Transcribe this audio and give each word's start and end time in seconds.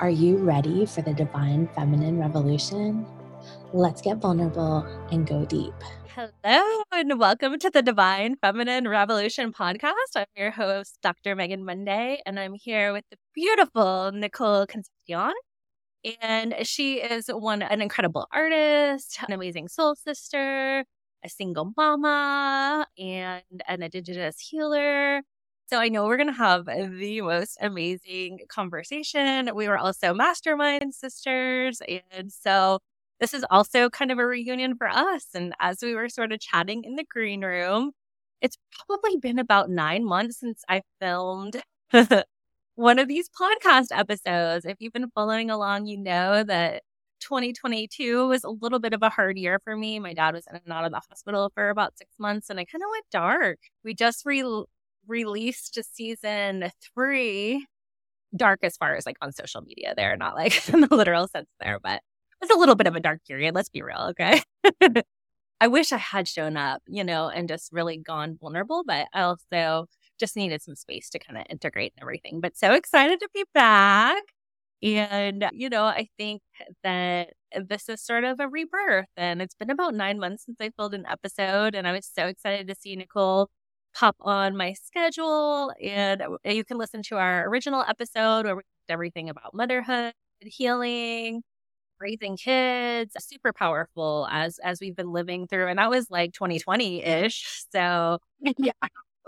Are 0.00 0.10
you 0.10 0.38
ready 0.38 0.86
for 0.86 1.02
the 1.02 1.14
divine 1.14 1.68
feminine 1.68 2.18
revolution? 2.18 3.06
Let's 3.72 4.02
get 4.02 4.16
vulnerable 4.16 4.84
and 5.12 5.24
go 5.24 5.44
deep. 5.44 5.72
Hello, 6.08 6.82
and 6.90 7.16
welcome 7.18 7.60
to 7.60 7.70
the 7.70 7.80
Divine 7.80 8.34
Feminine 8.36 8.88
Revolution 8.88 9.52
podcast. 9.52 10.16
I'm 10.16 10.26
your 10.36 10.50
host, 10.50 10.98
Dr. 11.00 11.36
Megan 11.36 11.64
Monday, 11.64 12.20
and 12.26 12.40
I'm 12.40 12.54
here 12.54 12.92
with 12.92 13.04
the 13.12 13.16
beautiful 13.34 14.10
Nicole 14.12 14.66
Concepcion. 14.66 15.32
And 16.20 16.56
she 16.64 16.96
is 16.96 17.28
one 17.28 17.62
an 17.62 17.80
incredible 17.80 18.26
artist, 18.32 19.18
an 19.26 19.32
amazing 19.32 19.68
soul 19.68 19.94
sister, 19.94 20.84
a 21.24 21.28
single 21.28 21.72
mama, 21.76 22.86
and 22.98 23.42
an 23.68 23.82
indigenous 23.82 24.40
healer. 24.40 25.22
So 25.66 25.78
I 25.78 25.88
know 25.88 26.04
we're 26.04 26.16
going 26.18 26.28
to 26.28 26.32
have 26.34 26.66
the 26.66 27.20
most 27.22 27.56
amazing 27.60 28.40
conversation. 28.48 29.50
We 29.54 29.68
were 29.68 29.78
also 29.78 30.12
mastermind 30.12 30.94
sisters. 30.94 31.80
And 32.12 32.30
so 32.32 32.80
this 33.20 33.32
is 33.34 33.44
also 33.50 33.88
kind 33.88 34.10
of 34.12 34.18
a 34.18 34.26
reunion 34.26 34.76
for 34.76 34.88
us. 34.88 35.26
And 35.34 35.54
as 35.60 35.78
we 35.82 35.94
were 35.94 36.08
sort 36.08 36.32
of 36.32 36.40
chatting 36.40 36.84
in 36.84 36.96
the 36.96 37.04
green 37.04 37.42
room, 37.44 37.92
it's 38.42 38.58
probably 38.86 39.16
been 39.16 39.38
about 39.38 39.70
nine 39.70 40.04
months 40.04 40.38
since 40.40 40.62
I 40.68 40.82
filmed 41.00 41.62
one 42.74 42.98
of 42.98 43.08
these 43.08 43.28
podcast 43.30 43.86
episodes. 43.90 44.66
If 44.66 44.76
you've 44.80 44.92
been 44.92 45.10
following 45.14 45.50
along, 45.50 45.86
you 45.86 45.96
know 45.98 46.44
that 46.44 46.82
2022 47.20 48.28
was 48.28 48.44
a 48.44 48.50
little 48.50 48.78
bit 48.80 48.92
of 48.92 49.02
a 49.02 49.08
hard 49.08 49.38
year 49.38 49.60
for 49.64 49.76
me. 49.76 49.98
My 49.98 50.12
dad 50.14 50.34
was 50.34 50.46
in 50.48 50.56
and 50.56 50.72
out 50.72 50.84
of 50.84 50.92
the 50.92 51.00
hospital 51.08 51.50
for 51.54 51.70
about 51.70 51.96
six 51.96 52.14
months 52.18 52.50
and 52.50 52.60
I 52.60 52.64
kind 52.66 52.82
of 52.82 52.90
went 52.90 53.06
dark. 53.10 53.58
We 53.84 53.94
just 53.94 54.26
re- 54.26 54.42
released 55.08 55.78
season 55.94 56.70
three, 56.94 57.66
dark 58.36 58.60
as 58.62 58.76
far 58.76 58.96
as 58.96 59.06
like 59.06 59.16
on 59.22 59.32
social 59.32 59.62
media 59.62 59.94
there, 59.96 60.16
not 60.16 60.34
like 60.36 60.68
in 60.72 60.82
the 60.82 60.94
literal 60.94 61.28
sense 61.28 61.48
there, 61.60 61.78
but 61.82 62.02
it's 62.42 62.54
a 62.54 62.58
little 62.58 62.74
bit 62.74 62.86
of 62.86 62.96
a 62.96 63.00
dark 63.00 63.20
period. 63.26 63.54
Let's 63.54 63.68
be 63.70 63.82
real. 63.82 64.12
Okay. 64.12 64.42
I 65.60 65.68
wish 65.68 65.92
I 65.92 65.98
had 65.98 66.28
shown 66.28 66.56
up, 66.56 66.82
you 66.86 67.04
know, 67.04 67.28
and 67.28 67.48
just 67.48 67.72
really 67.72 67.96
gone 67.96 68.36
vulnerable, 68.40 68.84
but 68.86 69.08
I 69.14 69.22
also 69.22 69.86
just 70.18 70.36
needed 70.36 70.62
some 70.62 70.74
space 70.76 71.08
to 71.10 71.18
kind 71.18 71.38
of 71.38 71.46
integrate 71.50 71.92
and 71.96 72.02
everything. 72.02 72.40
But 72.40 72.56
so 72.56 72.72
excited 72.74 73.20
to 73.20 73.28
be 73.34 73.44
back. 73.54 74.22
And, 74.82 75.48
you 75.52 75.70
know, 75.70 75.84
I 75.84 76.08
think 76.18 76.42
that 76.82 77.30
this 77.68 77.88
is 77.88 78.02
sort 78.02 78.24
of 78.24 78.40
a 78.40 78.48
rebirth. 78.48 79.08
And 79.16 79.40
it's 79.42 79.54
been 79.54 79.70
about 79.70 79.94
nine 79.94 80.18
months 80.18 80.44
since 80.44 80.58
I 80.60 80.70
filmed 80.76 80.94
an 80.94 81.06
episode. 81.08 81.74
And 81.74 81.88
I 81.88 81.92
was 81.92 82.06
so 82.12 82.26
excited 82.26 82.68
to 82.68 82.74
see 82.74 82.96
Nicole 82.96 83.50
pop 83.94 84.16
on 84.20 84.56
my 84.56 84.74
schedule. 84.74 85.72
And 85.82 86.22
uh, 86.22 86.36
you 86.44 86.64
can 86.64 86.78
listen 86.78 87.02
to 87.04 87.16
our 87.16 87.48
original 87.48 87.82
episode 87.88 88.44
where 88.46 88.56
we 88.56 88.62
talked 88.62 88.90
everything 88.90 89.28
about 89.30 89.54
motherhood, 89.54 90.14
healing, 90.40 91.42
raising 92.00 92.36
kids 92.36 93.14
super 93.20 93.52
powerful 93.52 94.28
as 94.30 94.58
as 94.60 94.80
we've 94.80 94.96
been 94.96 95.12
living 95.12 95.46
through 95.46 95.68
and 95.68 95.78
that 95.78 95.90
was 95.90 96.10
like 96.10 96.32
2020-ish 96.32 97.64
so 97.72 98.18
yeah 98.58 98.72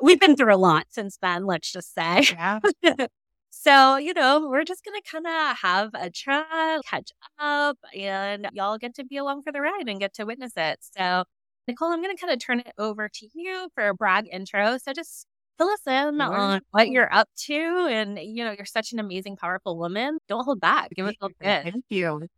we've 0.03 0.21
been 0.21 0.37
through 0.37 0.55
a 0.55 0.57
lot 0.57 0.87
since 0.91 1.19
then 1.23 1.47
let's 1.47 1.73
just 1.73 1.95
say 1.95 2.23
yeah 2.33 2.61
So, 3.51 3.97
you 3.97 4.13
know, 4.15 4.47
we're 4.49 4.65
just 4.65 4.85
going 4.85 5.01
to 5.01 5.11
kind 5.11 5.27
of 5.27 5.57
have 5.59 5.91
a 5.95 6.11
chat, 6.11 6.83
catch 6.85 7.11
up, 7.39 7.79
and 7.99 8.47
y'all 8.53 8.79
get 8.79 8.95
to 8.97 9.05
be 9.05 9.17
along 9.17 9.43
for 9.43 9.51
the 9.53 9.61
ride 9.61 9.89
and 9.89 9.99
get 9.99 10.13
to 10.15 10.25
witness 10.27 10.53
it. 10.57 10.79
So, 10.97 11.25
Nicole, 11.67 11.93
I'm 11.93 12.03
going 12.03 12.17
to 12.17 12.21
kind 12.21 12.33
of 12.33 12.39
turn 12.39 12.61
it 12.61 12.73
over 12.79 13.09
to 13.09 13.29
you 13.35 13.69
for 13.75 13.89
a 13.89 13.95
brag 13.95 14.29
intro. 14.31 14.79
So, 14.79 14.93
just 14.93 15.27
fill 15.59 15.69
us 15.69 15.87
in 15.87 16.21
on 16.21 16.61
what 16.71 16.89
you're 16.89 17.13
up 17.13 17.29
to. 17.47 17.89
And, 17.91 18.19
you 18.19 18.45
know, 18.45 18.53
you're 18.53 18.67
such 18.67 18.93
an 18.93 18.99
amazing, 18.99 19.37
powerful 19.37 19.77
woman. 19.77 20.19
Don't 20.29 20.45
hold 20.45 20.61
back. 20.61 20.91
Give 20.91 21.07
us 21.07 21.15
a 21.21 21.29
bit. 21.29 21.65
Thank 21.65 21.85
you. 21.89 22.29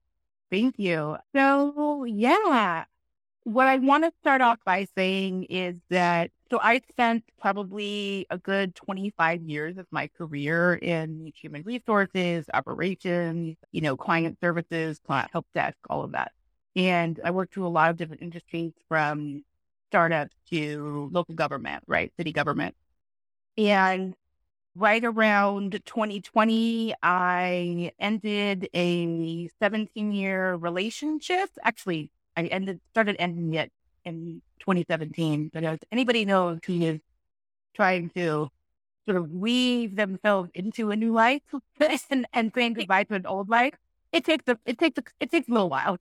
Thank 0.50 0.78
you. 0.78 1.16
So, 1.34 2.04
yeah, 2.04 2.84
what 3.44 3.66
I 3.66 3.78
want 3.78 4.04
to 4.04 4.12
start 4.20 4.40
off 4.40 4.58
by 4.64 4.86
saying 4.96 5.44
is 5.44 5.76
that 5.90 6.30
so 6.50 6.58
I 6.62 6.80
spent 6.90 7.24
probably 7.40 8.26
a 8.30 8.38
good 8.38 8.74
25 8.74 9.42
years 9.42 9.76
of 9.76 9.86
my 9.90 10.08
career 10.08 10.74
in 10.74 11.30
human 11.34 11.62
resources, 11.62 12.46
operations, 12.54 13.56
you 13.70 13.82
know, 13.82 13.96
client 13.96 14.38
services, 14.42 14.98
client 15.06 15.30
help 15.30 15.46
desk, 15.54 15.76
all 15.90 16.04
of 16.04 16.12
that. 16.12 16.32
And 16.76 17.20
I 17.24 17.30
worked 17.30 17.54
through 17.54 17.66
a 17.66 17.68
lot 17.68 17.90
of 17.90 17.96
different 17.96 18.22
industries 18.22 18.72
from 18.88 19.44
startups 19.90 20.34
to 20.50 21.08
local 21.12 21.34
government, 21.34 21.82
right? 21.86 22.12
City 22.16 22.32
government. 22.32 22.74
And 23.56 24.14
right 24.74 25.04
around 25.04 25.80
2020, 25.84 26.94
I 27.02 27.92
ended 27.98 28.68
a 28.74 29.48
17 29.60 30.12
year 30.12 30.54
relationship. 30.54 31.50
Actually, 31.62 32.10
I 32.36 32.44
ended 32.46 32.80
started 32.90 33.16
ending 33.18 33.54
it 33.54 33.72
in 34.04 34.42
2017. 34.60 35.50
But 35.52 35.64
as 35.64 35.78
anybody 35.90 36.24
knows 36.24 36.60
who 36.66 36.80
is 36.82 37.00
trying 37.74 38.10
to 38.10 38.48
sort 39.06 39.16
of 39.16 39.30
weave 39.32 39.96
themselves 39.96 40.50
into 40.54 40.90
a 40.90 40.96
new 40.96 41.12
life 41.12 41.42
and, 42.10 42.26
and 42.32 42.52
saying 42.54 42.74
goodbye 42.74 43.04
to 43.04 43.14
an 43.14 43.26
old 43.26 43.48
life, 43.48 43.74
it 44.12 44.24
takes 44.24 44.46
a 44.48 44.58
it 44.66 44.78
takes 44.78 44.98
a, 44.98 45.02
it 45.20 45.30
takes 45.30 45.48
a 45.48 45.52
little 45.52 45.68
while. 45.70 45.98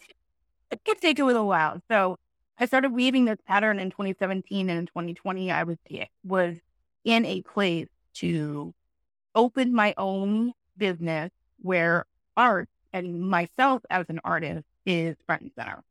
It 0.72 0.84
can 0.84 0.98
take 0.98 1.20
a 1.20 1.26
little 1.26 1.48
while. 1.48 1.82
So 1.90 2.18
I 2.58 2.66
started 2.66 2.92
weaving 2.92 3.26
this 3.26 3.40
pattern 3.48 3.80
in 3.80 3.90
2017 3.92 4.70
and 4.70 4.80
in 4.80 4.86
2020 4.88 5.52
I 5.52 5.64
was 5.64 5.78
was 6.24 6.58
in 7.04 7.26
a 7.26 7.42
place 7.44 7.88
to 8.16 8.74
open 9.36 9.74
my 9.74 9.94
own 9.98 10.52
business 10.76 11.32
where 11.62 12.06
art 12.36 12.70
and 12.94 13.22
myself 13.30 13.84
as 13.90 14.06
an 14.10 14.20
artist 14.24 14.66
is 14.86 15.16
front 15.26 15.44
and 15.44 15.52
center. 15.56 15.84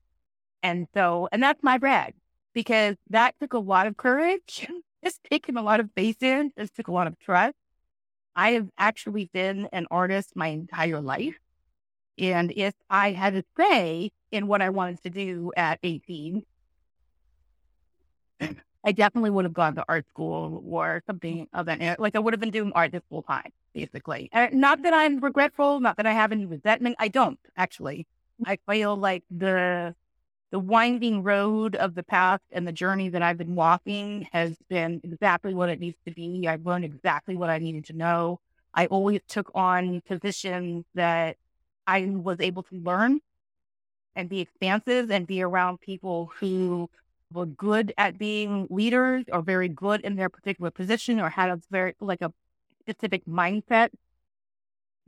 And 0.63 0.89
so, 0.95 1.29
and 1.31 1.43
that's 1.43 1.63
my 1.63 1.79
brag 1.79 2.15
because 2.53 2.97
that 3.11 3.35
took 3.41 3.53
a 3.53 3.59
lot 3.59 3.87
of 3.87 3.97
courage. 3.97 4.69
It's 5.03 5.21
taken 5.31 5.57
a 5.57 5.63
lot 5.63 5.79
of 5.79 5.91
faith 5.95 6.21
in. 6.21 6.51
It 6.57 6.75
took 6.75 6.89
a 6.89 6.93
lot 6.93 7.07
of 7.07 7.17
trust. 7.21 7.55
I 8.35 8.53
have 8.53 8.69
actually 8.77 9.31
been 9.33 9.69
an 9.71 9.87
artist 9.89 10.35
my 10.35 10.49
entire 10.49 11.01
life. 11.01 11.39
And 12.19 12.53
if 12.57 12.75
I 12.89 13.13
had 13.13 13.35
to 13.35 13.45
say 13.59 14.11
in 14.31 14.47
what 14.47 14.63
I 14.63 14.71
wanted 14.71 15.03
to 15.03 15.11
do 15.11 15.53
at 15.57 15.79
18, 15.83 16.45
I 18.87 18.93
definitely 18.93 19.31
would 19.31 19.45
have 19.45 19.53
gone 19.53 19.75
to 19.75 19.85
art 19.89 20.07
school 20.09 20.63
or 20.67 21.03
something 21.07 21.49
of 21.53 21.67
that. 21.67 21.99
Like 21.99 22.15
I 22.15 22.21
would 22.21 22.33
have 22.33 22.41
been 22.41 22.51
doing 22.51 22.73
art 22.75 22.93
this 22.93 23.03
full 23.11 23.23
time, 23.23 23.51
basically. 23.75 24.29
And 24.33 24.55
not 24.61 24.83
that 24.83 24.95
I'm 24.95 25.19
regretful, 25.19 25.81
not 25.81 25.97
that 25.97 26.07
I 26.07 26.13
have 26.13 26.33
any 26.33 26.47
resentment. 26.47 26.97
I 26.99 27.09
don't 27.09 27.39
actually. 27.57 28.07
I 28.45 28.59
feel 28.69 28.97
like 28.97 29.25
the 29.31 29.95
the 30.53 30.59
winding 30.61 31.25
road 31.25 31.75
of 31.75 31.97
the 31.97 32.05
path 32.05 32.41
and 32.53 32.67
the 32.67 32.73
journey 32.73 33.09
that 33.09 33.23
I've 33.23 33.39
been 33.39 33.57
walking 33.57 34.29
has 34.33 34.57
been 34.69 35.01
exactly 35.03 35.53
what 35.53 35.69
it 35.69 35.81
needs 35.81 35.97
to 36.07 36.13
be. 36.13 36.47
I've 36.47 36.65
learned 36.65 36.85
exactly 36.85 37.37
what 37.37 37.51
I 37.51 37.59
needed 37.59 37.87
to 37.87 37.93
know. 37.93 38.39
I 38.73 38.87
always 38.87 39.21
took 39.27 39.51
on 39.55 40.01
positions 40.03 40.85
that 40.95 41.37
I 41.87 42.07
was 42.07 42.39
able 42.41 42.63
to 42.65 42.77
learn 42.77 43.21
and 44.15 44.29
be 44.29 44.41
expansive 44.41 45.11
and 45.11 45.27
be 45.27 45.43
around 45.43 45.81
people 45.81 46.33
who 46.41 46.91
were 47.33 47.47
good 47.47 47.93
at 47.99 48.19
being 48.19 48.67
leaders 48.71 49.25
or 49.33 49.43
very 49.43 49.69
good 49.69 50.01
in 50.03 50.17
their 50.17 50.29
particular 50.29 50.71
position 50.71 51.21
or 51.21 51.29
had 51.31 51.51
a 51.51 51.61
very 51.71 51.95
like 52.01 52.23
a 52.23 52.33
specific 52.81 53.25
mindset 53.27 53.91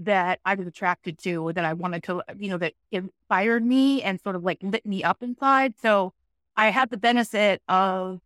that 0.01 0.41
I 0.45 0.55
was 0.55 0.67
attracted 0.67 1.19
to 1.21 1.37
or 1.49 1.53
that 1.53 1.65
I 1.65 1.73
wanted 1.73 2.05
to, 2.05 2.23
you 2.39 2.51
know, 2.51 2.59
that 2.59 2.75
inspired 2.93 3.65
me 3.65 4.03
and 4.03 4.21
sort 4.21 4.37
of 4.37 4.45
like 4.45 4.59
lit 4.63 4.87
me 4.87 5.03
up 5.03 5.23
inside. 5.23 5.75
So 5.81 6.13
I 6.57 6.71
had 6.71 6.91
the 6.91 6.97
benefit 6.97 7.63
of 7.69 8.21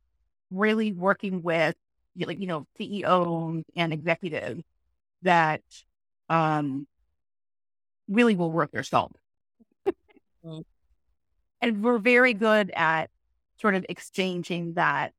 really 0.50 0.92
working 0.92 1.42
with 1.42 1.74
like, 2.18 2.40
you 2.40 2.46
know, 2.46 2.66
CEOs 2.76 3.64
and 3.76 3.92
executives 3.92 4.62
that 5.22 5.62
um 6.28 6.86
really 8.12 8.34
will 8.34 8.50
work 8.50 8.70
their 8.72 8.82
salt. 8.82 9.16
Mm. 10.44 10.64
and 11.60 11.84
we're 11.84 11.98
very 11.98 12.34
good 12.34 12.72
at 12.74 13.10
sort 13.60 13.76
of 13.76 13.86
exchanging 13.88 14.74
that 14.74 15.12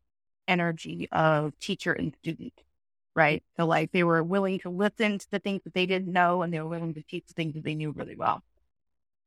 energy 0.50 1.08
of 1.14 1.58
teacher 1.60 1.94
and 1.94 2.14
student 2.20 2.52
right? 3.16 3.44
So 3.58 3.66
like 3.66 3.92
they 3.92 4.04
were 4.04 4.24
willing 4.24 4.60
to 4.60 4.70
listen 4.70 5.20
to 5.20 5.32
the 5.32 5.40
things 5.40 5.62
that 5.64 5.74
they 5.74 5.86
didn't 5.86 6.12
know 6.12 6.42
and 6.42 6.54
they 6.54 6.60
were 6.60 6.68
willing 6.68 6.94
to 6.96 7.04
teach 7.04 7.26
the 7.28 7.34
things 7.34 7.54
that 7.54 7.64
they 7.64 7.76
knew 7.76 7.92
really 7.92 8.16
well. 8.16 8.42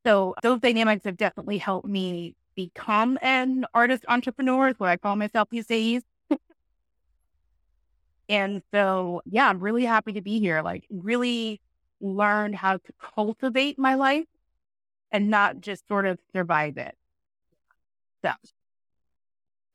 So 0.05 0.35
those 0.43 0.61
dynamics 0.61 1.05
have 1.05 1.17
definitely 1.17 1.59
helped 1.59 1.89
me 1.89 2.35
become 2.55 3.19
an 3.23 3.67
artist 3.75 4.05
entrepreneur, 4.09 4.69
is 4.69 4.79
what 4.79 4.89
I 4.89 4.97
call 4.97 5.17
myself 5.17 5.49
these 5.51 5.67
days. 5.67 6.03
and 8.29 8.63
so, 8.73 9.23
yeah, 9.25 9.49
I'm 9.49 9.61
really 9.61 9.85
happy 9.85 10.13
to 10.13 10.21
be 10.21 10.39
here. 10.39 10.63
Like, 10.63 10.87
really 10.91 11.61
learn 12.01 12.53
how 12.53 12.77
to 12.77 12.93
cultivate 13.01 13.79
my 13.79 13.95
life 13.95 14.27
and 15.11 15.29
not 15.31 15.61
just 15.61 15.87
sort 15.89 16.07
of 16.07 16.19
survive 16.35 16.77
it. 16.77 16.95
So, 18.23 18.33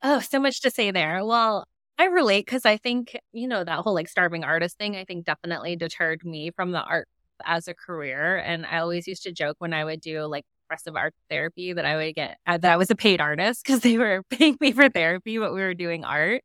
oh, 0.03 0.19
so 0.19 0.39
much 0.39 0.61
to 0.61 0.71
say 0.71 0.91
there. 0.91 1.23
Well, 1.25 1.65
I 1.97 2.05
relate 2.05 2.45
because 2.45 2.65
I 2.65 2.77
think, 2.77 3.17
you 3.31 3.47
know, 3.47 3.63
that 3.63 3.79
whole 3.79 3.93
like 3.93 4.07
starving 4.07 4.43
artist 4.43 4.77
thing, 4.77 4.95
I 4.95 5.05
think 5.05 5.25
definitely 5.25 5.75
deterred 5.75 6.25
me 6.25 6.51
from 6.51 6.71
the 6.71 6.81
art 6.81 7.07
as 7.45 7.67
a 7.67 7.73
career. 7.73 8.37
And 8.37 8.65
I 8.65 8.79
always 8.79 9.07
used 9.07 9.23
to 9.23 9.31
joke 9.31 9.57
when 9.59 9.73
I 9.73 9.85
would 9.85 10.01
do 10.01 10.23
like 10.23 10.45
expressive 10.71 10.95
art 10.95 11.13
therapy 11.29 11.73
that 11.73 11.85
I 11.85 11.95
would 11.97 12.15
get 12.15 12.37
uh, 12.47 12.57
that 12.57 12.73
I 12.73 12.77
was 12.77 12.89
a 12.89 12.95
paid 12.95 13.21
artist 13.21 13.63
because 13.63 13.81
they 13.81 13.97
were 13.97 14.23
paying 14.29 14.57
me 14.59 14.71
for 14.71 14.89
therapy, 14.89 15.37
but 15.37 15.53
we 15.53 15.61
were 15.61 15.73
doing 15.73 16.03
art, 16.03 16.43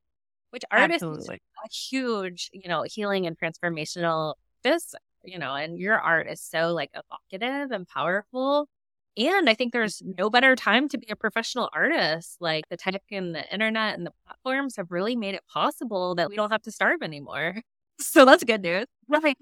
which 0.50 0.64
art 0.70 0.90
Absolutely. 0.90 1.36
is 1.36 1.40
a 1.64 1.68
huge, 1.68 2.50
you 2.52 2.68
know, 2.68 2.84
healing 2.86 3.26
and 3.26 3.38
transformational 3.38 4.34
this, 4.62 4.94
you 5.26 5.38
know, 5.38 5.54
and 5.54 5.78
your 5.78 5.98
art 5.98 6.28
is 6.28 6.40
so 6.40 6.72
like 6.72 6.90
evocative 6.94 7.70
and 7.70 7.86
powerful. 7.86 8.68
And 9.16 9.48
I 9.48 9.54
think 9.54 9.70
mm. 9.70 9.72
there's 9.72 10.02
no 10.04 10.28
better 10.30 10.54
time 10.56 10.88
to 10.90 10.98
be 10.98 11.06
a 11.10 11.16
professional 11.16 11.70
artist. 11.72 12.36
Like 12.40 12.68
the 12.68 12.76
tech 12.76 13.02
and 13.10 13.34
the 13.34 13.50
internet 13.52 13.96
and 13.96 14.06
the 14.06 14.12
platforms 14.26 14.76
have 14.76 14.90
really 14.90 15.16
made 15.16 15.34
it 15.34 15.42
possible 15.52 16.14
that 16.16 16.28
we 16.28 16.36
don't 16.36 16.50
have 16.50 16.62
to 16.62 16.70
starve 16.70 17.02
anymore. 17.02 17.56
So 17.98 18.26
that's 18.26 18.44
good 18.44 18.60
news. 18.60 18.84
Right. 19.08 19.38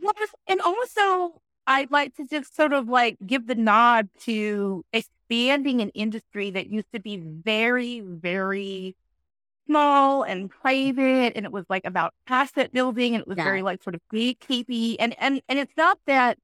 And 0.47 0.61
also, 0.61 1.41
I'd 1.67 1.91
like 1.91 2.15
to 2.15 2.25
just 2.25 2.55
sort 2.55 2.73
of 2.73 2.89
like 2.89 3.17
give 3.27 3.49
the 3.49 3.57
nod 3.57 4.09
to 4.21 4.85
expanding 4.93 5.81
an 5.81 5.89
industry 5.91 6.53
that 6.53 6.69
used 6.69 6.93
to 6.93 7.01
be 7.01 7.17
very, 7.17 7.99
very 7.99 8.95
small 9.67 10.23
and 10.23 10.51
private 10.51 11.33
and 11.35 11.45
it 11.47 11.53
was 11.53 11.65
like 11.69 11.85
about 11.85 12.13
asset 12.29 12.73
building 12.73 13.15
and 13.15 13.23
it 13.23 13.29
was 13.29 13.39
yeah. 13.39 13.45
very 13.45 13.63
like 13.63 13.83
sort 13.83 13.95
of 13.95 14.01
gatekeepy 14.13 14.97
and 14.99 15.15
and 15.19 15.41
and 15.49 15.59
it's 15.59 15.73
not 15.77 15.99
that 16.07 16.39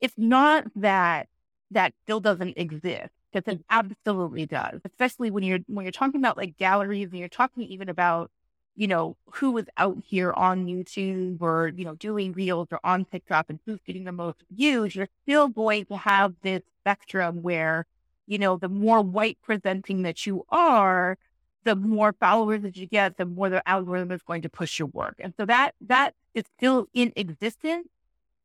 it's 0.00 0.14
not 0.16 0.64
that 0.76 1.28
that 1.70 1.92
still 2.02 2.20
doesn't 2.20 2.54
exist 2.56 3.10
because 3.32 3.54
it 3.54 3.64
absolutely 3.70 4.46
does 4.46 4.80
especially 4.84 5.30
when 5.30 5.42
you're 5.42 5.60
when 5.66 5.84
you're 5.84 5.92
talking 5.92 6.20
about 6.20 6.36
like 6.36 6.56
galleries 6.56 7.08
and 7.10 7.18
you're 7.18 7.28
talking 7.28 7.62
even 7.64 7.88
about 7.88 8.30
you 8.76 8.86
know 8.86 9.16
who 9.32 9.52
was 9.52 9.64
out 9.76 9.96
here 10.04 10.32
on 10.32 10.66
youtube 10.66 11.40
or 11.40 11.72
you 11.76 11.84
know 11.84 11.94
doing 11.94 12.32
reels 12.32 12.68
or 12.70 12.80
on 12.84 13.04
tiktok 13.06 13.46
and 13.48 13.58
who's 13.64 13.80
getting 13.86 14.04
the 14.04 14.12
most 14.12 14.42
views 14.50 14.94
you're 14.94 15.08
still 15.22 15.48
going 15.48 15.84
to 15.86 15.96
have 15.96 16.34
this 16.42 16.62
spectrum 16.80 17.42
where 17.42 17.86
you 18.26 18.38
know 18.38 18.56
the 18.56 18.68
more 18.68 19.00
white 19.00 19.38
presenting 19.42 20.02
that 20.02 20.26
you 20.26 20.44
are 20.50 21.16
the 21.64 21.76
more 21.76 22.12
followers 22.12 22.62
that 22.62 22.76
you 22.76 22.86
get, 22.86 23.16
the 23.16 23.26
more 23.26 23.48
the 23.48 23.66
algorithm 23.68 24.12
is 24.12 24.22
going 24.22 24.42
to 24.42 24.48
push 24.48 24.78
your 24.78 24.88
work. 24.88 25.16
And 25.18 25.34
so 25.36 25.46
that 25.46 25.74
that 25.80 26.14
is 26.34 26.44
still 26.56 26.86
in 26.94 27.12
existence, 27.16 27.88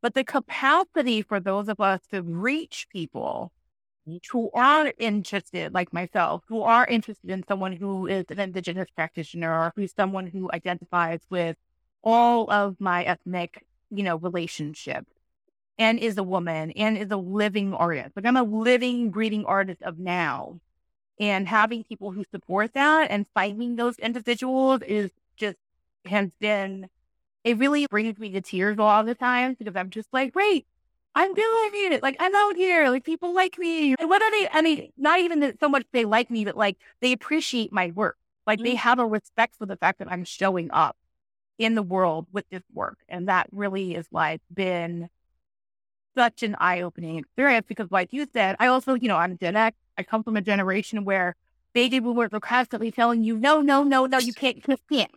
but 0.02 0.14
the 0.14 0.24
capacity 0.24 1.22
for 1.22 1.40
those 1.40 1.68
of 1.68 1.80
us 1.80 2.00
to 2.10 2.22
reach 2.22 2.86
people 2.90 3.52
who 4.32 4.50
are 4.54 4.92
interested, 4.98 5.72
like 5.72 5.92
myself, 5.92 6.42
who 6.48 6.62
are 6.62 6.86
interested 6.86 7.30
in 7.30 7.44
someone 7.46 7.72
who 7.72 8.06
is 8.06 8.24
an 8.30 8.40
indigenous 8.40 8.88
practitioner 8.94 9.52
or 9.52 9.72
who's 9.76 9.92
someone 9.94 10.26
who 10.26 10.50
identifies 10.52 11.20
with 11.30 11.56
all 12.02 12.50
of 12.50 12.80
my 12.80 13.04
ethnic, 13.04 13.64
you 13.90 14.02
know, 14.02 14.16
relationships 14.16 15.12
and 15.78 15.98
is 15.98 16.18
a 16.18 16.22
woman 16.22 16.70
and 16.72 16.98
is 16.98 17.10
a 17.10 17.16
living 17.16 17.72
artist. 17.74 18.16
Like 18.16 18.26
I'm 18.26 18.36
a 18.36 18.42
living, 18.42 19.10
breathing 19.10 19.44
artist 19.44 19.82
of 19.82 19.98
now 19.98 20.60
and 21.20 21.46
having 21.46 21.84
people 21.84 22.10
who 22.10 22.24
support 22.32 22.72
that 22.72 23.10
and 23.10 23.26
finding 23.34 23.76
those 23.76 23.98
individuals 23.98 24.80
is 24.82 25.10
just 25.36 25.58
has 26.06 26.30
been 26.40 26.88
it 27.44 27.58
really 27.58 27.86
brings 27.86 28.18
me 28.18 28.30
to 28.30 28.40
tears 28.40 28.76
a 28.78 28.82
lot 28.82 29.00
of 29.00 29.06
the 29.06 29.14
times 29.14 29.56
because 29.58 29.76
I'm 29.76 29.90
just 29.90 30.08
like, 30.12 30.34
wait, 30.34 30.66
I'm 31.14 31.32
doing 31.34 31.92
it. 31.92 32.02
Like 32.02 32.16
I'm 32.20 32.34
out 32.34 32.56
here. 32.56 32.88
Like 32.88 33.04
people 33.04 33.34
like 33.34 33.58
me. 33.58 33.94
And 33.98 34.08
what 34.08 34.22
are 34.22 34.30
they? 34.30 34.48
I 34.52 34.62
mean, 34.62 34.92
not 34.96 35.20
even 35.20 35.40
that 35.40 35.60
so 35.60 35.68
much 35.68 35.86
they 35.92 36.04
like 36.04 36.30
me, 36.30 36.44
but 36.44 36.56
like 36.56 36.76
they 37.00 37.12
appreciate 37.12 37.72
my 37.72 37.92
work. 37.94 38.18
Like 38.46 38.58
mm-hmm. 38.58 38.66
they 38.66 38.74
have 38.76 38.98
a 38.98 39.06
respect 39.06 39.56
for 39.56 39.66
the 39.66 39.76
fact 39.76 39.98
that 39.98 40.10
I'm 40.10 40.24
showing 40.24 40.70
up 40.70 40.96
in 41.58 41.74
the 41.74 41.82
world 41.82 42.26
with 42.32 42.48
this 42.50 42.62
work. 42.72 42.98
And 43.08 43.28
that 43.28 43.48
really 43.52 43.94
is 43.94 44.06
like 44.12 44.40
been 44.52 45.08
such 46.16 46.42
an 46.42 46.56
eye 46.58 46.80
opening 46.82 47.18
experience 47.18 47.66
because, 47.68 47.90
like 47.90 48.12
you 48.12 48.26
said, 48.32 48.56
I 48.58 48.66
also, 48.68 48.94
you 48.94 49.08
know, 49.08 49.16
I'm 49.16 49.36
Gen 49.38 49.56
X. 49.56 49.76
I 49.96 50.02
come 50.02 50.22
from 50.22 50.36
a 50.36 50.40
generation 50.40 51.04
where 51.04 51.36
baby 51.72 51.98
boomers 51.98 52.30
were 52.32 52.40
constantly 52.40 52.90
telling 52.90 53.22
you, 53.22 53.36
no, 53.36 53.60
no, 53.60 53.82
no, 53.82 54.06
no, 54.06 54.18
you 54.18 54.32
can't, 54.32 54.56
you 54.66 54.76
can't. 54.90 55.10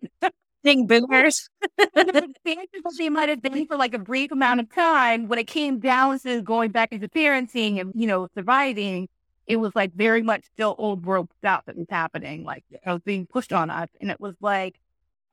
Being 0.63 0.88
boomers. 0.88 1.50
they 1.95 3.10
might 3.10 3.30
have 3.30 3.42
been 3.42 3.68
for 3.68 3.75
like 3.75 3.94
a 3.94 4.00
brief 4.00 4.31
amount 4.31 4.62
of 4.62 4.74
time. 4.74 5.28
When 5.28 5.38
it 5.38 5.48
came 5.48 5.80
down 5.80 6.19
to 6.19 6.42
going 6.42 6.72
back 6.72 6.94
into 6.94 7.10
parenting 7.10 7.81
and, 7.81 7.92
you 7.96 8.07
know, 8.07 8.30
surviving, 8.34 9.10
it 9.46 9.57
was 9.57 9.75
like 9.75 9.94
very 9.94 10.22
much 10.22 10.46
still 10.54 10.74
old 10.78 11.06
world 11.06 11.30
stuff 11.39 11.66
that 11.66 11.75
was 11.75 11.88
happening. 11.89 12.46
Like 12.46 12.63
I 12.86 12.94
was 12.94 13.01
being 13.01 13.25
pushed 13.25 13.51
on 13.51 13.69
us. 13.69 13.89
And 14.00 14.10
it 14.10 14.22
was 14.22 14.36
like, 14.39 14.80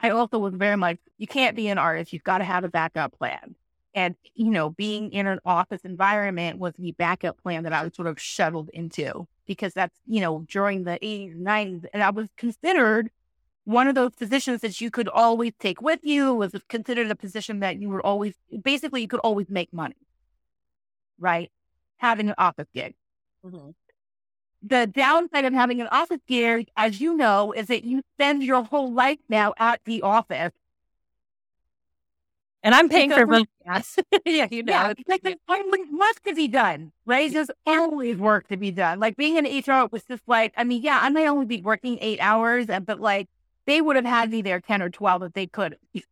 I 0.00 0.10
also 0.10 0.38
was 0.38 0.54
very 0.54 0.76
much, 0.76 0.98
you 1.18 1.28
can't 1.28 1.54
be 1.54 1.68
an 1.68 1.78
artist. 1.78 2.12
You've 2.12 2.24
got 2.24 2.38
to 2.38 2.44
have 2.44 2.64
a 2.64 2.68
backup 2.68 3.16
plan. 3.16 3.54
And, 3.94 4.14
you 4.34 4.50
know, 4.50 4.70
being 4.70 5.12
in 5.12 5.26
an 5.26 5.40
office 5.44 5.80
environment 5.84 6.58
was 6.58 6.74
the 6.78 6.92
backup 6.92 7.42
plan 7.42 7.64
that 7.64 7.72
I 7.72 7.82
was 7.82 7.94
sort 7.94 8.06
of 8.06 8.20
shuttled 8.20 8.70
into 8.72 9.26
because 9.46 9.74
that's, 9.74 9.96
you 10.06 10.20
know, 10.20 10.46
during 10.48 10.84
the 10.84 10.98
80s 11.02 11.32
and 11.32 11.46
90s. 11.46 11.84
And 11.92 12.02
I 12.02 12.10
was 12.10 12.28
considered 12.36 13.10
one 13.64 13.88
of 13.88 13.94
those 13.94 14.12
positions 14.14 14.60
that 14.60 14.80
you 14.80 14.90
could 14.90 15.08
always 15.08 15.52
take 15.58 15.82
with 15.82 16.00
you, 16.02 16.34
was 16.34 16.52
considered 16.68 17.10
a 17.10 17.16
position 17.16 17.60
that 17.60 17.80
you 17.80 17.88
were 17.88 18.04
always, 18.04 18.34
basically, 18.62 19.02
you 19.02 19.08
could 19.08 19.20
always 19.20 19.48
make 19.48 19.72
money, 19.72 19.96
right? 21.18 21.50
Having 21.98 22.28
an 22.28 22.34
office 22.38 22.68
gig. 22.74 22.94
Mm-hmm. 23.44 23.70
The 24.62 24.86
downside 24.86 25.44
of 25.44 25.52
having 25.52 25.80
an 25.80 25.88
office 25.88 26.20
gig, 26.28 26.68
as 26.76 27.00
you 27.00 27.16
know, 27.16 27.52
is 27.52 27.66
that 27.68 27.84
you 27.84 28.02
spend 28.14 28.42
your 28.42 28.62
whole 28.62 28.92
life 28.92 29.18
now 29.28 29.54
at 29.58 29.80
the 29.84 30.02
office 30.02 30.52
and 32.62 32.74
I'm 32.74 32.88
paying 32.88 33.10
for 33.10 33.22
oh, 33.22 33.26
both. 33.26 33.46
Yes. 33.66 33.98
yeah, 34.24 34.48
you 34.50 34.62
know. 34.62 34.72
Yeah, 34.72 34.92
like 35.06 35.22
there's 35.22 35.36
always 35.48 35.86
work 35.90 36.22
to 36.24 36.34
be 36.34 36.48
done, 36.48 36.92
right? 37.06 37.32
There's 37.32 37.50
always 37.66 38.16
work 38.16 38.48
to 38.48 38.56
be 38.56 38.70
done. 38.70 38.98
Like 38.98 39.16
being 39.16 39.36
in 39.36 39.44
HR 39.44 39.88
was 39.90 40.02
just 40.04 40.22
like, 40.26 40.52
I 40.56 40.64
mean, 40.64 40.82
yeah, 40.82 40.98
I 41.00 41.08
may 41.08 41.28
only 41.28 41.46
be 41.46 41.62
working 41.62 41.98
eight 42.00 42.18
hours, 42.20 42.66
but 42.66 43.00
like 43.00 43.28
they 43.66 43.80
would 43.80 43.96
have 43.96 44.04
had 44.04 44.30
me 44.30 44.42
there 44.42 44.60
10 44.60 44.82
or 44.82 44.90
12 44.90 45.22
if 45.22 45.32
they 45.34 45.46
could. 45.46 45.76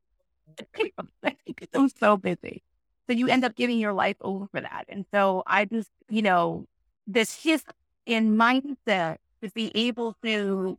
I'm 1.75 1.89
so 1.89 2.17
busy. 2.17 2.62
So 3.09 3.15
you 3.15 3.29
end 3.29 3.44
up 3.44 3.56
giving 3.56 3.79
your 3.79 3.93
life 3.93 4.17
over 4.21 4.47
for 4.47 4.61
that. 4.61 4.85
And 4.89 5.05
so 5.12 5.43
I 5.47 5.65
just, 5.65 5.91
you 6.09 6.23
know, 6.23 6.67
this 7.06 7.35
shift 7.35 7.73
in 8.06 8.37
mindset 8.37 9.17
to 9.43 9.51
be 9.55 9.73
able 9.75 10.15
to, 10.23 10.79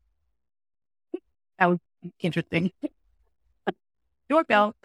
that 1.57 1.69
was 1.69 1.79
interesting. 2.21 2.71
Doorbell 4.29 4.75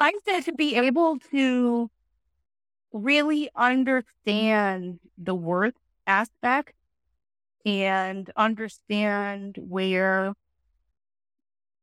mindset 0.00 0.44
to 0.44 0.52
be 0.52 0.76
able 0.76 1.18
to 1.30 1.90
really 2.92 3.50
understand 3.54 4.98
the 5.18 5.34
worth 5.34 5.74
aspect 6.06 6.72
and 7.66 8.30
understand 8.36 9.56
where 9.58 10.32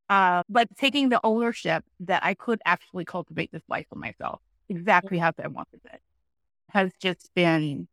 uh 0.10 0.44
but 0.50 0.68
taking 0.78 1.10
the 1.10 1.20
ownership 1.24 1.84
that 2.00 2.24
I 2.24 2.34
could 2.34 2.62
actually 2.66 3.06
cultivate 3.06 3.52
this 3.52 3.64
life 3.70 3.88
for 3.90 3.96
myself 3.96 4.42
exactly 4.70 5.18
how 5.18 5.34
I 5.44 5.48
wanted 5.48 5.82
it 5.86 6.02
has 6.70 6.92
just 7.02 7.32
been 7.36 7.88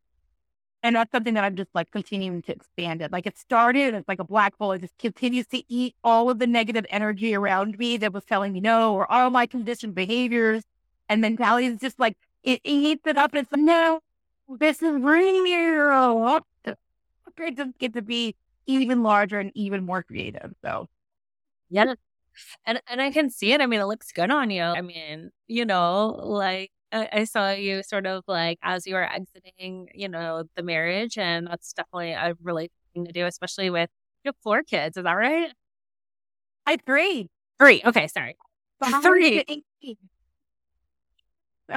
and 0.83 0.97
that's 0.97 1.13
something 1.13 1.35
that 1.35 1.45
I'm 1.45 1.57
just 1.57 1.71
like 1.75 1.91
continuing 1.91 2.43
to 2.43 2.53
expand 2.53 3.03
it. 3.03 3.13
Like 3.13 3.27
it 3.27 3.39
started 3.39 3.95
as 3.95 4.05
like 4.09 4.19
a 4.19 4.25
black 4.25 4.55
hole. 4.59 4.73
It 4.73 4.81
just 4.81 4.99
continues 4.99 5.47
to 5.49 5.63
eat 5.73 5.95
all 6.03 6.29
of 6.29 6.39
the 6.41 6.47
negative 6.47 6.85
energy 6.91 7.35
around 7.35 7.79
me 7.79 7.97
that 7.99 8.13
was 8.13 8.25
telling 8.25 8.53
me 8.53 8.61
no, 8.61 8.95
or 8.95 9.11
all 9.11 9.31
my 9.31 9.47
conditioned 9.47 9.95
behaviors 9.95 10.65
and 11.09 11.21
mentalities. 11.21 11.79
Just 11.81 12.01
like 12.01 12.17
it, 12.43 12.61
it 12.65 12.71
eats 12.71 13.07
it 13.07 13.17
up. 13.17 13.33
And 13.33 13.43
it's 13.43 13.53
like, 13.53 13.63
no, 13.63 14.01
this 14.49 14.83
is 14.83 15.01
real. 15.01 16.41
It 17.39 17.57
just 17.57 17.79
get 17.79 17.95
to 17.95 18.03
be 18.03 18.37
even 18.67 19.03
larger 19.03 19.41
and 19.41 19.51
even 19.55 19.87
more 19.87 20.03
creative. 20.03 20.53
So, 20.63 20.89
yeah. 21.71 21.95
And, 22.67 22.83
and 22.87 23.01
I 23.01 23.11
can 23.11 23.31
see 23.31 23.53
it. 23.53 23.61
I 23.61 23.67
mean, 23.67 23.81
it 23.81 23.87
looks 23.87 24.13
good 24.13 24.31
on 24.31 24.51
you. 24.51 24.63
I 24.63 24.83
mean, 24.83 25.31
you 25.49 25.65
know, 25.65 26.21
like 26.23 26.72
I, 26.93 27.25
saw 27.25 27.51
you 27.53 27.83
sort 27.83 28.07
of 28.07 28.25
like 28.29 28.59
as 28.63 28.87
you 28.87 28.95
were 28.95 29.05
exiting, 29.11 29.89
you 29.95 30.09
know, 30.09 30.45
the 30.57 30.63
marriage, 30.63 31.19
and 31.19 31.47
that's 31.47 31.73
definitely 31.73 32.13
a 32.13 32.35
really 32.43 32.71
thing 32.95 33.07
to 33.07 33.13
do, 33.13 33.27
especially 33.27 33.71
with 33.71 33.91
you 34.25 34.29
have 34.29 34.37
four 34.43 34.63
kids. 34.63 34.97
Is 34.97 35.05
that 35.05 35.13
right? 35.13 35.53
I 36.67 36.77
three. 36.77 37.29
Three. 37.59 37.83
Okay, 37.85 38.09
sorry. 38.09 38.37
Three. 39.03 39.45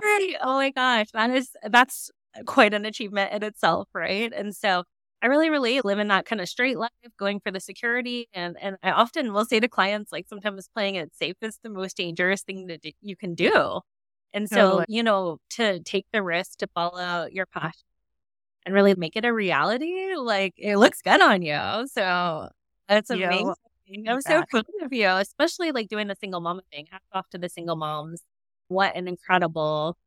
Three. 0.01 0.37
Oh 0.41 0.55
my 0.55 0.71
gosh, 0.71 1.07
that 1.13 1.29
is 1.29 1.49
that's 1.69 2.11
quite 2.45 2.73
an 2.73 2.85
achievement 2.85 3.31
in 3.33 3.43
itself, 3.43 3.87
right? 3.93 4.31
And 4.33 4.55
so 4.55 4.83
I 5.21 5.27
really 5.27 5.49
relate 5.49 5.85
living 5.85 6.07
that 6.09 6.25
kind 6.25 6.41
of 6.41 6.49
straight 6.49 6.77
life, 6.77 6.91
going 7.17 7.39
for 7.39 7.51
the 7.51 7.59
security. 7.59 8.27
And 8.33 8.57
and 8.61 8.77
I 8.83 8.91
often 8.91 9.33
will 9.33 9.45
say 9.45 9.59
to 9.59 9.67
clients, 9.67 10.11
like 10.11 10.27
sometimes 10.27 10.67
playing 10.73 10.95
it 10.95 11.15
safe 11.15 11.35
is 11.41 11.59
the 11.63 11.69
most 11.69 11.97
dangerous 11.97 12.41
thing 12.43 12.67
that 12.67 12.81
you 13.01 13.15
can 13.15 13.35
do. 13.35 13.81
And 14.35 14.49
so, 14.49 14.55
totally. 14.57 14.85
you 14.89 15.01
know, 15.03 15.39
to 15.51 15.79
take 15.79 16.05
the 16.13 16.21
risk 16.21 16.59
to 16.59 16.67
follow 16.75 17.27
your 17.31 17.47
passion 17.47 17.81
and 18.65 18.75
really 18.75 18.95
make 18.95 19.15
it 19.15 19.25
a 19.25 19.33
reality, 19.33 20.15
like 20.15 20.53
it 20.57 20.77
looks 20.77 21.01
good 21.01 21.21
on 21.21 21.41
you. 21.41 21.87
So 21.91 22.49
that's 22.87 23.09
amazing. 23.09 23.55
Yeah, 23.87 24.13
I'm 24.13 24.21
so 24.21 24.43
proud 24.49 24.65
of 24.83 24.93
you, 24.93 25.07
especially 25.07 25.71
like 25.71 25.87
doing 25.87 26.07
the 26.07 26.15
single 26.15 26.41
mom 26.41 26.61
thing. 26.71 26.87
Hats 26.91 27.05
off 27.13 27.29
to 27.29 27.37
the 27.37 27.49
single 27.49 27.77
moms. 27.77 28.23
What 28.67 28.95
an 28.95 29.07
incredible 29.07 29.97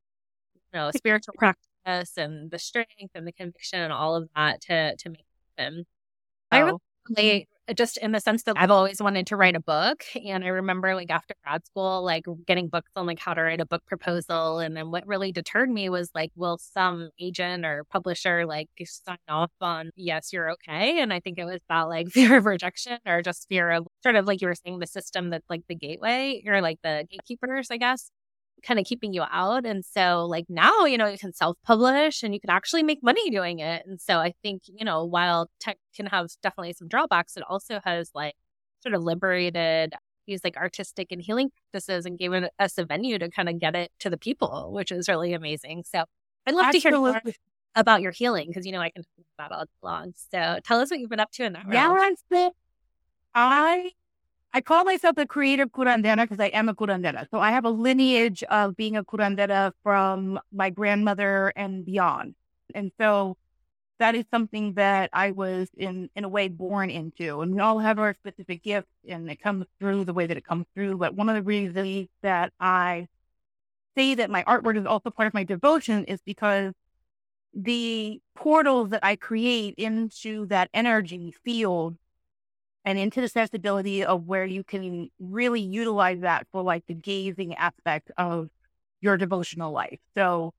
you 0.54 0.78
know, 0.78 0.90
spiritual 0.90 1.35
practice 1.38 2.18
and 2.18 2.50
the 2.50 2.58
strength 2.58 3.12
and 3.14 3.26
the 3.26 3.32
conviction 3.32 3.80
and 3.80 3.92
all 3.92 4.16
of 4.16 4.28
that 4.37 4.61
to 4.62 4.97
to 4.97 5.11
make 5.11 5.20
it 5.20 5.62
happen. 5.62 5.87
I 6.50 6.62
Oh, 6.62 6.78
relate 7.08 7.49
Uh, 7.68 7.72
just 7.72 7.98
in 7.98 8.12
the 8.12 8.20
sense 8.20 8.42
that 8.44 8.56
I've 8.58 8.70
always 8.70 9.00
wanted 9.00 9.26
to 9.28 9.37
write 9.37 9.56
a 9.56 9.60
book. 9.60 10.04
And 10.25 10.44
I 10.44 10.48
remember 10.48 10.94
like 10.94 11.10
after 11.10 11.34
grad 11.44 11.66
school, 11.66 12.02
like 12.04 12.25
getting 12.46 12.68
books 12.68 12.90
on 12.96 13.06
like 13.06 13.18
how 13.18 13.34
to 13.34 13.42
write 13.42 13.60
a 13.60 13.66
book 13.66 13.84
proposal. 13.87 14.58
And 14.58 14.76
then 14.76 14.90
what 14.90 15.06
really 15.06 15.32
deterred 15.32 15.70
me 15.70 15.88
was 15.88 16.10
like, 16.14 16.30
will 16.37 16.58
some 16.58 17.10
agent 17.20 17.64
or 17.64 17.84
publisher 17.84 18.46
like 18.46 18.68
sign 18.84 19.18
off 19.28 19.50
on, 19.60 19.90
yes, 19.96 20.32
you're 20.32 20.50
okay? 20.52 21.00
And 21.00 21.12
I 21.12 21.20
think 21.20 21.38
it 21.38 21.44
was 21.44 21.60
about 21.68 21.88
like 21.88 22.08
fear 22.12 22.37
of 22.37 22.46
rejection 22.46 22.98
or 23.06 23.22
just 23.22 23.46
fear 23.48 23.70
of 23.70 23.87
sort 24.02 24.16
of 24.16 24.26
like 24.26 24.40
you 24.40 24.48
were 24.48 24.54
saying, 24.54 24.78
the 24.78 24.87
system 24.87 25.30
that's 25.30 25.48
like 25.50 25.62
the 25.68 25.75
gateway 25.75 26.42
or 26.46 26.60
like 26.60 26.78
the 26.82 27.06
gatekeepers, 27.10 27.68
I 27.70 27.78
guess 27.78 28.10
kind 28.62 28.79
of 28.79 28.87
keeping 28.87 29.12
you 29.12 29.23
out. 29.31 29.65
And 29.65 29.85
so, 29.85 30.27
like, 30.27 30.47
now, 30.49 30.85
you 30.85 30.99
know, 30.99 31.07
you 31.07 31.19
can 31.19 31.33
self 31.33 31.57
publish 31.65 32.23
and 32.23 32.35
you 32.35 32.41
can 32.41 32.50
actually 32.50 32.83
make 32.83 33.03
money 33.03 33.31
doing 33.31 33.59
it. 33.61 33.85
And 33.87 34.00
so, 34.00 34.19
I 34.19 34.35
think, 34.43 34.62
you 34.67 34.85
know, 34.85 35.05
while 35.05 35.50
tech 35.61 35.79
can 35.95 36.07
have 36.07 36.29
definitely 36.43 36.73
some 36.75 36.88
drawbacks, 36.88 37.37
it 37.37 37.43
also 37.49 37.81
has 37.85 38.11
like 38.15 38.35
sort 38.83 38.95
of 38.95 39.03
liberated 39.03 39.95
these 40.27 40.43
like 40.45 40.57
artistic 40.57 41.09
and 41.11 41.23
healing 41.23 41.50
practices 41.73 42.05
and 42.05 42.19
given 42.19 42.49
us 42.59 42.77
a 42.79 42.85
venue 42.85 43.19
to 43.19 43.31
kind 43.31 43.49
of 43.49 43.59
get 43.59 43.75
it 43.75 43.91
to 44.00 44.11
the 44.11 44.19
people, 44.19 44.71
which 44.73 44.93
is 44.93 45.09
really 45.09 45.33
amazing. 45.33 45.85
So, 45.87 46.05
I'd 46.47 46.55
love 46.55 46.73
to 46.73 46.79
hear 46.79 46.93
more 46.93 47.21
about 47.75 48.03
your 48.03 48.12
healing 48.12 48.49
because, 48.49 48.67
you 48.67 48.73
know, 48.73 48.81
I 48.81 48.91
can 48.91 49.03
talk 49.03 49.27
about 49.38 49.53
all 49.53 49.65
day 49.65 49.71
long. 49.83 50.15
So, 50.33 50.59
tell 50.65 50.81
us 50.81 50.91
what 50.91 51.00
you've 51.00 51.11
been 51.11 51.21
up 51.21 51.33
to 51.33 51.45
in 51.45 51.53
that. 51.55 51.67
Yeah, 51.71 51.91
I 53.35 53.91
I 54.52 54.61
call 54.62 54.85
myself 54.85 55.19
a 55.19 55.26
creative 55.26 55.71
curandera 55.71 56.17
because 56.17 56.40
I 56.40 56.47
am 56.47 56.69
a 56.69 56.75
curandera. 56.75 57.26
So 57.31 57.38
I 57.38 57.50
have 57.50 57.64
a 57.64 57.71
lineage 57.71 58.43
of 58.45 58.76
being 58.76 58.97
a 58.97 59.05
curandera 59.05 59.73
from 59.83 60.40
my 60.52 60.71
grandmother 60.71 61.52
and 61.55 61.85
beyond. 61.85 62.35
And 62.75 62.90
so 62.99 63.37
that 63.99 64.14
is 64.14 64.25
something 64.31 64.75
that 64.75 65.11
I 65.12 65.33
was 65.33 65.69
in 65.76 66.09
in 66.17 66.25
a 66.25 66.28
way 66.28 66.49
born 66.49 66.90
into. 66.90 67.40
And 67.40 67.55
we 67.55 67.61
all 67.61 67.78
have 67.78 67.99
our 67.99 68.14
specific 68.14 68.62
gifts 68.62 68.90
and 69.09 69.31
it 69.31 69.40
comes 69.43 69.67
through 69.78 70.05
the 70.05 70.14
way 70.14 70.26
that 70.26 70.37
it 70.37 70.47
comes 70.47 70.67
through. 70.75 70.97
But 70.97 71.14
one 71.14 71.28
of 71.28 71.35
the 71.35 71.43
reasons 71.43 72.09
that 72.23 72.52
I 72.59 73.09
say 73.97 74.14
that 74.14 74.31
my 74.31 74.45
artwork 74.45 74.78
is 74.78 74.87
also 74.87 75.11
part 75.11 75.26
of 75.26 75.35
my 75.35 75.45
devotion 75.45 76.05
is 76.05 76.21
because 76.23 76.73
the 77.55 78.21
portals 78.37 78.90
that 78.90 79.05
I 79.05 79.17
create 79.17 79.75
into 79.76 80.47
that 80.47 80.71
energy 80.73 81.35
field 81.45 81.97
and 82.88 82.99
into 82.99 83.21
the 83.21 83.28
sensibility 83.28 84.02
of 84.02 84.25
where 84.26 84.47
you 84.47 84.64
can 84.64 85.11
really 85.21 85.61
utilize 85.61 86.21
that 86.21 86.47
for 86.50 86.62
like 86.62 86.87
the 86.87 86.95
gazing 86.95 87.54
aspect 87.57 88.11
of 88.16 88.49
your 89.02 89.18
devotional 89.18 89.73
life. 89.73 89.99
So 90.16 90.54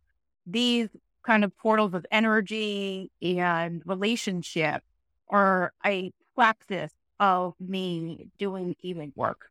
these 0.46 0.90
kind 1.24 1.44
of 1.44 1.58
portals 1.58 1.96
of 1.96 2.06
energy 2.12 3.10
and 3.20 3.82
relationship 3.84 4.84
are 5.28 5.74
a 5.84 6.12
practice 6.36 6.92
of 7.20 7.56
me 7.60 8.28
doing 8.38 8.76
healing 8.78 9.12
work. 9.16 9.50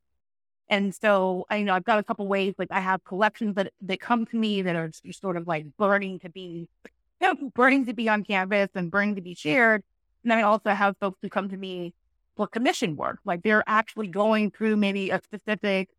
And 0.68 0.94
so 0.94 1.46
I 1.50 1.56
you 1.56 1.64
know 1.64 1.74
I've 1.74 1.82
got 1.82 1.98
a 1.98 2.04
couple 2.04 2.28
ways 2.28 2.54
like 2.58 2.68
I 2.70 2.78
have 2.78 3.02
collections 3.02 3.56
that 3.56 3.72
that 3.82 3.98
come 3.98 4.24
to 4.26 4.36
me 4.36 4.62
that 4.62 4.76
are 4.76 4.92
sort 5.10 5.36
of 5.36 5.48
like 5.48 5.66
burning 5.76 6.20
to 6.20 6.28
be 6.28 6.68
burning 7.56 7.86
to 7.86 7.92
be 7.92 8.08
on 8.08 8.22
canvas 8.22 8.68
and 8.76 8.88
burning 8.88 9.16
to 9.16 9.20
be 9.20 9.34
shared. 9.34 9.82
And 10.22 10.30
then 10.30 10.38
I 10.38 10.42
also 10.42 10.70
have 10.70 10.96
folks 11.00 11.18
who 11.20 11.28
come 11.28 11.48
to 11.48 11.56
me 11.56 11.92
for 12.38 12.46
commission 12.46 12.96
work. 12.96 13.18
Like 13.24 13.42
they're 13.42 13.64
actually 13.66 14.06
going 14.06 14.52
through 14.52 14.76
maybe 14.76 15.10
a 15.10 15.20
specific 15.22 15.90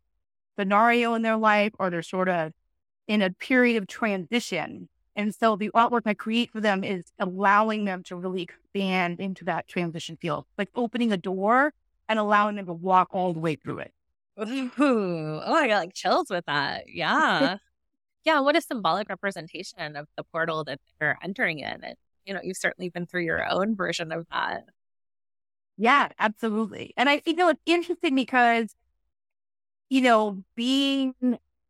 scenario 0.58 1.14
in 1.14 1.22
their 1.22 1.36
life 1.36 1.72
or 1.78 1.90
they're 1.90 2.02
sort 2.02 2.30
of 2.30 2.52
in 3.06 3.20
a 3.20 3.30
period 3.30 3.76
of 3.76 3.86
transition. 3.86 4.88
And 5.14 5.34
so 5.34 5.54
the 5.54 5.70
artwork 5.74 6.02
I 6.06 6.14
create 6.14 6.50
for 6.50 6.60
them 6.60 6.82
is 6.82 7.04
allowing 7.18 7.84
them 7.84 8.02
to 8.04 8.16
really 8.16 8.42
expand 8.42 9.20
into 9.20 9.44
that 9.44 9.68
transition 9.68 10.16
field, 10.16 10.46
like 10.56 10.70
opening 10.74 11.12
a 11.12 11.18
door 11.18 11.74
and 12.08 12.18
allowing 12.18 12.56
them 12.56 12.66
to 12.66 12.72
walk 12.72 13.08
all 13.12 13.34
the 13.34 13.40
way 13.40 13.56
through 13.56 13.80
it. 13.80 13.92
Ooh, 14.40 14.70
oh, 14.78 15.54
I 15.54 15.68
got 15.68 15.80
like 15.80 15.92
chills 15.92 16.30
with 16.30 16.46
that. 16.46 16.84
Yeah. 16.88 17.58
yeah. 18.24 18.40
What 18.40 18.56
a 18.56 18.62
symbolic 18.62 19.10
representation 19.10 19.94
of 19.94 20.06
the 20.16 20.24
portal 20.24 20.64
that 20.64 20.80
they're 20.98 21.18
entering 21.22 21.58
in. 21.58 21.84
And, 21.84 21.96
you 22.24 22.32
know, 22.32 22.40
you've 22.42 22.56
certainly 22.56 22.88
been 22.88 23.04
through 23.04 23.24
your 23.24 23.46
own 23.46 23.76
version 23.76 24.10
of 24.10 24.26
that. 24.32 24.64
Yeah, 25.80 26.10
absolutely. 26.18 26.92
And 26.96 27.08
I 27.08 27.22
you 27.24 27.34
know, 27.34 27.48
it's 27.48 27.62
interesting 27.66 28.14
because, 28.14 28.74
you 29.88 30.00
know, 30.00 30.42
being 30.54 31.14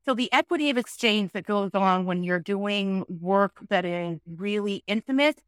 so 0.05 0.15
the 0.15 0.33
equity 0.33 0.71
of 0.71 0.79
exchange 0.79 1.33
that 1.33 1.45
goes 1.47 1.71
on 1.75 2.07
when 2.07 2.25
you're 2.25 2.39
doing 2.41 3.05
work 3.09 3.59
that 3.69 3.85
is 3.85 4.19
really 4.27 4.83
intimate 4.87 5.43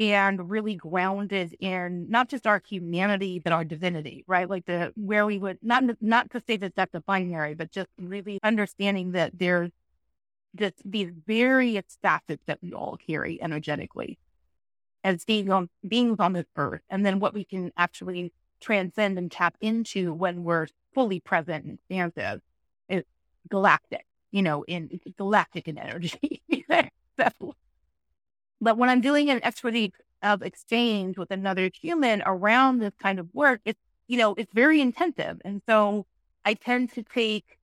and 0.00 0.50
really 0.50 0.76
grounded 0.76 1.56
in 1.60 2.08
not 2.10 2.28
just 2.28 2.46
our 2.46 2.62
humanity 2.68 3.40
but 3.40 3.52
our 3.54 3.64
divinity, 3.64 4.24
right? 4.28 4.50
Like 4.50 4.66
the 4.66 4.92
where 4.96 5.26
we 5.26 5.38
would 5.38 5.58
not 5.62 5.84
not 6.02 6.30
to 6.32 6.42
say 6.46 6.56
that 6.58 6.74
that's 6.76 6.94
a 6.94 7.02
binary, 7.02 7.54
but 7.54 7.72
just 7.72 7.90
really 7.98 8.40
understanding 8.44 9.12
that 9.12 9.38
there's 9.38 9.70
just 10.56 10.74
these 10.84 11.10
various 11.26 11.98
facets 12.02 12.42
that 12.46 12.58
we 12.62 12.72
all 12.74 12.96
carry 12.98 13.42
energetically 13.42 14.18
as 15.04 15.24
being 15.24 15.50
on 15.50 15.68
beings 15.86 16.16
on 16.18 16.32
this 16.32 16.46
earth, 16.56 16.82
and 16.90 17.04
then 17.04 17.20
what 17.20 17.34
we 17.34 17.44
can 17.44 17.72
actually 17.76 18.32
transcend 18.60 19.18
and 19.18 19.30
tap 19.30 19.56
into 19.60 20.12
when 20.12 20.44
we're 20.44 20.68
fully 20.94 21.20
present 21.20 21.64
and 21.64 21.74
expansive 21.74 22.40
is 22.88 23.04
galactic, 23.48 24.06
you 24.30 24.42
know, 24.42 24.62
in 24.64 25.00
galactic 25.16 25.68
in 25.68 25.78
energy. 25.78 26.42
so, 27.18 27.54
but 28.60 28.78
when 28.78 28.88
I'm 28.88 29.00
doing 29.00 29.30
an 29.30 29.40
equity 29.42 29.92
of 30.22 30.42
exchange 30.42 31.18
with 31.18 31.30
another 31.32 31.68
human 31.74 32.22
around 32.24 32.78
this 32.78 32.92
kind 33.00 33.18
of 33.18 33.28
work, 33.34 33.60
it's 33.64 33.80
you 34.08 34.18
know, 34.18 34.34
it's 34.34 34.52
very 34.52 34.80
intensive. 34.80 35.40
And 35.44 35.62
so 35.66 36.06
I 36.44 36.54
tend 36.54 36.92
to 36.94 37.02
take 37.02 37.58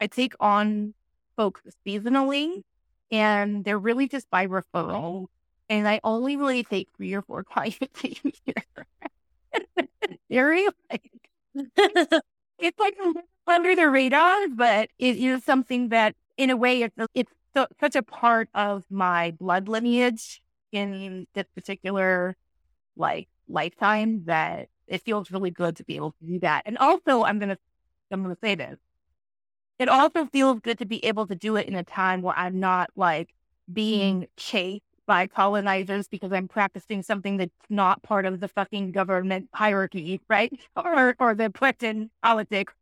I 0.00 0.06
take 0.06 0.34
on 0.40 0.94
folks 1.36 1.62
seasonally 1.86 2.62
and 3.10 3.64
they're 3.64 3.78
really 3.78 4.08
just 4.08 4.28
by 4.30 4.46
referral. 4.46 5.26
And 5.68 5.88
I 5.88 6.00
only 6.04 6.36
really 6.36 6.62
take 6.62 6.88
three 6.96 7.12
or 7.14 7.22
four 7.22 7.44
clients 7.52 8.04
a 8.04 8.16
year. 8.24 8.64
very 10.30 10.66
like 10.90 11.10
it's 12.58 12.78
like 12.78 12.96
under 13.46 13.74
the 13.74 13.88
radar, 13.88 14.48
but 14.48 14.90
it 14.98 15.16
is 15.16 15.44
something 15.44 15.90
that, 15.90 16.14
in 16.36 16.50
a 16.50 16.56
way, 16.56 16.82
it's 16.82 16.96
it's 17.14 17.32
so, 17.54 17.66
such 17.80 17.96
a 17.96 18.02
part 18.02 18.48
of 18.54 18.84
my 18.90 19.32
blood 19.38 19.68
lineage 19.68 20.42
in 20.72 21.26
this 21.34 21.46
particular 21.54 22.36
like 22.96 23.28
lifetime 23.48 24.24
that 24.24 24.68
it 24.86 25.02
feels 25.02 25.30
really 25.30 25.50
good 25.50 25.76
to 25.76 25.84
be 25.84 25.96
able 25.96 26.12
to 26.12 26.26
do 26.26 26.40
that. 26.40 26.62
And 26.66 26.76
also, 26.78 27.24
I'm 27.24 27.38
gonna 27.38 27.58
I'm 28.10 28.22
gonna 28.22 28.36
say 28.42 28.54
this. 28.54 28.78
It 29.78 29.88
also 29.88 30.26
feels 30.26 30.60
good 30.60 30.78
to 30.78 30.86
be 30.86 31.04
able 31.04 31.26
to 31.26 31.34
do 31.34 31.56
it 31.56 31.68
in 31.68 31.74
a 31.74 31.84
time 31.84 32.22
where 32.22 32.36
I'm 32.36 32.60
not 32.60 32.90
like 32.96 33.28
mm-hmm. 33.28 33.74
being 33.74 34.26
chased 34.36 34.84
by 35.06 35.26
colonizers 35.26 36.08
because 36.08 36.32
I'm 36.32 36.48
practicing 36.48 37.02
something 37.02 37.36
that's 37.36 37.52
not 37.70 38.02
part 38.02 38.26
of 38.26 38.40
the 38.40 38.48
fucking 38.48 38.92
government 38.92 39.48
hierarchy, 39.54 40.20
right? 40.28 40.52
Or 40.76 41.14
or 41.18 41.34
the 41.34 41.48
Putin 41.50 42.10
politics. 42.22 42.74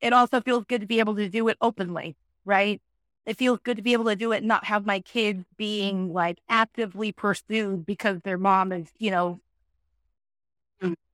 It 0.00 0.12
also 0.12 0.40
feels 0.40 0.64
good 0.64 0.80
to 0.82 0.86
be 0.86 1.00
able 1.00 1.16
to 1.16 1.28
do 1.28 1.48
it 1.48 1.56
openly, 1.60 2.16
right? 2.44 2.80
It 3.26 3.36
feels 3.36 3.60
good 3.62 3.76
to 3.76 3.82
be 3.82 3.92
able 3.92 4.06
to 4.06 4.16
do 4.16 4.32
it 4.32 4.38
and 4.38 4.48
not 4.48 4.64
have 4.64 4.86
my 4.86 5.00
kids 5.00 5.44
being 5.56 6.12
like 6.12 6.38
actively 6.48 7.12
pursued 7.12 7.84
because 7.86 8.20
their 8.22 8.38
mom 8.38 8.72
is, 8.72 8.88
you 8.98 9.10
know, 9.10 9.40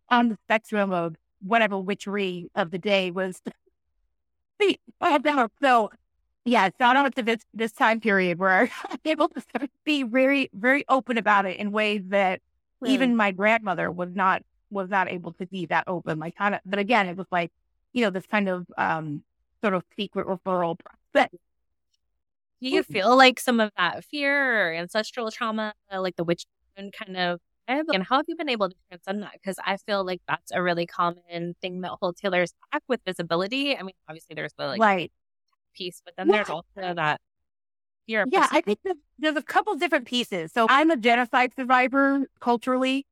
on 0.09 0.29
the 0.29 0.39
spectrum 0.45 0.93
of 0.93 1.17
whatever 1.43 1.79
witchery 1.79 2.51
of 2.55 2.71
the 2.71 2.79
day 2.79 3.11
was. 3.11 3.43
I 4.61 4.77
had 5.01 5.25
that. 5.25 5.51
So 5.61 5.91
yeah, 6.47 6.71
shout 6.81 6.97
out 6.97 7.17
to 7.17 7.23
this 7.23 7.41
this 7.55 7.73
time 7.73 8.01
period 8.01 8.39
where 8.39 8.71
I'm 8.91 8.99
able 9.05 9.29
to 9.31 9.41
sort 9.41 9.65
of 9.65 9.71
be 9.85 10.05
very, 10.05 10.51
very 10.55 10.85
open 10.89 11.19
about 11.19 11.47
it 11.47 11.59
in 11.59 11.73
ways 11.73 12.03
that 12.09 12.43
Hmm. 12.83 12.89
even 12.91 13.17
my 13.17 13.33
grandmother 13.33 13.91
was 13.91 14.11
not 14.15 14.43
was 14.71 14.91
not 14.91 15.11
able 15.11 15.33
to 15.35 15.47
be 15.47 15.67
that 15.67 15.85
open. 15.89 16.19
Like 16.19 16.37
kind 16.37 16.55
of 16.55 16.61
but 16.67 16.79
again, 16.79 17.09
it 17.09 17.17
was 17.17 17.27
like, 17.33 17.53
you 17.95 18.03
know, 18.05 18.11
this 18.11 18.27
kind 18.27 18.49
of 18.49 18.67
um 18.79 19.25
sort 19.63 19.75
of 19.75 19.85
secret 19.99 20.27
referral 20.27 20.79
process. 20.79 21.31
Do 22.63 22.69
you 22.69 22.83
feel 22.83 23.17
like 23.17 23.39
some 23.39 23.61
of 23.61 23.71
that 23.77 24.05
fear 24.05 24.71
or 24.71 24.75
ancestral 24.75 25.31
trauma, 25.31 25.75
like 25.93 26.17
the 26.17 26.25
witch 26.25 26.47
kind 26.77 27.17
of? 27.17 27.41
And 27.69 28.05
how 28.05 28.17
have 28.17 28.27
you 28.29 28.37
been 28.37 28.49
able 28.49 28.69
to 28.71 28.77
transcend 28.89 29.23
that? 29.23 29.33
Because 29.33 29.59
I 29.65 29.77
feel 29.79 30.05
like 30.05 30.21
that's 30.29 30.53
a 30.53 30.63
really 30.63 30.87
common 30.87 31.57
thing 31.61 31.81
that 31.83 31.93
holds 32.01 32.21
healers 32.21 32.55
back 32.73 32.83
with 32.89 33.01
visibility. 33.05 33.77
I 33.77 33.83
mean, 33.83 33.95
obviously 34.09 34.35
there's 34.35 34.53
the 34.57 34.67
like 34.67 34.81
right. 34.81 35.13
Piece, 35.77 36.03
but 36.05 36.15
then 36.17 36.29
there's 36.29 36.51
also 36.51 36.65
that 36.77 37.21
fear 38.07 38.23
of 38.23 38.29
Yeah, 38.31 38.49
I 38.51 38.61
think 38.61 38.79
there's, 38.85 38.97
there's 39.19 39.37
a 39.37 39.43
couple 39.43 39.75
different 39.77 40.07
pieces. 40.07 40.53
So 40.53 40.67
I'm 40.69 40.91
a 40.91 40.97
genocide 40.97 41.53
survivor 41.57 42.27
culturally. 42.41 43.07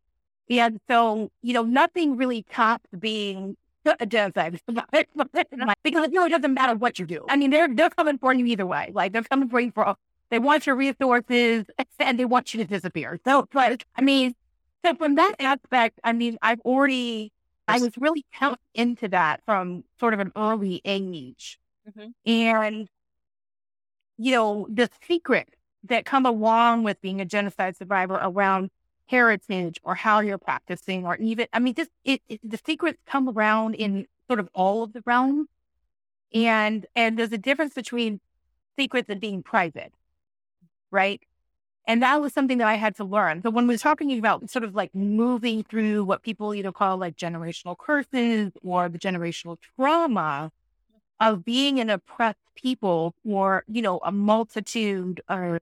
And 0.50 0.80
so, 0.88 1.30
you 1.42 1.54
know, 1.54 1.62
nothing 1.62 2.16
really 2.16 2.42
tops 2.42 2.90
being 2.98 3.56
a 4.00 4.06
genocide 4.06 4.60
survivor 4.68 5.06
because, 5.84 6.08
you 6.12 6.20
know, 6.20 6.26
it 6.26 6.30
doesn't 6.30 6.54
matter 6.54 6.74
what 6.76 6.98
you 6.98 7.06
do. 7.06 7.24
I 7.28 7.36
mean, 7.36 7.50
they're, 7.50 7.68
they're 7.72 7.90
coming 7.90 8.18
for 8.18 8.32
you 8.32 8.46
either 8.46 8.66
way. 8.66 8.90
Like 8.94 9.12
they're 9.12 9.22
coming 9.22 9.48
for 9.48 9.60
you 9.60 9.70
for 9.72 9.96
they 10.30 10.38
want 10.38 10.66
your 10.66 10.76
resources 10.76 11.66
and 11.98 12.18
they 12.18 12.24
want 12.24 12.54
you 12.54 12.58
to 12.62 12.66
disappear. 12.68 13.20
So, 13.24 13.46
but 13.52 13.84
I 13.96 14.02
mean, 14.02 14.34
so 14.84 14.94
from 14.94 15.14
that 15.16 15.34
aspect, 15.38 16.00
I 16.04 16.12
mean, 16.12 16.38
I've 16.42 16.60
already, 16.60 17.32
I 17.68 17.78
was 17.78 17.90
really 17.98 18.24
helped 18.30 18.62
into 18.74 19.08
that 19.08 19.40
from 19.46 19.84
sort 20.00 20.14
of 20.14 20.20
an 20.20 20.32
early 20.36 20.82
age. 20.84 21.58
Mm-hmm. 21.88 22.30
And, 22.30 22.88
you 24.16 24.32
know, 24.32 24.66
the 24.70 24.88
secret 25.06 25.48
that 25.84 26.04
come 26.04 26.24
along 26.26 26.82
with 26.84 27.00
being 27.00 27.20
a 27.20 27.24
genocide 27.24 27.76
survivor 27.76 28.18
around 28.20 28.70
heritage 29.06 29.78
or 29.82 29.94
how 29.94 30.20
you're 30.20 30.38
practicing 30.38 31.04
or 31.04 31.16
even, 31.16 31.46
I 31.52 31.58
mean, 31.58 31.74
just 31.74 31.90
it, 32.04 32.22
it, 32.28 32.40
the 32.42 32.58
secrets 32.64 32.98
come 33.06 33.28
around 33.28 33.74
in 33.74 34.06
sort 34.28 34.40
of 34.40 34.48
all 34.54 34.82
of 34.82 34.92
the 34.92 35.02
realms. 35.04 35.48
And, 36.32 36.86
and 36.96 37.18
there's 37.18 37.32
a 37.32 37.38
difference 37.38 37.74
between 37.74 38.20
secrets 38.78 39.08
and 39.08 39.20
being 39.20 39.42
private, 39.42 39.92
right? 40.90 41.20
And 41.86 42.02
that 42.02 42.20
was 42.20 42.32
something 42.32 42.58
that 42.58 42.66
I 42.66 42.74
had 42.74 42.96
to 42.96 43.04
learn. 43.04 43.42
So 43.42 43.50
when 43.50 43.66
we're 43.66 43.76
talking 43.76 44.18
about 44.18 44.48
sort 44.48 44.64
of 44.64 44.74
like 44.74 44.94
moving 44.94 45.62
through 45.64 46.04
what 46.04 46.22
people 46.22 46.54
either 46.54 46.72
call 46.72 46.96
like 46.96 47.16
generational 47.16 47.76
curses 47.76 48.52
or 48.62 48.88
the 48.88 48.98
generational 48.98 49.58
trauma 49.76 50.50
of 51.20 51.44
being 51.44 51.80
an 51.80 51.90
oppressed 51.90 52.38
people 52.54 53.14
for, 53.24 53.64
you 53.68 53.82
know, 53.82 54.00
a 54.04 54.12
multitude 54.12 55.20
of 55.28 55.60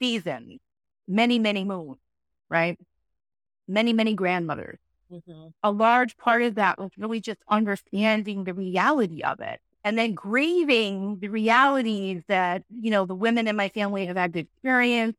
seasons, 0.00 0.60
many, 1.06 1.38
many 1.38 1.64
moons, 1.64 1.98
right? 2.48 2.78
Many, 3.66 3.92
many 3.92 4.14
grandmothers. 4.14 4.78
Mm-hmm. 5.12 5.48
A 5.62 5.70
large 5.70 6.16
part 6.16 6.42
of 6.42 6.54
that 6.56 6.78
was 6.78 6.90
really 6.96 7.20
just 7.20 7.40
understanding 7.48 8.44
the 8.44 8.54
reality 8.54 9.22
of 9.22 9.40
it 9.40 9.60
and 9.84 9.96
then 9.98 10.12
grieving 10.14 11.18
the 11.20 11.28
realities 11.28 12.22
that, 12.28 12.62
you 12.70 12.90
know, 12.90 13.06
the 13.06 13.14
women 13.14 13.48
in 13.48 13.56
my 13.56 13.68
family 13.70 14.06
have 14.06 14.16
had 14.16 14.32
to 14.34 14.40
experience. 14.40 15.16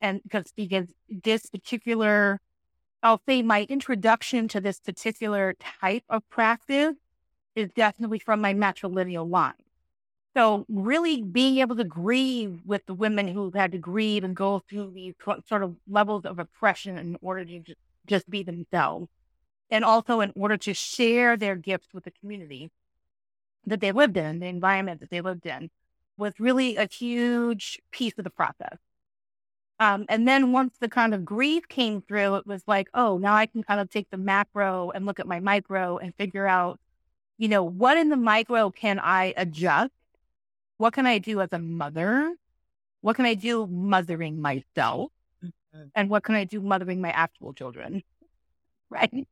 And 0.00 0.22
because, 0.22 0.52
because 0.54 0.88
this 1.08 1.46
particular, 1.46 2.40
I'll 3.02 3.22
say 3.26 3.42
my 3.42 3.66
introduction 3.68 4.48
to 4.48 4.60
this 4.60 4.80
particular 4.80 5.54
type 5.80 6.04
of 6.10 6.28
practice 6.28 6.94
is 7.54 7.70
definitely 7.74 8.18
from 8.18 8.40
my 8.40 8.54
matrilineal 8.54 9.28
line. 9.28 9.54
So 10.34 10.64
really 10.68 11.20
being 11.22 11.58
able 11.58 11.76
to 11.76 11.84
grieve 11.84 12.60
with 12.64 12.86
the 12.86 12.94
women 12.94 13.28
who've 13.28 13.54
had 13.54 13.72
to 13.72 13.78
grieve 13.78 14.24
and 14.24 14.34
go 14.34 14.62
through 14.68 14.92
these 14.92 15.14
sort 15.46 15.62
of 15.62 15.76
levels 15.86 16.24
of 16.24 16.38
oppression 16.38 16.96
in 16.96 17.18
order 17.20 17.44
to 17.44 17.62
just 18.06 18.30
be 18.30 18.42
themselves. 18.42 19.08
And 19.70 19.84
also 19.84 20.20
in 20.20 20.32
order 20.34 20.56
to 20.58 20.74
share 20.74 21.36
their 21.36 21.56
gifts 21.56 21.88
with 21.92 22.04
the 22.04 22.10
community 22.10 22.70
that 23.66 23.80
they 23.80 23.92
lived 23.92 24.16
in, 24.16 24.40
the 24.40 24.46
environment 24.46 25.00
that 25.00 25.10
they 25.10 25.20
lived 25.20 25.46
in, 25.46 25.70
was 26.16 26.40
really 26.40 26.76
a 26.76 26.86
huge 26.86 27.80
piece 27.90 28.14
of 28.18 28.24
the 28.24 28.30
process. 28.30 28.78
Um, 29.80 30.04
and 30.08 30.28
then 30.28 30.52
once 30.52 30.76
the 30.78 30.88
kind 30.88 31.14
of 31.14 31.24
grief 31.24 31.68
came 31.68 32.02
through, 32.02 32.36
it 32.36 32.46
was 32.46 32.62
like, 32.66 32.88
oh, 32.94 33.18
now 33.18 33.34
I 33.34 33.46
can 33.46 33.62
kind 33.62 33.80
of 33.80 33.90
take 33.90 34.10
the 34.10 34.16
macro 34.16 34.90
and 34.90 35.06
look 35.06 35.20
at 35.20 35.26
my 35.26 35.40
micro 35.40 35.98
and 35.98 36.14
figure 36.14 36.46
out, 36.46 36.78
you 37.42 37.48
know, 37.48 37.64
what 37.64 37.98
in 37.98 38.08
the 38.08 38.16
micro 38.16 38.70
can 38.70 39.00
I 39.00 39.34
adjust? 39.36 39.90
What 40.76 40.92
can 40.92 41.06
I 41.06 41.18
do 41.18 41.40
as 41.40 41.48
a 41.50 41.58
mother? 41.58 42.32
What 43.00 43.16
can 43.16 43.24
I 43.24 43.34
do 43.34 43.66
mothering 43.66 44.40
myself? 44.40 45.10
Mm-hmm. 45.44 45.88
And 45.96 46.08
what 46.08 46.22
can 46.22 46.36
I 46.36 46.44
do 46.44 46.60
mothering 46.60 47.00
my 47.00 47.10
actual 47.10 47.52
children? 47.52 48.02
Right 48.90 49.26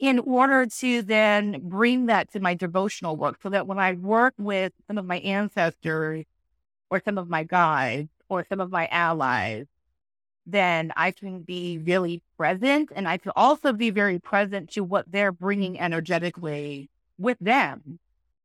in 0.00 0.18
order 0.18 0.66
to 0.66 1.00
then 1.00 1.60
bring 1.62 2.06
that 2.06 2.30
to 2.32 2.40
my 2.40 2.54
devotional 2.54 3.16
work 3.16 3.38
so 3.40 3.48
that 3.50 3.68
when 3.68 3.78
I 3.78 3.92
work 3.92 4.34
with 4.36 4.72
some 4.88 4.98
of 4.98 5.06
my 5.06 5.20
ancestors 5.20 6.26
or 6.90 7.00
some 7.04 7.16
of 7.16 7.30
my 7.30 7.44
guides 7.44 8.10
or 8.28 8.44
some 8.48 8.60
of 8.60 8.70
my 8.70 8.88
allies, 8.88 9.66
then 10.44 10.92
I 10.96 11.12
can 11.12 11.42
be 11.42 11.78
really 11.78 12.20
present 12.36 12.90
and 12.94 13.08
I 13.08 13.16
can 13.16 13.30
also 13.36 13.72
be 13.72 13.90
very 13.90 14.18
present 14.18 14.72
to 14.72 14.82
what 14.82 15.10
they're 15.10 15.32
bringing 15.32 15.78
energetically 15.78 16.90
with 17.18 17.38
them 17.40 17.98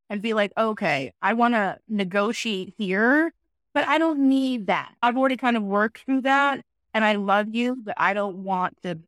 and 0.10 0.22
be 0.22 0.34
like, 0.34 0.52
okay, 0.58 1.14
I 1.22 1.34
want 1.34 1.54
to 1.54 1.78
negotiate 1.88 2.74
here, 2.78 3.34
but 3.74 3.88
I 3.88 3.98
don't 3.98 4.28
need 4.28 4.68
that. 4.68 4.94
I've 5.02 5.18
already 5.18 5.38
kind 5.38 5.58
of 5.58 5.64
worked 5.64 6.00
through 6.06 6.22
that 6.22 6.64
and 6.94 7.06
I 7.06 7.16
love 7.16 7.54
you, 7.54 7.78
but 7.84 7.96
I 7.98 8.14
don't 8.14 8.44
want 8.44 8.82
to 8.84 9.00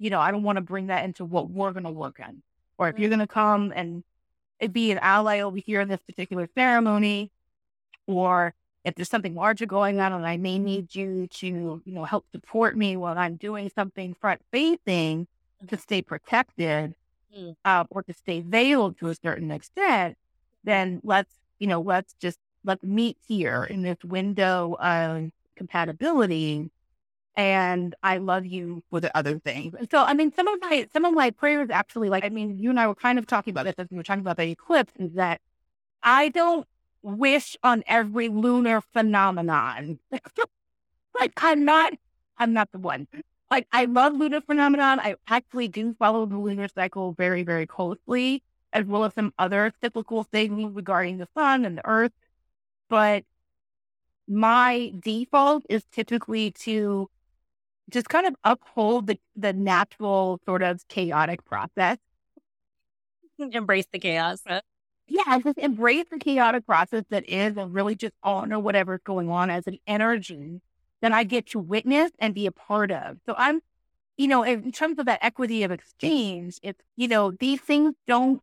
you 0.00 0.08
know, 0.08 0.18
I 0.18 0.32
don't 0.32 0.42
want 0.42 0.56
to 0.56 0.62
bring 0.62 0.86
that 0.86 1.04
into 1.04 1.24
what 1.24 1.50
we're 1.50 1.72
going 1.72 1.84
to 1.84 1.90
work 1.90 2.18
on. 2.26 2.42
Or 2.78 2.88
if 2.88 2.98
you're 2.98 3.08
mm. 3.08 3.16
going 3.16 3.20
to 3.20 3.26
come 3.26 3.72
and 3.76 4.02
be 4.72 4.90
an 4.90 4.98
ally 4.98 5.40
over 5.40 5.58
here 5.58 5.80
in 5.82 5.88
this 5.88 6.00
particular 6.00 6.48
ceremony, 6.56 7.30
or 8.06 8.54
if 8.82 8.94
there's 8.94 9.10
something 9.10 9.34
larger 9.34 9.66
going 9.66 10.00
on 10.00 10.14
and 10.14 10.26
I 10.26 10.38
may 10.38 10.58
need 10.58 10.94
you 10.94 11.26
to, 11.26 11.46
you 11.46 11.92
know, 11.92 12.04
help 12.04 12.24
support 12.32 12.76
me 12.76 12.96
while 12.96 13.16
I'm 13.16 13.36
doing 13.36 13.70
something 13.74 14.14
front 14.14 14.40
facing 14.50 15.28
to 15.68 15.76
stay 15.76 16.00
protected 16.00 16.94
uh, 17.64 17.84
or 17.90 18.02
to 18.02 18.12
stay 18.12 18.40
veiled 18.40 18.98
to 18.98 19.08
a 19.08 19.14
certain 19.14 19.50
extent, 19.50 20.16
then 20.64 21.00
let's, 21.04 21.34
you 21.58 21.66
know, 21.66 21.80
let's 21.80 22.14
just 22.20 22.38
let's 22.64 22.82
meet 22.82 23.16
here 23.26 23.64
in 23.64 23.82
this 23.82 23.98
window 24.04 24.76
of 24.80 25.30
compatibility 25.56 26.70
and 27.36 27.94
I 28.02 28.18
love 28.18 28.44
you 28.44 28.82
with 28.90 29.02
the 29.04 29.16
other 29.16 29.38
things. 29.38 29.74
And 29.74 29.90
so, 29.90 30.02
I 30.02 30.14
mean, 30.14 30.32
some 30.34 30.48
of 30.48 30.60
my 30.60 30.86
some 30.92 31.04
of 31.04 31.14
my 31.14 31.30
prayers 31.30 31.70
actually, 31.70 32.10
like, 32.10 32.24
I 32.24 32.28
mean, 32.28 32.58
you 32.58 32.70
and 32.70 32.78
I 32.78 32.86
were 32.86 32.94
kind 32.94 33.18
of 33.18 33.26
talking 33.26 33.52
about 33.52 33.64
this 33.64 33.76
as 33.78 33.86
we 33.90 33.96
were 33.96 34.02
talking 34.02 34.20
about 34.20 34.36
the 34.36 34.50
eclipse, 34.50 34.92
is 34.98 35.12
that 35.14 35.40
I 36.02 36.28
don't 36.28 36.66
wish 37.02 37.56
on 37.62 37.82
every 37.86 38.28
lunar 38.28 38.80
phenomenon. 38.80 40.00
like, 41.18 41.32
I'm 41.38 41.64
not, 41.64 41.94
I'm 42.36 42.52
not 42.52 42.70
the 42.72 42.78
one. 42.78 43.06
Like, 43.50 43.66
I 43.72 43.86
love 43.86 44.14
lunar 44.14 44.40
phenomenon. 44.40 45.00
I 45.00 45.16
actually 45.26 45.68
do 45.68 45.94
follow 45.98 46.24
the 46.24 46.38
lunar 46.38 46.68
cycle 46.68 47.12
very, 47.12 47.42
very 47.42 47.66
closely, 47.66 48.44
as 48.72 48.84
well 48.84 49.04
as 49.04 49.14
some 49.14 49.34
other 49.38 49.72
cyclical 49.82 50.22
things 50.22 50.72
regarding 50.74 51.18
the 51.18 51.26
sun 51.36 51.64
and 51.64 51.78
the 51.78 51.86
earth. 51.86 52.12
But 52.88 53.24
my 54.28 54.92
default 55.00 55.64
is 55.68 55.84
typically 55.90 56.52
to 56.52 57.10
just 57.90 58.08
kind 58.08 58.26
of 58.26 58.36
uphold 58.44 59.08
the, 59.08 59.18
the 59.34 59.52
natural 59.52 60.40
sort 60.46 60.62
of 60.62 60.86
chaotic 60.86 61.44
process. 61.44 61.98
Embrace 63.38 63.86
the 63.90 63.98
chaos. 63.98 64.42
Yeah, 65.08 65.40
just 65.42 65.58
embrace 65.58 66.04
the 66.08 66.18
chaotic 66.18 66.64
process 66.66 67.02
that 67.10 67.28
is 67.28 67.56
and 67.56 67.74
really 67.74 67.96
just 67.96 68.14
honor 68.22 68.60
whatever's 68.60 69.00
going 69.02 69.28
on 69.28 69.50
as 69.50 69.66
an 69.66 69.78
energy 69.88 70.60
that 71.00 71.12
I 71.12 71.24
get 71.24 71.46
to 71.48 71.58
witness 71.58 72.10
and 72.18 72.34
be 72.34 72.46
a 72.46 72.52
part 72.52 72.90
of. 72.90 73.18
So 73.26 73.34
I'm, 73.36 73.60
you 74.16 74.28
know, 74.28 74.42
in 74.42 74.72
terms 74.72 74.98
of 74.98 75.06
that 75.06 75.20
equity 75.22 75.62
of 75.62 75.70
exchange, 75.70 76.58
it's, 76.62 76.80
you 76.96 77.08
know, 77.08 77.30
these 77.30 77.60
things 77.60 77.94
don't, 78.06 78.42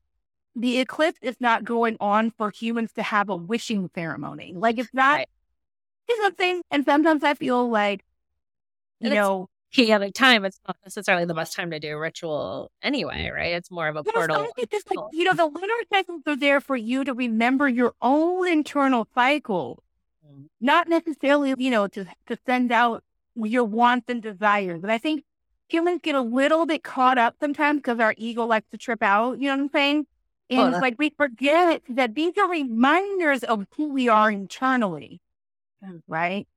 the 0.55 0.79
eclipse 0.79 1.19
is 1.21 1.35
not 1.39 1.63
going 1.63 1.97
on 1.99 2.31
for 2.31 2.49
humans 2.49 2.91
to 2.93 3.03
have 3.03 3.29
a 3.29 3.35
wishing 3.35 3.89
ceremony. 3.93 4.53
Like 4.55 4.79
it's 4.79 4.93
not, 4.93 5.17
right. 5.17 5.29
you 6.09 6.17
know 6.17 6.23
what 6.23 6.29
I'm 6.31 6.37
saying? 6.37 6.61
And 6.71 6.85
sometimes 6.85 7.23
I 7.23 7.35
feel 7.35 7.69
like 7.69 8.03
you 8.99 9.11
know, 9.11 9.49
chaotic 9.71 10.13
time, 10.13 10.45
it's 10.45 10.59
not 10.67 10.77
necessarily 10.83 11.25
the 11.25 11.33
best 11.33 11.55
time 11.55 11.71
to 11.71 11.79
do 11.79 11.89
a 11.89 11.99
ritual 11.99 12.71
anyway, 12.81 13.29
right? 13.33 13.53
It's 13.53 13.69
more 13.69 13.87
of 13.87 13.95
a 13.95 14.03
portal. 14.03 14.47
It's 14.57 14.71
just 14.71 14.89
like, 14.89 15.05
you 15.11 15.23
know, 15.23 15.33
the 15.33 15.45
lunar 15.45 15.73
cycles 15.91 16.21
are 16.25 16.35
there 16.35 16.59
for 16.61 16.75
you 16.75 17.03
to 17.03 17.13
remember 17.13 17.67
your 17.67 17.93
own 18.01 18.47
internal 18.47 19.07
cycle. 19.13 19.83
Not 20.59 20.87
necessarily, 20.87 21.53
you 21.57 21.69
know, 21.69 21.87
to, 21.87 22.05
to 22.27 22.37
send 22.45 22.71
out 22.71 23.03
your 23.35 23.63
wants 23.63 24.05
and 24.09 24.21
desires. 24.21 24.81
But 24.81 24.89
I 24.89 24.97
think 24.97 25.23
humans 25.67 26.01
get 26.03 26.15
a 26.15 26.21
little 26.21 26.65
bit 26.65 26.83
caught 26.83 27.17
up 27.17 27.35
sometimes 27.39 27.79
because 27.79 27.99
our 27.99 28.15
ego 28.17 28.45
likes 28.45 28.69
to 28.71 28.77
trip 28.77 29.03
out. 29.03 29.39
You 29.39 29.47
know 29.47 29.57
what 29.57 29.63
I'm 29.63 29.69
saying? 29.69 30.07
Oh, 30.49 30.55
and 30.55 30.61
oh, 30.61 30.77
it's 30.77 30.81
like 30.81 30.95
we 30.97 31.09
forget 31.09 31.81
that 31.89 32.15
these 32.15 32.33
are 32.37 32.49
reminders 32.49 33.43
of 33.43 33.67
who 33.75 33.89
we 33.89 34.07
are 34.07 34.31
internally, 34.31 35.19
right? 36.07 36.47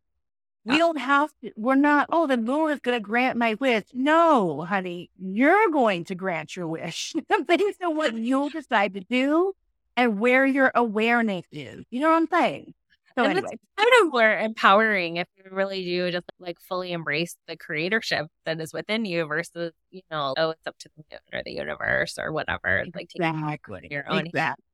We 0.64 0.74
ah. 0.74 0.78
don't 0.78 0.98
have 0.98 1.30
to, 1.42 1.50
we're 1.56 1.74
not, 1.74 2.08
oh, 2.12 2.26
the 2.26 2.36
moon 2.36 2.70
is 2.70 2.80
going 2.80 2.96
to 2.96 3.02
grant 3.02 3.36
my 3.36 3.54
wish. 3.54 3.84
No, 3.92 4.62
honey, 4.62 5.10
you're 5.18 5.70
going 5.70 6.04
to 6.04 6.14
grant 6.14 6.54
your 6.54 6.68
wish. 6.68 7.14
Based 7.48 7.82
on 7.82 7.96
what 7.96 8.14
you'll 8.14 8.50
decide 8.50 8.94
to 8.94 9.00
do 9.00 9.54
and 9.96 10.20
where 10.20 10.46
your 10.46 10.70
awareness 10.74 11.46
is. 11.50 11.84
You 11.90 12.00
know 12.00 12.10
what 12.10 12.16
I'm 12.16 12.28
saying? 12.28 12.74
So, 13.16 13.24
and 13.24 13.32
anyway. 13.32 13.48
It's 13.52 13.62
kind 13.76 14.06
of 14.06 14.12
more 14.12 14.38
empowering 14.38 15.16
if 15.16 15.26
you 15.36 15.44
really 15.50 15.84
do 15.84 16.10
just 16.10 16.26
like 16.38 16.58
fully 16.60 16.92
embrace 16.92 17.36
the 17.48 17.56
creatorship 17.56 18.26
that 18.46 18.60
is 18.60 18.72
within 18.72 19.04
you 19.04 19.24
versus, 19.26 19.72
you 19.90 20.02
know, 20.10 20.34
oh, 20.36 20.50
it's 20.50 20.66
up 20.66 20.78
to 20.78 20.88
the 20.96 21.04
moon 21.10 21.20
or 21.32 21.42
the 21.44 21.52
universe 21.52 22.18
or 22.18 22.32
whatever. 22.32 22.84
Like 22.94 23.10
exactly. 23.14 23.88
your 23.90 24.10
own. 24.10 24.26
Exactly. 24.26 24.64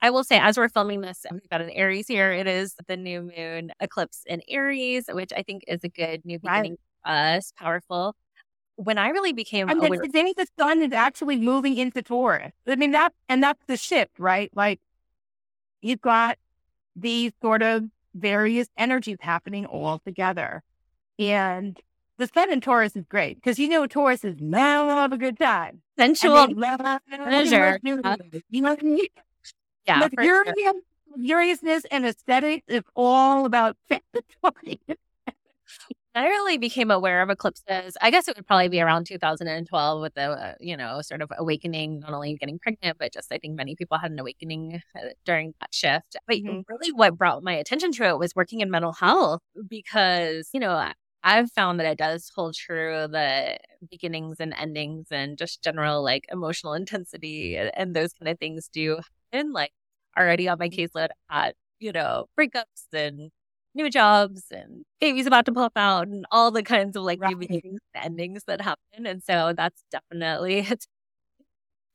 I 0.00 0.10
will 0.10 0.24
say, 0.24 0.38
as 0.38 0.56
we're 0.56 0.68
filming 0.68 1.00
this, 1.00 1.24
we've 1.30 1.48
got 1.48 1.60
an 1.60 1.70
Aries 1.70 2.06
here. 2.06 2.32
It 2.32 2.46
is 2.46 2.74
the 2.86 2.96
new 2.96 3.30
moon 3.36 3.72
eclipse 3.80 4.22
in 4.26 4.42
Aries, 4.48 5.06
which 5.10 5.32
I 5.36 5.42
think 5.42 5.64
is 5.66 5.82
a 5.82 5.88
good 5.88 6.24
new 6.24 6.38
beginning 6.38 6.76
right. 7.04 7.32
for 7.32 7.36
us, 7.36 7.52
powerful. 7.56 8.14
When 8.76 8.96
I 8.96 9.08
really 9.08 9.32
became 9.32 9.68
and 9.68 9.84
aware, 9.84 10.00
today 10.00 10.32
the 10.36 10.46
sun 10.56 10.82
is 10.82 10.92
actually 10.92 11.36
moving 11.36 11.76
into 11.78 12.00
Taurus. 12.00 12.52
I 12.66 12.76
mean 12.76 12.92
that, 12.92 13.12
and 13.28 13.42
that's 13.42 13.64
the 13.66 13.76
shift, 13.76 14.20
right? 14.20 14.50
Like 14.54 14.80
you've 15.80 16.00
got 16.00 16.38
these 17.00 17.32
sort 17.40 17.62
of 17.62 17.84
various 18.14 18.68
energies 18.76 19.18
happening 19.20 19.66
all 19.66 19.98
together. 20.00 20.62
And 21.18 21.78
the 22.18 22.26
sun 22.26 22.52
in 22.52 22.60
Taurus 22.60 22.96
is 22.96 23.04
great 23.08 23.36
because 23.36 23.58
you 23.58 23.68
know 23.68 23.86
Taurus 23.86 24.24
is 24.24 24.36
now 24.40 24.88
have 24.88 25.12
a 25.12 25.18
good 25.18 25.38
time. 25.38 25.82
Sensual 25.96 26.48
pleasure. 26.54 27.78
You 27.82 27.96
know 27.96 28.70
what 28.70 28.80
I 28.80 28.82
mean? 28.82 29.06
Yeah. 29.86 30.00
But 30.00 30.14
for 30.14 30.24
sure. 30.24 30.44
furiousness 31.16 31.84
and 31.90 32.04
aesthetics 32.04 32.64
is 32.68 32.82
all 32.94 33.46
about. 33.46 33.76
I 36.18 36.26
really 36.26 36.58
became 36.58 36.90
aware 36.90 37.22
of 37.22 37.30
eclipses. 37.30 37.96
I 38.00 38.10
guess 38.10 38.26
it 38.26 38.36
would 38.36 38.46
probably 38.46 38.68
be 38.68 38.80
around 38.80 39.06
2012 39.06 40.02
with 40.02 40.14
the, 40.14 40.22
uh, 40.30 40.54
you 40.58 40.76
know, 40.76 41.00
sort 41.02 41.22
of 41.22 41.30
awakening, 41.38 42.00
not 42.00 42.12
only 42.12 42.34
getting 42.36 42.58
pregnant, 42.58 42.98
but 42.98 43.12
just 43.12 43.30
I 43.32 43.38
think 43.38 43.54
many 43.54 43.76
people 43.76 43.98
had 43.98 44.10
an 44.10 44.18
awakening 44.18 44.82
uh, 44.96 45.00
during 45.24 45.54
that 45.60 45.72
shift. 45.72 46.16
But 46.26 46.38
Mhm. 46.38 46.64
really 46.68 46.90
what 46.92 47.16
brought 47.16 47.44
my 47.44 47.52
attention 47.52 47.92
to 47.92 48.04
it 48.08 48.18
was 48.18 48.34
working 48.34 48.60
in 48.60 48.70
mental 48.70 48.92
health 48.92 49.42
because, 49.68 50.50
you 50.52 50.58
know, 50.60 50.90
I've 51.22 51.52
found 51.52 51.78
that 51.80 51.86
it 51.86 51.98
does 51.98 52.30
hold 52.34 52.54
true 52.54 53.06
the 53.08 53.58
beginnings 53.90 54.38
and 54.40 54.54
endings 54.54 55.08
and 55.12 55.38
just 55.38 55.62
general 55.62 56.02
like 56.02 56.24
emotional 56.32 56.74
intensity 56.74 57.56
and, 57.56 57.70
and 57.74 57.94
those 57.94 58.12
kind 58.12 58.28
of 58.30 58.38
things 58.40 58.68
do 58.72 58.98
happen. 59.32 59.52
Like 59.52 59.72
already 60.18 60.48
on 60.48 60.58
my 60.58 60.68
caseload, 60.68 61.08
had, 61.30 61.54
you 61.78 61.92
know, 61.92 62.26
breakups 62.38 62.86
and 62.92 63.30
new 63.74 63.90
jobs 63.90 64.44
and 64.50 64.84
babies 65.00 65.26
about 65.26 65.46
to 65.46 65.52
pop 65.52 65.72
out 65.76 66.08
and 66.08 66.26
all 66.30 66.50
the 66.50 66.62
kinds 66.62 66.96
of 66.96 67.02
like 67.04 67.20
Right. 67.20 67.36
endings 67.94 68.44
that 68.46 68.60
happen. 68.60 69.06
And 69.06 69.22
so 69.22 69.54
that's 69.56 69.84
definitely 69.92 70.58
it's 70.70 70.86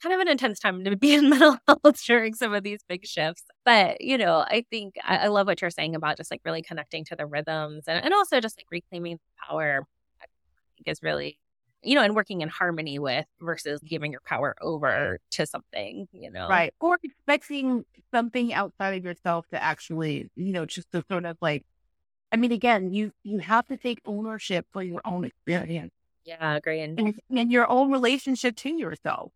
kind 0.01 0.13
of 0.13 0.19
an 0.21 0.27
intense 0.27 0.59
time 0.59 0.83
to 0.83 0.95
be 0.97 1.13
in 1.13 1.29
mental 1.29 1.57
health 1.67 2.03
during 2.05 2.33
some 2.33 2.53
of 2.53 2.63
these 2.63 2.81
big 2.87 3.05
shifts. 3.05 3.43
But, 3.65 4.01
you 4.01 4.17
know, 4.17 4.39
I 4.39 4.65
think 4.69 4.95
I, 5.03 5.17
I 5.17 5.27
love 5.27 5.47
what 5.47 5.61
you're 5.61 5.69
saying 5.71 5.95
about 5.95 6.17
just 6.17 6.31
like 6.31 6.41
really 6.45 6.61
connecting 6.61 7.05
to 7.05 7.15
the 7.15 7.25
rhythms 7.25 7.85
and, 7.87 8.03
and 8.03 8.13
also 8.13 8.39
just 8.41 8.57
like 8.59 8.67
reclaiming 8.71 9.19
power 9.47 9.85
I 10.21 10.25
think 10.77 10.87
is 10.87 11.01
really 11.03 11.39
you 11.83 11.95
know, 11.95 12.01
and 12.01 12.15
working 12.15 12.41
in 12.41 12.49
harmony 12.49 12.99
with 12.99 13.25
versus 13.41 13.79
giving 13.85 14.11
your 14.11 14.21
power 14.25 14.55
over 14.61 15.19
to 15.31 15.45
something, 15.45 16.07
you 16.11 16.31
know. 16.31 16.47
Right. 16.47 16.73
Or 16.79 16.97
expecting 17.03 17.85
something 18.13 18.53
outside 18.53 18.97
of 18.97 19.05
yourself 19.05 19.47
to 19.51 19.61
actually, 19.61 20.29
you 20.35 20.53
know, 20.53 20.65
just 20.65 20.91
to 20.91 21.03
sort 21.09 21.25
of 21.25 21.37
like 21.41 21.65
I 22.31 22.37
mean, 22.37 22.51
again, 22.51 22.91
you 22.93 23.11
you 23.23 23.39
have 23.39 23.67
to 23.67 23.77
take 23.77 23.99
ownership 24.05 24.65
for 24.73 24.81
your 24.81 25.01
own 25.05 25.23
experience 25.25 25.91
Yeah, 26.25 26.55
agree. 26.55 26.81
And 26.81 26.99
and, 26.99 27.19
and 27.29 27.51
your 27.51 27.69
own 27.69 27.91
relationship 27.91 28.55
to 28.57 28.69
yourself. 28.69 29.31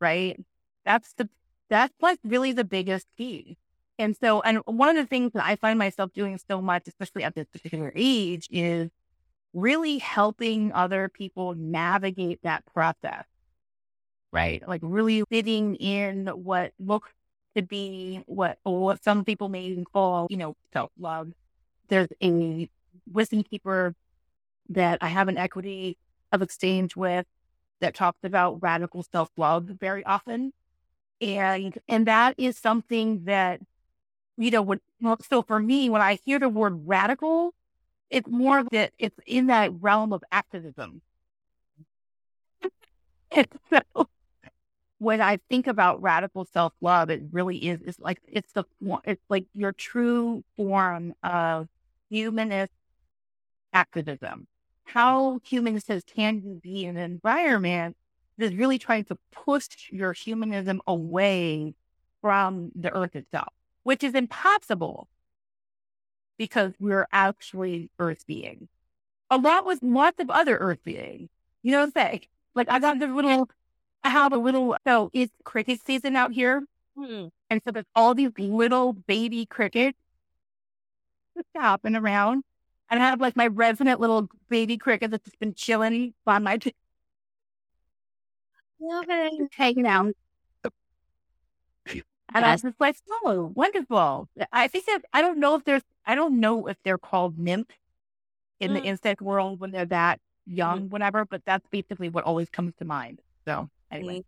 Right. 0.00 0.38
That's 0.84 1.12
the 1.14 1.28
that's 1.70 1.94
like 2.00 2.18
really 2.24 2.52
the 2.52 2.64
biggest 2.64 3.06
key. 3.16 3.58
And 3.98 4.14
so, 4.20 4.42
and 4.42 4.58
one 4.66 4.90
of 4.90 4.96
the 4.96 5.06
things 5.06 5.32
that 5.32 5.44
I 5.46 5.56
find 5.56 5.78
myself 5.78 6.12
doing 6.12 6.38
so 6.48 6.60
much, 6.60 6.86
especially 6.86 7.24
at 7.24 7.34
this 7.34 7.46
particular 7.46 7.92
age, 7.96 8.46
is 8.50 8.90
really 9.56 9.96
helping 9.96 10.70
other 10.72 11.08
people 11.08 11.54
navigate 11.54 12.42
that 12.42 12.62
process. 12.66 13.24
Right. 14.30 14.62
Like 14.68 14.82
really 14.84 15.24
sitting 15.32 15.76
in 15.76 16.26
what 16.26 16.72
looks 16.78 17.08
to 17.56 17.62
be 17.62 18.22
what, 18.26 18.58
what 18.64 19.02
some 19.02 19.24
people 19.24 19.48
may 19.48 19.62
even 19.62 19.86
call, 19.86 20.26
you 20.28 20.36
know, 20.36 20.56
self 20.74 20.90
love. 20.98 21.32
There's 21.88 22.08
a 22.22 22.68
wisdom 23.10 23.42
keeper 23.44 23.94
that 24.68 24.98
I 25.00 25.08
have 25.08 25.28
an 25.28 25.38
equity 25.38 25.96
of 26.32 26.42
exchange 26.42 26.94
with 26.94 27.24
that 27.80 27.94
talks 27.94 28.18
about 28.24 28.62
radical 28.62 29.04
self 29.10 29.30
love 29.38 29.64
very 29.64 30.04
often. 30.04 30.52
And 31.22 31.78
and 31.88 32.06
that 32.06 32.34
is 32.36 32.58
something 32.58 33.24
that, 33.24 33.60
you 34.36 34.50
know, 34.50 34.60
when 34.60 34.80
so 35.30 35.40
for 35.40 35.58
me, 35.58 35.88
when 35.88 36.02
I 36.02 36.18
hear 36.26 36.38
the 36.38 36.50
word 36.50 36.86
radical, 36.86 37.54
it's 38.10 38.28
more 38.28 38.64
that 38.72 38.92
it's 38.98 39.18
in 39.26 39.46
that 39.46 39.72
realm 39.80 40.12
of 40.12 40.22
activism. 40.30 41.02
and 43.30 43.46
so 43.70 44.08
when 44.98 45.20
I 45.20 45.38
think 45.50 45.66
about 45.66 46.00
radical 46.00 46.44
self 46.44 46.72
love, 46.80 47.10
it 47.10 47.22
really 47.32 47.58
is 47.58 47.80
it's 47.82 47.98
like 47.98 48.20
it's 48.26 48.52
the 48.52 48.64
it's 49.04 49.22
like 49.28 49.46
your 49.54 49.72
true 49.72 50.44
form 50.56 51.14
of 51.22 51.68
humanist 52.08 52.72
activism. 53.72 54.46
How 54.84 55.40
humanist 55.44 55.90
can 56.14 56.42
you 56.42 56.60
be 56.62 56.84
in 56.84 56.96
an 56.96 57.02
environment 57.02 57.96
that 58.38 58.46
is 58.46 58.54
really 58.54 58.78
trying 58.78 59.04
to 59.06 59.18
push 59.32 59.66
your 59.90 60.12
humanism 60.12 60.80
away 60.86 61.74
from 62.20 62.70
the 62.74 62.92
earth 62.94 63.16
itself, 63.16 63.52
which 63.82 64.04
is 64.04 64.14
impossible 64.14 65.08
because 66.38 66.72
we're 66.78 67.06
actually 67.12 67.90
earth 67.98 68.26
beings. 68.26 68.68
Along 69.30 69.66
with 69.66 69.80
lots 69.82 70.20
of 70.20 70.30
other 70.30 70.56
earth 70.56 70.82
beings. 70.84 71.28
You 71.62 71.72
know 71.72 71.80
what 71.80 71.86
I'm 71.86 71.92
saying? 71.92 72.20
Like 72.54 72.70
I 72.70 72.78
got 72.78 72.98
the 72.98 73.08
little 73.08 73.50
I 74.04 74.10
have 74.10 74.32
a 74.32 74.38
little 74.38 74.76
so 74.86 75.10
it's 75.12 75.32
cricket 75.44 75.80
season 75.84 76.16
out 76.16 76.32
here. 76.32 76.64
Hmm. 76.96 77.26
And 77.50 77.60
so 77.64 77.72
there's 77.72 77.86
all 77.94 78.14
these 78.14 78.30
little 78.38 78.92
baby 78.92 79.46
crickets 79.46 79.98
just 81.36 81.48
hopping 81.56 81.96
around. 81.96 82.44
And 82.88 83.02
I 83.02 83.06
have 83.06 83.20
like 83.20 83.36
my 83.36 83.48
resident 83.48 84.00
little 84.00 84.28
baby 84.48 84.78
cricket 84.78 85.10
that's 85.10 85.24
just 85.24 85.38
been 85.38 85.54
chilling 85.54 86.14
by 86.24 86.38
my 86.38 86.56
t- 86.58 86.74
Love 88.80 89.06
it. 89.08 89.50
hanging 89.52 89.86
out. 89.86 90.14
And 92.34 92.44
I 92.44 92.52
was 92.52 92.62
just 92.62 92.80
like, 92.80 92.96
oh, 93.10 93.52
wonderful. 93.54 94.28
I 94.52 94.68
think 94.68 94.86
that 94.86 95.02
I 95.12 95.22
don't 95.22 95.38
know 95.38 95.54
if 95.54 95.64
there's 95.64 95.82
I 96.06 96.14
don't 96.14 96.40
know 96.40 96.66
if 96.66 96.76
they're 96.84 96.98
called 96.98 97.38
nymph 97.38 97.70
in 98.60 98.72
the 98.74 98.80
Mm. 98.80 98.86
insect 98.86 99.20
world 99.20 99.60
when 99.60 99.70
they're 99.70 99.84
that 99.86 100.20
young, 100.46 100.88
whatever, 100.88 101.24
but 101.24 101.42
that's 101.44 101.66
basically 101.68 102.08
what 102.08 102.24
always 102.24 102.48
comes 102.48 102.74
to 102.78 102.84
mind. 102.84 103.20
So 103.44 103.68
anyway. 103.90 104.24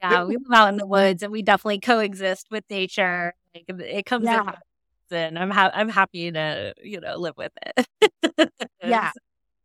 Yeah, 0.00 0.24
we 0.24 0.36
live 0.36 0.46
out 0.52 0.68
in 0.68 0.76
the 0.76 0.86
woods 0.86 1.22
and 1.24 1.32
we 1.32 1.42
definitely 1.42 1.80
coexist 1.80 2.46
with 2.50 2.64
nature. 2.70 3.34
Like 3.54 3.64
it 3.68 4.06
comes 4.06 4.24
Yeah. 4.26 4.42
waves, 4.44 4.56
and 5.10 5.38
I'm 5.38 5.50
ha- 5.50 5.72
I'm 5.74 5.88
happy 5.88 6.30
to 6.30 6.74
you 6.82 7.00
know 7.00 7.16
live 7.16 7.36
with 7.36 7.52
it. 7.66 7.86
Yeah. 8.82 9.10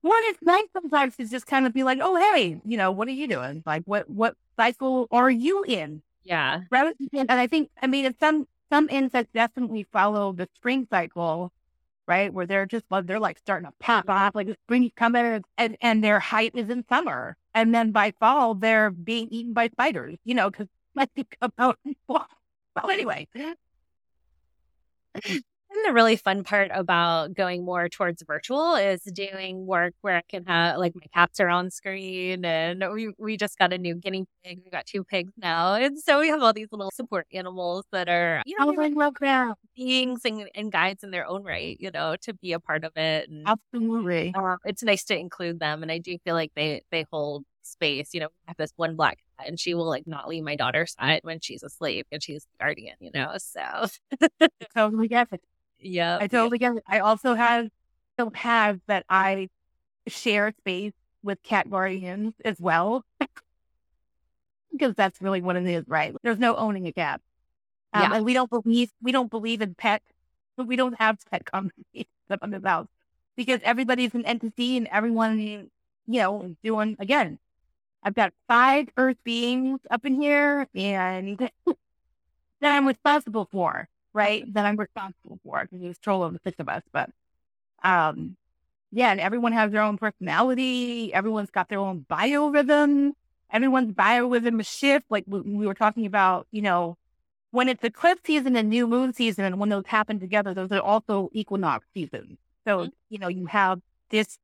Well, 0.02 0.20
it's 0.26 0.42
nice 0.42 0.66
sometimes 0.74 1.16
to 1.18 1.26
just 1.26 1.46
kind 1.48 1.66
of 1.66 1.74
be 1.74 1.84
like, 1.84 2.00
oh, 2.02 2.16
hey, 2.18 2.60
you 2.66 2.76
know, 2.78 2.92
what 2.92 3.08
are 3.08 3.12
you 3.12 3.28
doing? 3.28 3.64
Like, 3.66 3.84
what 3.86 4.10
what 4.10 4.36
cycle 4.58 5.08
are 5.12 5.30
you 5.30 5.64
in? 5.64 6.02
yeah, 6.24 6.62
Rather 6.72 6.94
than, 7.00 7.28
and 7.30 7.32
I 7.40 7.48
think, 7.48 7.70
I 7.82 7.88
mean, 7.88 8.06
it's 8.06 8.20
some 8.20 8.48
some 8.74 8.90
insects 8.90 9.32
definitely 9.34 9.86
follow 9.92 10.34
the 10.34 10.50
spring 10.56 10.88
cycle, 10.90 11.52
right? 12.08 12.34
Where 12.34 12.48
they're 12.48 12.66
just 12.66 12.86
like 12.90 13.06
they're 13.06 13.20
like 13.20 13.38
starting 13.38 13.68
to 13.68 13.74
pop 13.80 14.10
off, 14.10 14.34
like 14.34 14.48
the 14.48 14.58
spring 14.64 14.92
coming, 14.96 15.44
and 15.60 15.78
and 15.80 16.04
their 16.04 16.20
height 16.20 16.54
is 16.56 16.72
in 16.72 16.84
summer, 16.90 17.38
and 17.54 17.74
then 17.76 17.92
by 17.92 18.14
fall 18.20 18.56
they're 18.56 18.90
being 18.90 19.28
eaten 19.30 19.54
by 19.54 19.68
spiders, 19.70 20.18
you 20.26 20.34
know, 20.34 20.50
because 20.50 20.68
like 20.96 21.10
they 21.16 21.26
come 21.40 21.54
out. 21.60 21.78
Well, 22.76 22.90
anyway, 22.90 23.28
and 25.74 25.86
the 25.86 25.94
really 25.94 26.16
fun 26.16 26.44
part 26.44 26.72
about 26.74 27.34
going 27.34 27.66
more 27.66 27.90
towards 27.90 28.24
virtual 28.24 28.76
is 28.76 29.02
doing 29.04 29.66
work 29.66 29.94
where 30.02 30.18
I 30.18 30.24
can 30.28 30.46
have 30.46 30.78
like 30.78 30.94
my 30.96 31.08
cats 31.14 31.40
are 31.40 31.50
on 31.50 31.70
screen, 31.70 32.46
and 32.46 32.84
we 32.94 33.14
we 33.18 33.38
just 33.38 33.58
got 33.58 33.74
a 33.74 33.78
new 33.78 33.96
guinea 33.96 34.26
pig. 34.44 34.62
We 34.64 34.72
got 34.72 34.86
two 34.86 35.04
pigs 35.04 35.34
now, 35.38 35.76
and 35.76 36.00
so 36.00 36.20
we 36.20 36.30
have 36.30 36.42
all 36.42 36.54
these 36.54 36.70
little 36.72 36.92
support 36.92 37.28
animals 37.34 37.86
that 37.92 38.10
are 38.10 38.42
you 38.46 38.56
know 38.60 38.68
like, 38.68 38.96
love 38.96 39.16
that, 39.22 39.58
beings 39.76 40.22
and, 40.26 40.50
and 40.56 40.72
guides 40.72 41.04
in 41.04 41.12
their 41.12 41.28
own 41.28 41.44
right, 41.44 41.78
you 41.80 41.92
know, 41.92 42.16
to 42.22 42.34
be 42.34 42.54
a 42.54 42.60
part 42.60 42.84
of 42.84 42.92
it. 42.96 43.30
And 43.30 43.48
absolutely. 43.48 44.34
uh, 44.36 44.58
it's 44.66 44.84
nice 44.84 45.04
to 45.06 45.18
include 45.18 45.60
them. 45.60 45.84
And 45.84 45.92
I 45.92 45.98
do 45.98 46.18
feel 46.24 46.36
like 46.36 46.52
they, 46.56 46.84
they 46.92 47.06
hold 47.12 47.46
space. 47.62 48.14
You 48.14 48.22
know, 48.22 48.28
I 48.48 48.52
have 48.52 48.58
this 48.58 48.74
one 48.76 48.96
black 48.96 49.20
cat 49.38 49.48
and 49.48 49.60
she 49.60 49.74
will 49.74 49.88
like 49.88 50.08
not 50.08 50.28
leave 50.28 50.44
my 50.44 50.56
daughter's 50.56 50.94
side 50.94 51.22
when 51.24 51.40
she's 51.40 51.64
asleep 51.64 52.08
and 52.12 52.22
she's 52.22 52.44
the 52.44 52.64
guardian, 52.64 52.96
you 53.00 53.12
know? 53.14 53.36
So, 53.38 53.88
Totally 54.76 55.08
get 55.08 55.30
it. 55.32 55.42
Yeah. 55.84 56.18
I 56.22 56.28
totally 56.28 56.58
get 56.58 56.78
it. 56.78 56.84
I 56.88 57.00
also 57.00 57.34
have 57.36 57.70
still 58.14 58.32
have 58.36 58.80
that 58.88 59.06
I 59.10 59.50
share 60.08 60.54
space 60.60 60.94
with 61.24 61.42
cat 61.44 61.70
guardians 61.70 62.34
as 62.44 62.60
well. 62.60 63.06
because 64.72 64.96
that's 64.96 65.22
really 65.22 65.42
what 65.42 65.56
it 65.56 65.66
is, 65.66 65.86
right? 65.88 66.16
There's 66.24 66.40
no 66.40 66.56
owning 66.56 66.88
a 66.88 66.92
cat. 66.92 67.22
Um, 67.94 68.02
Yeah. 68.02 68.16
and 68.18 68.26
we 68.26 68.34
don't 68.34 68.50
believe 68.50 68.92
we 69.02 69.12
don't 69.12 69.30
believe 69.30 69.62
in 69.62 69.76
pet 69.76 70.02
but 70.58 70.68
we 70.68 70.76
don't 70.76 71.00
have 71.00 71.18
pet 71.32 71.46
conversations 71.46 72.08
about 72.30 72.88
because 73.36 73.60
everybody's 73.64 74.14
an 74.14 74.26
entity 74.26 74.78
and 74.78 74.88
everyone 74.92 75.40
you 75.40 75.70
know 76.08 76.56
doing 76.64 76.96
again. 77.00 77.40
I've 78.04 78.16
got 78.16 78.34
five 78.48 78.90
earth 78.98 79.18
beings 79.24 79.80
up 79.90 80.06
in 80.06 80.20
here 80.22 80.68
and 80.76 81.38
that 82.62 82.76
I'm 82.76 82.88
responsible 82.88 83.48
for 83.52 83.88
right? 84.14 84.52
That 84.54 84.66
I'm 84.66 84.78
responsible 84.78 85.40
for 85.44 85.62
because 85.62 85.82
there's 85.82 85.98
control 85.98 86.24
of 86.24 86.34
the 86.34 86.40
six 86.44 86.60
of 86.60 86.70
us. 86.70 86.84
But 86.92 87.10
um, 87.84 88.38
yeah, 88.92 89.12
and 89.12 89.20
everyone 89.20 89.54
has 89.54 89.72
their 89.72 89.82
own 89.82 89.98
personality. 89.98 91.14
Everyone's 91.14 91.50
got 91.50 91.70
their 91.70 91.80
own 91.80 92.06
biorhythm. 92.10 93.14
Everyone's 93.52 93.94
biorhythm 93.94 94.60
is 94.60 94.68
shift. 94.68 95.06
Like 95.10 95.26
we, 95.28 95.42
we 95.42 95.68
were 95.68 95.74
talking 95.74 96.06
about, 96.06 96.48
you 96.52 96.62
know, 96.62 96.98
when 97.52 97.70
it's 97.70 97.84
eclipse 97.84 98.22
season 98.26 98.56
and 98.56 98.70
new 98.70 98.88
moon 98.88 99.14
season, 99.14 99.46
and 99.46 99.60
when 99.60 99.70
those 99.70 99.86
happen 99.86 100.20
together, 100.20 100.54
those 100.54 100.72
are 100.72 100.80
also 100.80 101.30
equinox 101.34 101.86
seasons. 101.94 102.38
So, 102.66 102.80
mm-hmm. 102.80 102.90
you 103.10 103.20
know, 103.20 103.28
you 103.28 103.46
have 103.48 103.82
this 104.10 104.38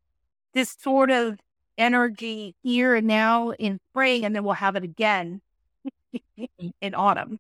this 0.54 0.76
sort 0.80 1.12
of 1.12 1.40
energy 1.78 2.56
here 2.64 2.96
and 2.96 3.08
now 3.08 3.52
in 3.52 3.80
spring, 3.92 4.26
and 4.26 4.36
then 4.36 4.44
we'll 4.44 4.54
have 4.54 4.76
it 4.76 4.84
again 4.84 5.42
in 6.82 6.96
autumn. 6.96 7.40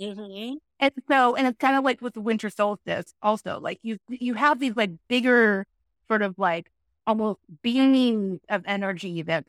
Mm-hmm. 0.00 0.54
And 0.80 0.92
so, 1.10 1.34
and 1.34 1.46
it's 1.46 1.58
kind 1.58 1.76
of 1.76 1.84
like 1.84 2.00
with 2.00 2.14
the 2.14 2.20
winter 2.20 2.50
solstice, 2.50 3.14
also 3.22 3.58
like 3.58 3.80
you 3.82 3.98
you 4.08 4.34
have 4.34 4.60
these 4.60 4.76
like 4.76 4.90
bigger 5.08 5.66
sort 6.06 6.22
of 6.22 6.38
like 6.38 6.70
almost 7.06 7.40
beaming 7.62 8.40
of 8.48 8.62
energy 8.64 9.22
that's 9.22 9.48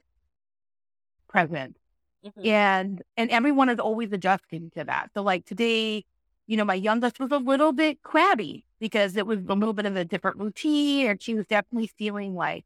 present, 1.27 1.77
mm-hmm. 2.25 2.47
and 2.47 3.03
and 3.15 3.29
everyone 3.29 3.69
is 3.69 3.79
always 3.79 4.11
adjusting 4.11 4.71
to 4.75 4.83
that. 4.85 5.11
So, 5.13 5.21
like 5.21 5.45
today, 5.45 6.03
you 6.47 6.57
know, 6.57 6.65
my 6.65 6.73
youngest 6.73 7.19
was 7.19 7.31
a 7.31 7.37
little 7.37 7.71
bit 7.71 8.01
crabby 8.01 8.65
because 8.79 9.15
it 9.17 9.27
was 9.27 9.39
a 9.47 9.53
little 9.53 9.73
bit 9.73 9.85
of 9.85 9.95
a 9.95 10.05
different 10.05 10.37
routine, 10.37 11.07
and 11.07 11.21
she 11.21 11.35
was 11.35 11.45
definitely 11.45 11.91
feeling 11.95 12.33
like, 12.33 12.65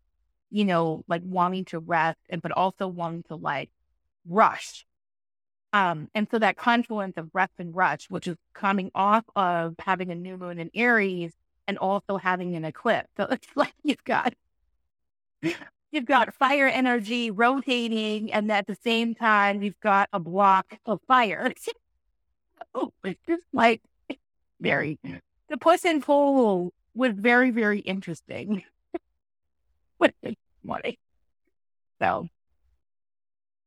you 0.52 0.64
know, 0.64 1.04
like 1.10 1.22
wanting 1.26 1.66
to 1.66 1.80
rest 1.80 2.20
and 2.30 2.42
but 2.42 2.54
also 2.54 2.88
wanting 2.88 3.24
to 3.24 3.36
like 3.36 3.70
rush 4.26 4.86
um, 5.74 6.08
and 6.14 6.28
so 6.30 6.38
that 6.40 6.56
confluence 6.56 7.18
of 7.18 7.30
rest 7.34 7.54
and 7.58 7.76
rush, 7.76 8.06
which 8.10 8.28
is 8.28 8.38
coming 8.54 8.92
off 8.94 9.26
of 9.36 9.74
having 9.80 10.12
a 10.12 10.16
new 10.16 10.38
moon 10.38 10.60
in 10.60 10.70
Aries 10.76 11.34
and 11.68 11.78
also 11.80 12.18
having 12.18 12.56
an 12.56 12.64
eclipse. 12.64 13.10
So 13.18 13.24
it's 13.32 13.48
like 13.56 13.74
you've 13.84 14.04
got 14.04 14.34
you've 15.92 16.06
got 16.06 16.34
fire 16.36 16.68
energy 16.68 17.32
rotating, 17.32 18.32
and 18.32 18.52
at 18.52 18.68
the 18.68 18.78
same 18.84 19.16
time 19.16 19.64
you've 19.64 19.80
got 19.80 20.10
a 20.14 20.20
block 20.20 20.78
of 20.86 21.00
fire. 21.08 21.52
oh, 22.76 22.94
it's 23.04 23.20
just 23.28 23.44
like 23.52 23.82
very 24.62 25.00
the 25.50 25.58
push 25.58 25.84
and 25.84 26.04
pull 26.04 26.72
was 26.96 27.14
very, 27.16 27.50
very 27.50 27.80
interesting. 27.80 28.64
with 30.00 30.14
money. 30.64 31.00
So 32.00 32.28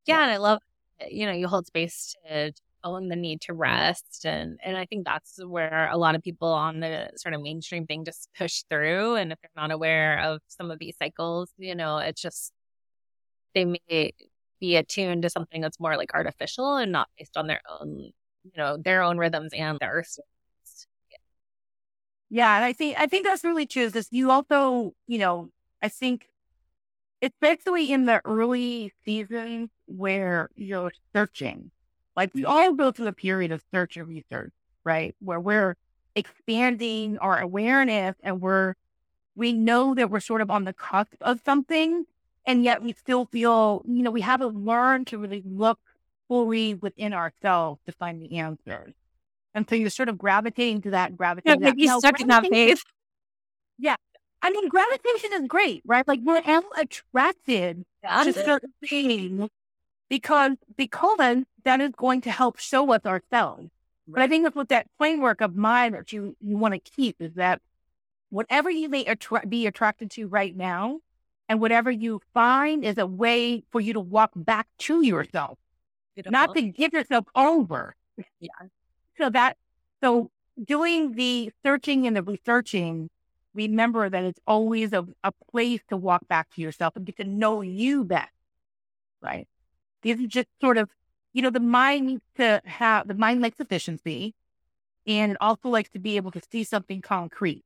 yeah, 0.05 0.21
and 0.21 0.31
I 0.31 0.37
love 0.37 0.61
you 1.09 1.25
know, 1.25 1.31
you 1.31 1.47
hold 1.47 1.67
space 1.67 2.15
to 2.27 2.53
own 2.83 3.09
the 3.09 3.15
need 3.15 3.41
to 3.41 3.53
rest. 3.53 4.25
And, 4.25 4.59
and 4.63 4.77
I 4.77 4.85
think 4.85 5.05
that's 5.05 5.39
where 5.43 5.89
a 5.91 5.97
lot 5.97 6.15
of 6.15 6.23
people 6.23 6.49
on 6.49 6.79
the 6.79 7.09
sort 7.15 7.33
of 7.33 7.41
mainstream 7.41 7.85
thing 7.85 8.05
just 8.05 8.29
push 8.37 8.63
through. 8.69 9.15
And 9.15 9.31
if 9.31 9.39
they're 9.41 9.49
not 9.55 9.71
aware 9.71 10.19
of 10.19 10.41
some 10.47 10.71
of 10.71 10.79
these 10.79 10.95
cycles, 10.97 11.51
you 11.57 11.75
know, 11.75 11.97
it's 11.97 12.21
just, 12.21 12.53
they 13.53 13.65
may 13.65 14.13
be 14.59 14.75
attuned 14.75 15.23
to 15.23 15.29
something 15.29 15.61
that's 15.61 15.79
more 15.79 15.97
like 15.97 16.13
artificial 16.13 16.75
and 16.77 16.91
not 16.91 17.09
based 17.17 17.37
on 17.37 17.47
their 17.47 17.61
own, 17.79 18.11
you 18.43 18.51
know, 18.55 18.77
their 18.77 19.01
own 19.01 19.17
rhythms 19.17 19.51
and 19.53 19.77
their 19.79 20.03
yeah, 22.29 22.57
and 22.57 22.65
I 22.65 22.73
think 22.73 22.97
I 22.99 23.07
think 23.07 23.25
that's 23.25 23.43
really 23.43 23.65
true. 23.65 23.83
Is 23.83 23.93
this 23.93 24.09
you 24.11 24.31
also, 24.31 24.93
you 25.07 25.17
know, 25.17 25.49
I 25.81 25.87
think 25.89 26.27
especially 27.21 27.91
in 27.91 28.05
the 28.05 28.21
early 28.25 28.93
seasons 29.05 29.69
where 29.87 30.49
you're 30.55 30.91
searching. 31.13 31.71
Like 32.15 32.33
we 32.33 32.43
mm. 32.43 32.49
all 32.49 32.73
go 32.73 32.91
through 32.91 33.07
a 33.07 33.13
period 33.13 33.51
of 33.51 33.63
search 33.73 33.97
and 33.97 34.07
research, 34.07 34.53
right? 34.83 35.15
Where 35.19 35.39
we're 35.39 35.75
expanding 36.15 37.17
our 37.19 37.39
awareness 37.39 38.15
and 38.23 38.41
we're, 38.41 38.73
we 39.35 39.53
know 39.53 39.93
that 39.95 40.09
we're 40.09 40.19
sort 40.19 40.41
of 40.41 40.49
on 40.49 40.63
the 40.65 40.73
cusp 40.73 41.15
of 41.21 41.41
something. 41.45 42.05
And 42.45 42.63
yet 42.63 42.81
we 42.81 42.93
still 42.93 43.25
feel, 43.25 43.83
you 43.87 44.03
know, 44.03 44.11
we 44.11 44.21
haven't 44.21 44.55
learned 44.55 45.07
to 45.07 45.17
really 45.17 45.43
look 45.45 45.79
fully 46.27 46.73
within 46.73 47.13
ourselves 47.13 47.81
to 47.85 47.91
find 47.91 48.21
the 48.21 48.37
answers. 48.37 48.93
And 49.53 49.67
so 49.67 49.75
you're 49.75 49.89
sort 49.89 50.09
of 50.09 50.17
gravitating 50.17 50.81
to 50.83 50.91
that, 50.91 51.17
gravitating 51.17 51.61
yeah, 51.61 51.69
maybe 51.69 51.87
stuck 51.87 52.21
in 52.21 52.27
that 52.27 52.45
phase. 52.45 52.83
Yeah. 53.77 53.95
I 54.41 54.51
mean, 54.51 54.69
gravitation 54.69 55.33
is 55.33 55.47
great, 55.47 55.81
right? 55.85 56.07
Like 56.07 56.19
we're 56.23 56.41
all 56.45 56.63
attracted 56.79 57.83
to 58.03 58.33
certain 58.33 58.73
things 58.87 59.49
because 60.09 60.53
because 60.75 61.43
that 61.63 61.81
is 61.81 61.91
going 61.97 62.21
to 62.21 62.31
help 62.31 62.57
show 62.59 62.91
us 62.93 63.05
ourselves. 63.05 63.69
But 64.07 64.21
I 64.21 64.27
think 64.27 64.45
that's 64.45 64.55
what 64.55 64.69
that 64.69 64.87
framework 64.97 65.41
of 65.41 65.55
mind 65.55 65.95
that 65.95 66.13
you, 66.13 66.37
you 66.39 66.57
want 66.57 66.73
to 66.73 66.79
keep 66.79 67.17
is 67.19 67.33
that 67.33 67.61
whatever 68.29 68.69
you 68.69 68.87
may 68.87 69.03
attra- 69.03 69.45
be 69.45 69.67
attracted 69.67 70.11
to 70.11 70.27
right 70.27 70.55
now, 70.55 70.99
and 71.49 71.59
whatever 71.59 71.91
you 71.91 72.21
find 72.33 72.85
is 72.85 72.97
a 72.97 73.05
way 73.05 73.63
for 73.71 73.81
you 73.81 73.93
to 73.93 73.99
walk 73.99 74.31
back 74.35 74.67
to 74.79 75.01
yourself, 75.01 75.57
Beautiful. 76.15 76.31
not 76.31 76.55
to 76.55 76.61
give 76.61 76.93
yourself 76.93 77.25
over. 77.35 77.95
Yeah. 78.39 78.49
So 79.17 79.29
that 79.29 79.57
so 80.01 80.31
doing 80.63 81.13
the 81.13 81.51
searching 81.63 82.07
and 82.07 82.15
the 82.15 82.23
researching, 82.23 83.09
remember 83.53 84.09
that 84.09 84.23
it's 84.23 84.39
always 84.47 84.93
a, 84.93 85.05
a 85.23 85.31
place 85.51 85.81
to 85.89 85.97
walk 85.97 86.27
back 86.27 86.49
to 86.55 86.61
yourself 86.61 86.95
and 86.95 87.05
get 87.05 87.17
to 87.17 87.23
know 87.23 87.61
you 87.61 88.03
best. 88.03 88.31
Right. 89.21 89.47
These 90.01 90.21
are 90.21 90.27
just 90.27 90.47
sort 90.61 90.77
of, 90.77 90.89
you 91.33 91.41
know, 91.41 91.49
the 91.49 91.59
mind 91.59 92.07
needs 92.07 92.23
to 92.35 92.61
have, 92.65 93.07
the 93.07 93.13
mind 93.13 93.41
likes 93.41 93.59
efficiency 93.59 94.35
and 95.05 95.31
it 95.31 95.37
also 95.39 95.69
likes 95.69 95.89
to 95.91 95.99
be 95.99 96.17
able 96.17 96.31
to 96.31 96.41
see 96.51 96.63
something 96.63 97.01
concrete, 97.01 97.63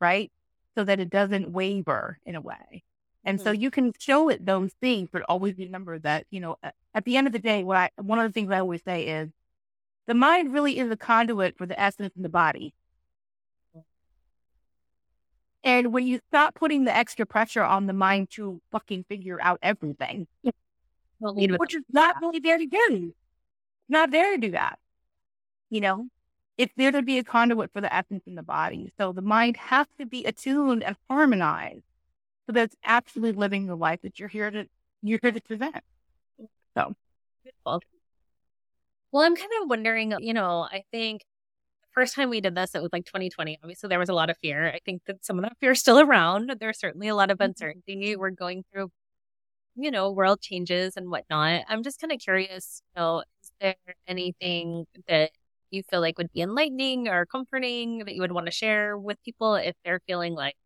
right? 0.00 0.30
So 0.74 0.84
that 0.84 1.00
it 1.00 1.10
doesn't 1.10 1.52
waver 1.52 2.18
in 2.24 2.34
a 2.34 2.40
way. 2.40 2.82
And 3.24 3.38
mm-hmm. 3.38 3.44
so 3.44 3.52
you 3.52 3.70
can 3.70 3.92
show 3.98 4.28
it 4.28 4.44
those 4.44 4.72
things, 4.80 5.08
but 5.12 5.22
always 5.28 5.56
remember 5.58 5.98
that, 6.00 6.26
you 6.30 6.40
know, 6.40 6.56
at 6.94 7.04
the 7.04 7.16
end 7.16 7.26
of 7.26 7.32
the 7.32 7.38
day, 7.38 7.62
what 7.62 7.76
I, 7.76 7.90
one 8.00 8.18
of 8.18 8.28
the 8.28 8.32
things 8.32 8.50
I 8.50 8.58
always 8.58 8.82
say 8.82 9.06
is 9.06 9.30
the 10.06 10.14
mind 10.14 10.52
really 10.52 10.78
is 10.78 10.90
a 10.90 10.96
conduit 10.96 11.56
for 11.56 11.66
the 11.66 11.78
essence 11.78 12.12
in 12.16 12.22
the 12.22 12.28
body. 12.28 12.74
And 15.64 15.92
when 15.92 16.06
you 16.08 16.20
stop 16.28 16.56
putting 16.56 16.84
the 16.84 16.96
extra 16.96 17.24
pressure 17.24 17.62
on 17.62 17.86
the 17.86 17.92
mind 17.92 18.30
to 18.30 18.60
fucking 18.72 19.04
figure 19.08 19.38
out 19.40 19.60
everything, 19.62 20.26
which 21.22 21.74
is 21.74 21.82
not 21.90 22.16
really 22.20 22.40
there 22.40 22.58
to 22.58 22.66
do. 22.66 23.14
Not 23.88 24.10
there 24.10 24.32
to 24.32 24.38
do 24.38 24.50
that. 24.52 24.78
You 25.70 25.80
know, 25.80 26.08
it's 26.58 26.72
there 26.76 26.92
to 26.92 27.02
be 27.02 27.18
a 27.18 27.24
conduit 27.24 27.72
for 27.72 27.80
the 27.80 27.92
essence 27.92 28.22
in 28.26 28.34
the 28.34 28.42
body. 28.42 28.92
So 28.98 29.12
the 29.12 29.22
mind 29.22 29.56
has 29.56 29.86
to 29.98 30.06
be 30.06 30.24
attuned 30.24 30.82
and 30.82 30.96
harmonized 31.08 31.84
so 32.46 32.52
that 32.52 32.64
it's 32.64 32.76
actually 32.84 33.32
living 33.32 33.66
the 33.66 33.76
life 33.76 34.00
that 34.02 34.18
you're 34.18 34.28
here 34.28 34.50
to 34.50 34.66
you're 35.02 35.18
here 35.22 35.32
to 35.32 35.40
present. 35.40 35.76
So 36.76 36.94
well, 39.12 39.24
I'm 39.24 39.36
kind 39.36 39.50
of 39.60 39.68
wondering, 39.68 40.14
you 40.20 40.32
know, 40.32 40.62
I 40.62 40.84
think 40.90 41.20
the 41.82 41.88
first 41.92 42.14
time 42.14 42.30
we 42.30 42.40
did 42.40 42.54
this, 42.54 42.74
it 42.74 42.80
was 42.80 42.92
like 42.92 43.04
2020. 43.04 43.58
Obviously, 43.62 43.88
there 43.88 43.98
was 43.98 44.08
a 44.08 44.14
lot 44.14 44.30
of 44.30 44.38
fear. 44.38 44.68
I 44.68 44.80
think 44.84 45.02
that 45.06 45.24
some 45.24 45.38
of 45.38 45.42
that 45.42 45.56
fear 45.60 45.72
is 45.72 45.80
still 45.80 46.00
around. 46.00 46.54
There's 46.58 46.78
certainly 46.78 47.08
a 47.08 47.14
lot 47.14 47.30
of 47.30 47.38
mm-hmm. 47.38 47.50
uncertainty. 47.50 48.16
We're 48.16 48.30
going 48.30 48.64
through 48.72 48.90
you 49.76 49.90
know, 49.90 50.10
world 50.10 50.40
changes 50.40 50.96
and 50.96 51.10
whatnot. 51.10 51.62
I'm 51.68 51.82
just 51.82 52.00
kind 52.00 52.12
of 52.12 52.18
curious, 52.20 52.82
you 52.94 53.00
know, 53.00 53.20
is 53.42 53.52
there 53.60 53.76
anything 54.06 54.86
that 55.08 55.30
you 55.70 55.82
feel 55.82 56.00
like 56.00 56.18
would 56.18 56.32
be 56.32 56.42
enlightening 56.42 57.08
or 57.08 57.26
comforting 57.26 58.00
that 58.00 58.14
you 58.14 58.20
would 58.20 58.32
want 58.32 58.46
to 58.46 58.52
share 58.52 58.98
with 58.98 59.22
people 59.24 59.54
if 59.54 59.74
they're 59.84 60.00
feeling 60.06 60.34
like, 60.34 60.56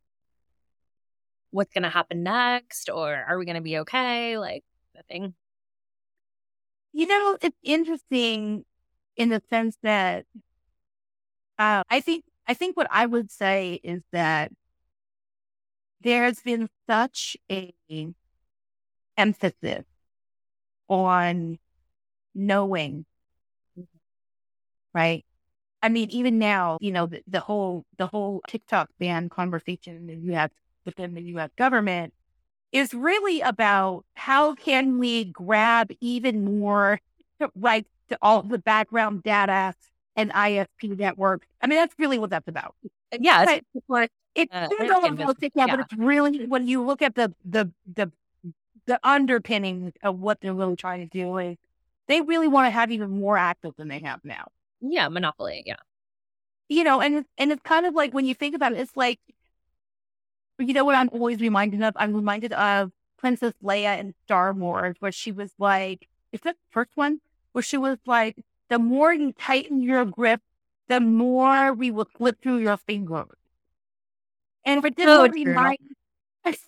what's 1.50 1.72
going 1.72 1.84
to 1.84 1.90
happen 1.90 2.22
next? 2.22 2.90
Or 2.90 3.14
are 3.14 3.38
we 3.38 3.44
going 3.44 3.56
to 3.56 3.62
be 3.62 3.78
okay? 3.78 4.38
Like 4.38 4.64
the 4.94 5.02
thing. 5.08 5.34
You 6.92 7.06
know, 7.06 7.38
it's 7.42 7.58
interesting 7.62 8.64
in 9.16 9.28
the 9.28 9.42
sense 9.50 9.76
that 9.82 10.26
uh, 11.58 11.82
I 11.88 12.00
think 12.00 12.24
I 12.46 12.54
think 12.54 12.76
what 12.76 12.86
I 12.90 13.06
would 13.06 13.30
say 13.30 13.80
is 13.82 14.02
that 14.12 14.52
there 16.00 16.24
has 16.24 16.40
been 16.40 16.68
such 16.88 17.36
a 17.50 17.74
emphasis 19.16 19.84
on 20.88 21.58
knowing, 22.34 23.04
right? 24.92 25.24
I 25.82 25.88
mean, 25.88 26.10
even 26.10 26.38
now, 26.38 26.78
you 26.80 26.92
know, 26.92 27.06
the, 27.06 27.22
the 27.26 27.40
whole 27.40 27.84
the 27.98 28.06
whole 28.06 28.42
TikTok 28.48 28.90
ban 28.98 29.28
conversation 29.28 30.06
that 30.06 30.16
you 30.16 30.32
have 30.32 30.50
within 30.84 31.14
the 31.14 31.22
U.S. 31.22 31.50
government 31.56 32.12
is 32.72 32.92
really 32.92 33.40
about 33.40 34.04
how 34.14 34.54
can 34.54 34.98
we 34.98 35.24
grab 35.24 35.90
even 36.00 36.44
more 36.44 37.00
right 37.54 37.86
to 38.08 38.18
all 38.22 38.42
the 38.42 38.58
background 38.58 39.22
data 39.22 39.74
and 40.16 40.32
ISP 40.32 40.98
network. 40.98 41.46
I 41.60 41.66
mean, 41.66 41.78
that's 41.78 41.94
really 41.98 42.18
what 42.18 42.30
that's 42.30 42.48
about. 42.48 42.74
Yeah, 43.18 43.44
it's, 43.44 43.52
it's, 43.84 44.06
it's 44.34 44.54
uh, 44.54 44.68
about 45.12 45.36
yeah, 45.40 45.48
yeah, 45.54 45.66
but 45.66 45.80
it's 45.80 45.94
really 45.94 46.46
when 46.46 46.66
you 46.66 46.84
look 46.84 47.02
at 47.02 47.14
the 47.14 47.32
the 47.44 47.70
the 47.94 48.10
the 48.86 49.00
underpinning 49.02 49.92
of 50.02 50.18
what 50.20 50.40
they're 50.40 50.54
really 50.54 50.76
trying 50.76 51.08
to 51.08 51.18
do 51.18 51.36
is 51.38 51.56
they 52.08 52.20
really 52.20 52.48
want 52.48 52.66
to 52.66 52.70
have 52.70 52.90
even 52.90 53.10
more 53.10 53.36
active 53.36 53.74
than 53.76 53.88
they 53.88 53.98
have 54.00 54.24
now. 54.24 54.48
Yeah, 54.80 55.08
monopoly. 55.08 55.62
Yeah. 55.66 55.76
You 56.68 56.84
know, 56.84 57.00
and 57.00 57.24
and 57.38 57.52
it's 57.52 57.62
kind 57.62 57.86
of 57.86 57.94
like 57.94 58.12
when 58.12 58.26
you 58.26 58.34
think 58.34 58.54
about 58.54 58.72
it, 58.72 58.78
it's 58.78 58.96
like, 58.96 59.20
you 60.58 60.72
know 60.72 60.84
what 60.84 60.94
I'm 60.94 61.08
always 61.12 61.40
reminded 61.40 61.82
of? 61.82 61.94
I'm 61.96 62.14
reminded 62.14 62.52
of 62.52 62.92
Princess 63.18 63.54
Leia 63.62 63.98
in 63.98 64.14
Star 64.24 64.52
Wars, 64.52 64.96
where 65.00 65.12
she 65.12 65.32
was 65.32 65.50
like, 65.58 66.08
is 66.32 66.40
that 66.42 66.54
the 66.54 66.70
first 66.70 66.90
one? 66.94 67.20
Where 67.52 67.62
she 67.62 67.76
was 67.76 67.98
like, 68.06 68.36
the 68.68 68.78
more 68.78 69.12
you 69.12 69.32
tighten 69.32 69.82
your 69.82 70.04
grip, 70.04 70.40
the 70.88 71.00
more 71.00 71.72
we 71.72 71.90
will 71.90 72.08
slip 72.16 72.40
through 72.42 72.58
your 72.58 72.76
fingers. 72.76 73.28
And 74.64 74.80
for 74.82 74.90
just 74.90 75.06
So 75.06 75.18
want 75.18 75.32
to 75.34 75.42
true. 75.42 75.52
remind, 75.52 75.78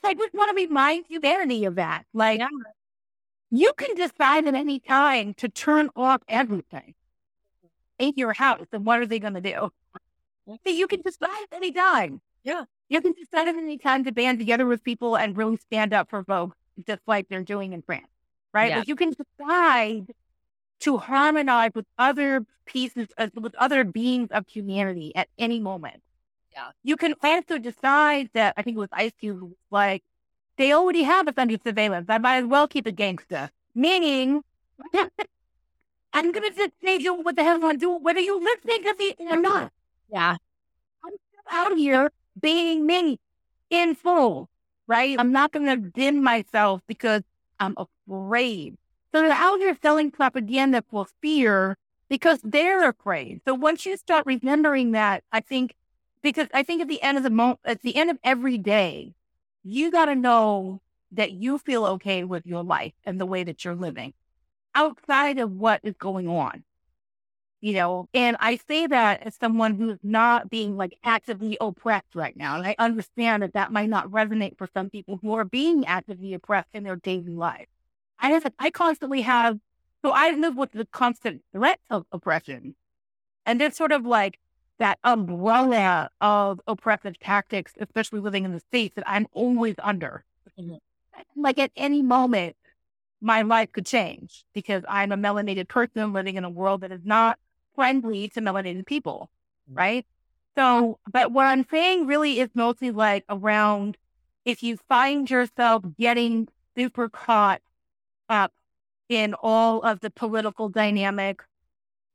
I 0.04 0.14
just 0.14 0.34
want 0.34 0.50
to 0.50 0.54
remind 0.54 1.06
humanity 1.08 1.64
of 1.64 1.76
that. 1.76 2.04
Like, 2.12 2.40
Yeah. 2.40 2.48
you 3.50 3.72
can 3.76 3.94
decide 3.94 4.46
at 4.46 4.54
any 4.54 4.78
time 4.80 5.34
to 5.34 5.48
turn 5.48 5.90
off 5.96 6.22
everything 6.28 6.94
in 7.98 8.12
your 8.16 8.32
house. 8.32 8.66
And 8.72 8.84
what 8.84 9.00
are 9.00 9.06
they 9.06 9.18
going 9.18 9.34
to 9.34 9.40
do? 9.40 9.70
So 10.46 10.70
you 10.70 10.86
can 10.86 11.02
decide 11.02 11.42
at 11.50 11.56
any 11.56 11.72
time. 11.72 12.20
Yeah. 12.42 12.64
You 12.88 13.00
can 13.00 13.12
decide 13.12 13.48
at 13.48 13.56
any 13.56 13.76
time 13.78 14.04
to 14.04 14.12
band 14.12 14.38
together 14.38 14.66
with 14.66 14.82
people 14.82 15.16
and 15.16 15.36
really 15.36 15.56
stand 15.58 15.92
up 15.92 16.08
for 16.08 16.24
folks, 16.24 16.56
just 16.86 17.02
like 17.06 17.28
they're 17.28 17.42
doing 17.42 17.72
in 17.72 17.82
France, 17.82 18.06
right? 18.54 18.70
Yeah. 18.70 18.78
Like 18.78 18.88
you 18.88 18.96
can 18.96 19.12
decide 19.12 20.12
to 20.80 20.96
harmonize 20.96 21.72
with 21.74 21.86
other 21.98 22.46
pieces, 22.64 23.08
uh, 23.18 23.28
with 23.34 23.54
other 23.56 23.84
beings 23.84 24.28
of 24.30 24.46
humanity 24.48 25.12
at 25.14 25.28
any 25.38 25.60
moment. 25.60 26.02
Yeah. 26.58 26.70
You 26.82 26.96
can 26.96 27.14
also 27.22 27.58
decide 27.58 28.30
that, 28.34 28.54
I 28.56 28.62
think 28.62 28.76
it 28.76 28.80
was 28.80 28.88
Ice 28.92 29.12
Cube, 29.20 29.52
like, 29.70 30.02
they 30.56 30.72
already 30.72 31.04
have 31.04 31.28
us 31.28 31.34
under 31.36 31.56
surveillance. 31.64 32.06
I 32.08 32.18
might 32.18 32.38
as 32.38 32.46
well 32.46 32.66
keep 32.66 32.84
it 32.88 32.96
gangster. 32.96 33.50
Meaning, 33.76 34.42
I'm 36.12 36.32
going 36.32 36.50
to 36.50 36.56
just 36.56 36.72
say 36.82 36.98
do 36.98 37.14
what 37.14 37.36
the 37.36 37.44
hell 37.44 37.54
I 37.54 37.58
want 37.58 37.80
to 37.80 37.86
do, 37.86 37.96
whether 37.98 38.18
you 38.18 38.42
listening 38.42 38.82
to 38.82 38.94
me 38.98 39.14
or 39.30 39.40
not. 39.40 39.70
Yeah. 40.12 40.36
I'm 41.04 41.12
out 41.48 41.78
here 41.78 42.10
being 42.40 42.86
me 42.86 43.20
in 43.70 43.94
full, 43.94 44.48
right? 44.88 45.16
I'm 45.16 45.30
not 45.30 45.52
going 45.52 45.66
to 45.66 45.76
dim 45.76 46.24
myself 46.24 46.80
because 46.88 47.22
I'm 47.60 47.76
afraid. 47.76 48.76
So 49.14 49.22
they're 49.22 49.30
out 49.30 49.60
here 49.60 49.76
selling 49.80 50.10
propaganda 50.10 50.82
for 50.90 51.06
fear 51.22 51.76
because 52.08 52.40
they're 52.42 52.88
afraid. 52.88 53.42
So 53.46 53.54
once 53.54 53.86
you 53.86 53.96
start 53.96 54.26
remembering 54.26 54.90
that, 54.90 55.22
I 55.30 55.38
think, 55.40 55.74
because 56.22 56.48
I 56.52 56.62
think 56.62 56.82
at 56.82 56.88
the 56.88 57.02
end 57.02 57.18
of 57.18 57.24
the 57.24 57.30
mo, 57.30 57.58
at 57.64 57.82
the 57.82 57.96
end 57.96 58.10
of 58.10 58.18
every 58.24 58.58
day, 58.58 59.14
you 59.62 59.90
got 59.90 60.06
to 60.06 60.14
know 60.14 60.80
that 61.12 61.32
you 61.32 61.58
feel 61.58 61.84
okay 61.86 62.24
with 62.24 62.46
your 62.46 62.62
life 62.62 62.92
and 63.04 63.20
the 63.20 63.26
way 63.26 63.44
that 63.44 63.64
you're 63.64 63.74
living 63.74 64.14
outside 64.74 65.38
of 65.38 65.52
what 65.52 65.80
is 65.82 65.94
going 65.96 66.28
on 66.28 66.64
you 67.60 67.72
know, 67.72 68.08
and 68.14 68.36
I 68.38 68.56
say 68.56 68.86
that 68.86 69.22
as 69.22 69.34
someone 69.34 69.74
who's 69.74 69.98
not 70.02 70.48
being 70.48 70.76
like 70.76 70.96
actively 71.02 71.58
oppressed 71.60 72.14
right 72.14 72.36
now. 72.36 72.56
And 72.56 72.66
I 72.66 72.76
understand 72.78 73.42
that 73.42 73.54
that 73.54 73.72
might 73.72 73.88
not 73.88 74.08
resonate 74.08 74.56
for 74.56 74.68
some 74.72 74.90
people 74.90 75.18
who 75.20 75.34
are 75.34 75.44
being 75.44 75.84
actively 75.84 76.34
oppressed 76.34 76.68
in 76.72 76.84
their 76.84 76.96
daily 76.96 77.34
life. 77.34 77.66
I 78.20 78.30
just, 78.30 78.46
I 78.58 78.70
constantly 78.70 79.22
have, 79.22 79.58
so 80.04 80.12
I 80.12 80.30
live 80.30 80.56
with 80.56 80.72
the 80.72 80.86
constant 80.86 81.42
threat 81.52 81.80
of 81.90 82.06
oppression. 82.12 82.76
And 83.44 83.60
there's 83.60 83.76
sort 83.76 83.92
of 83.92 84.06
like 84.06 84.38
that 84.78 84.98
umbrella 85.04 86.10
of 86.20 86.60
oppressive 86.66 87.18
tactics, 87.18 87.72
especially 87.80 88.20
living 88.20 88.44
in 88.44 88.52
the 88.52 88.60
States 88.60 88.94
that 88.94 89.08
I'm 89.08 89.26
always 89.32 89.74
under. 89.82 90.24
Mhm. 90.58 90.78
Like 91.36 91.58
at 91.58 91.72
any 91.76 92.02
moment, 92.02 92.56
my 93.20 93.42
life 93.42 93.72
could 93.72 93.86
change 93.86 94.44
because 94.54 94.84
I'm 94.88 95.12
a 95.12 95.16
melanated 95.16 95.68
person 95.68 96.12
living 96.12 96.36
in 96.36 96.44
a 96.44 96.50
world 96.50 96.82
that 96.82 96.92
is 96.92 97.04
not 97.04 97.38
friendly 97.74 98.28
to 98.30 98.40
melanated 98.40 98.86
people, 98.86 99.30
right? 99.68 100.06
So, 100.56 100.98
but 101.10 101.32
what 101.32 101.46
I'm 101.46 101.64
saying 101.70 102.06
really 102.06 102.40
is 102.40 102.50
mostly 102.54 102.90
like 102.90 103.24
around 103.28 103.96
if 104.44 104.62
you 104.62 104.76
find 104.88 105.28
yourself 105.30 105.84
getting 105.98 106.48
super 106.76 107.08
caught 107.08 107.60
up 108.28 108.52
in 109.08 109.34
all 109.34 109.80
of 109.82 110.00
the 110.00 110.10
political 110.10 110.68
dynamic 110.68 111.42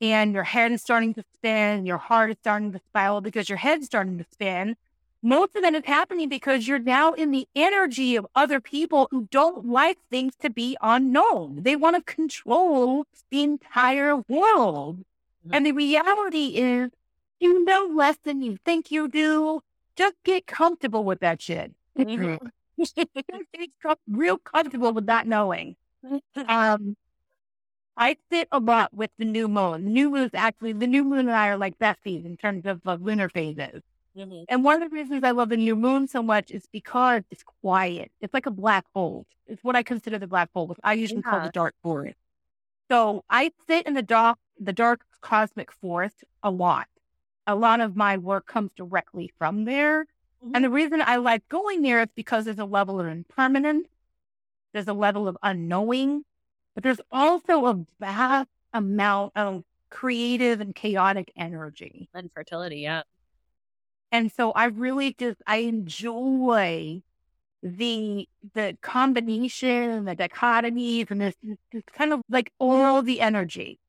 and 0.03 0.33
your 0.33 0.43
head 0.43 0.73
is 0.73 0.81
starting 0.81 1.13
to 1.13 1.23
spin, 1.33 1.85
your 1.85 1.97
heart 1.97 2.31
is 2.31 2.37
starting 2.41 2.73
to 2.73 2.79
spiral 2.89 3.21
because 3.21 3.47
your 3.47 3.57
head's 3.57 3.85
starting 3.85 4.17
to 4.17 4.25
spin. 4.29 4.75
Most 5.21 5.55
of 5.55 5.61
that 5.61 5.73
is 5.73 5.85
happening 5.85 6.27
because 6.27 6.67
you're 6.67 6.77
now 6.77 7.13
in 7.13 7.31
the 7.31 7.47
energy 7.55 8.17
of 8.17 8.27
other 8.35 8.59
people 8.59 9.07
who 9.11 9.29
don't 9.31 9.65
like 9.65 9.97
things 10.11 10.33
to 10.41 10.49
be 10.49 10.75
unknown. 10.81 11.63
They 11.63 11.77
want 11.77 11.95
to 11.95 12.01
control 12.03 13.05
the 13.31 13.43
entire 13.43 14.17
world. 14.27 15.05
And 15.49 15.65
the 15.65 15.71
reality 15.71 16.47
is, 16.57 16.91
you 17.39 17.63
know 17.63 17.89
less 17.93 18.17
than 18.23 18.41
you 18.41 18.57
think 18.65 18.91
you 18.91 19.07
do. 19.07 19.61
Just 19.95 20.15
get 20.25 20.47
comfortable 20.47 21.05
with 21.05 21.21
that 21.21 21.41
shit. 21.41 21.71
Mhm. 21.97 22.39
Get 22.95 23.69
real 24.09 24.37
comfortable 24.39 24.91
with 24.91 25.05
not 25.05 25.27
knowing. 25.27 25.75
Um, 26.35 26.97
I 27.95 28.17
sit 28.31 28.47
a 28.51 28.59
lot 28.59 28.93
with 28.93 29.11
the 29.17 29.25
new 29.25 29.47
moon. 29.47 29.85
The 29.85 29.89
new 29.89 30.09
moon 30.09 30.23
is 30.23 30.31
actually 30.33 30.73
the 30.73 30.87
new 30.87 31.03
moon 31.03 31.19
and 31.19 31.31
I 31.31 31.49
are 31.49 31.57
like 31.57 31.77
besties 31.77 32.25
in 32.25 32.37
terms 32.37 32.65
of 32.65 32.81
uh, 32.87 32.97
lunar 32.99 33.29
phases. 33.29 33.81
Mhm. 34.15 34.45
And 34.47 34.63
one 34.63 34.81
of 34.81 34.89
the 34.89 34.95
reasons 34.95 35.23
I 35.23 35.31
love 35.31 35.49
the 35.49 35.57
new 35.57 35.75
moon 35.75 36.07
so 36.07 36.21
much 36.21 36.51
is 36.51 36.67
because 36.71 37.23
it's 37.31 37.43
quiet. 37.43 38.11
It's 38.21 38.33
like 38.33 38.45
a 38.45 38.51
black 38.51 38.85
hole. 38.93 39.25
It's 39.47 39.63
what 39.63 39.75
I 39.75 39.83
consider 39.83 40.19
the 40.19 40.27
black 40.27 40.49
hole, 40.53 40.67
which 40.67 40.79
I 40.83 40.93
usually 40.93 41.21
call 41.21 41.39
the 41.41 41.49
dark 41.49 41.75
forest. 41.81 42.17
So 42.89 43.23
I 43.29 43.51
sit 43.67 43.87
in 43.87 43.93
the 43.93 44.01
dark, 44.01 44.37
the 44.59 44.73
dark 44.73 45.01
cosmic 45.21 45.71
forest 45.71 46.23
a 46.43 46.51
lot. 46.51 46.87
A 47.47 47.55
lot 47.55 47.81
of 47.81 47.95
my 47.95 48.17
work 48.17 48.45
comes 48.45 48.71
directly 48.75 49.31
from 49.37 49.65
there. 49.65 50.05
Mhm. 50.43 50.51
And 50.53 50.63
the 50.63 50.69
reason 50.69 51.01
I 51.01 51.17
like 51.17 51.47
going 51.49 51.81
there 51.81 52.01
is 52.01 52.09
because 52.15 52.45
there's 52.45 52.59
a 52.59 52.65
level 52.65 52.99
of 52.99 53.07
impermanence, 53.07 53.87
there's 54.73 54.87
a 54.87 54.93
level 54.93 55.27
of 55.27 55.37
unknowing, 55.43 56.25
but 56.73 56.83
there's 56.83 57.01
also 57.11 57.65
a 57.65 57.85
vast 57.99 58.49
amount 58.73 59.33
of 59.35 59.63
creative 59.89 60.59
and 60.59 60.73
chaotic 60.73 61.31
energy. 61.37 62.09
And 62.13 62.31
fertility, 62.33 62.77
yeah. 62.77 63.03
And 64.11 64.31
so 64.31 64.51
I 64.51 64.65
really 64.65 65.15
just 65.17 65.41
I 65.47 65.57
enjoy 65.57 67.01
the 67.63 68.27
the 68.53 68.77
combination 68.81 69.69
and 69.69 70.07
the 70.07 70.15
dichotomies 70.15 71.09
and 71.09 71.21
this, 71.21 71.35
this 71.71 71.83
kind 71.93 72.11
of 72.13 72.21
like 72.29 72.51
all 72.59 73.01
the 73.01 73.21
energy. 73.21 73.79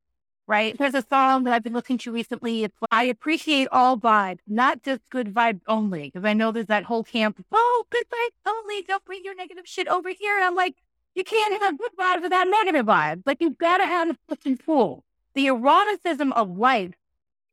Right. 0.47 0.77
There's 0.77 0.95
a 0.95 1.05
song 1.09 1.45
that 1.45 1.55
I've 1.55 1.63
been 1.63 1.73
listening 1.73 1.99
to 1.99 2.13
recently. 2.13 2.65
It's 2.65 2.77
I 2.91 3.05
appreciate 3.05 3.67
all 3.73 3.97
vibes, 3.97 4.41
not 4.47 4.83
just 4.83 5.09
good 5.09 5.33
vibes 5.33 5.63
only. 5.67 6.11
Because 6.11 6.27
I 6.27 6.35
know 6.35 6.53
there's 6.53 6.67
that 6.67 6.85
whole 6.85 7.03
camp, 7.03 7.43
oh, 7.51 7.87
good 7.89 8.05
vibes 8.11 8.51
only. 8.51 8.83
Don't 8.83 9.05
bring 9.07 9.25
your 9.25 9.35
negative 9.35 9.67
shit 9.67 9.89
over 9.89 10.11
here. 10.11 10.37
And 10.37 10.45
I'm 10.45 10.55
like, 10.55 10.75
you 11.15 11.25
can't 11.25 11.63
have 11.63 11.79
good 11.79 11.93
vibes 11.99 12.23
without 12.23 12.49
negative 12.49 12.87
vibes. 12.87 13.23
Like 13.27 13.39
you've 13.41 13.59
got 13.59 13.79
to 13.79 13.87
have 13.87 14.11
a 14.11 14.17
fucking 14.29 14.57
full. 14.59 15.05
The 15.35 15.47
eroticism 15.47 16.33
of 16.33 16.57
life 16.57 16.95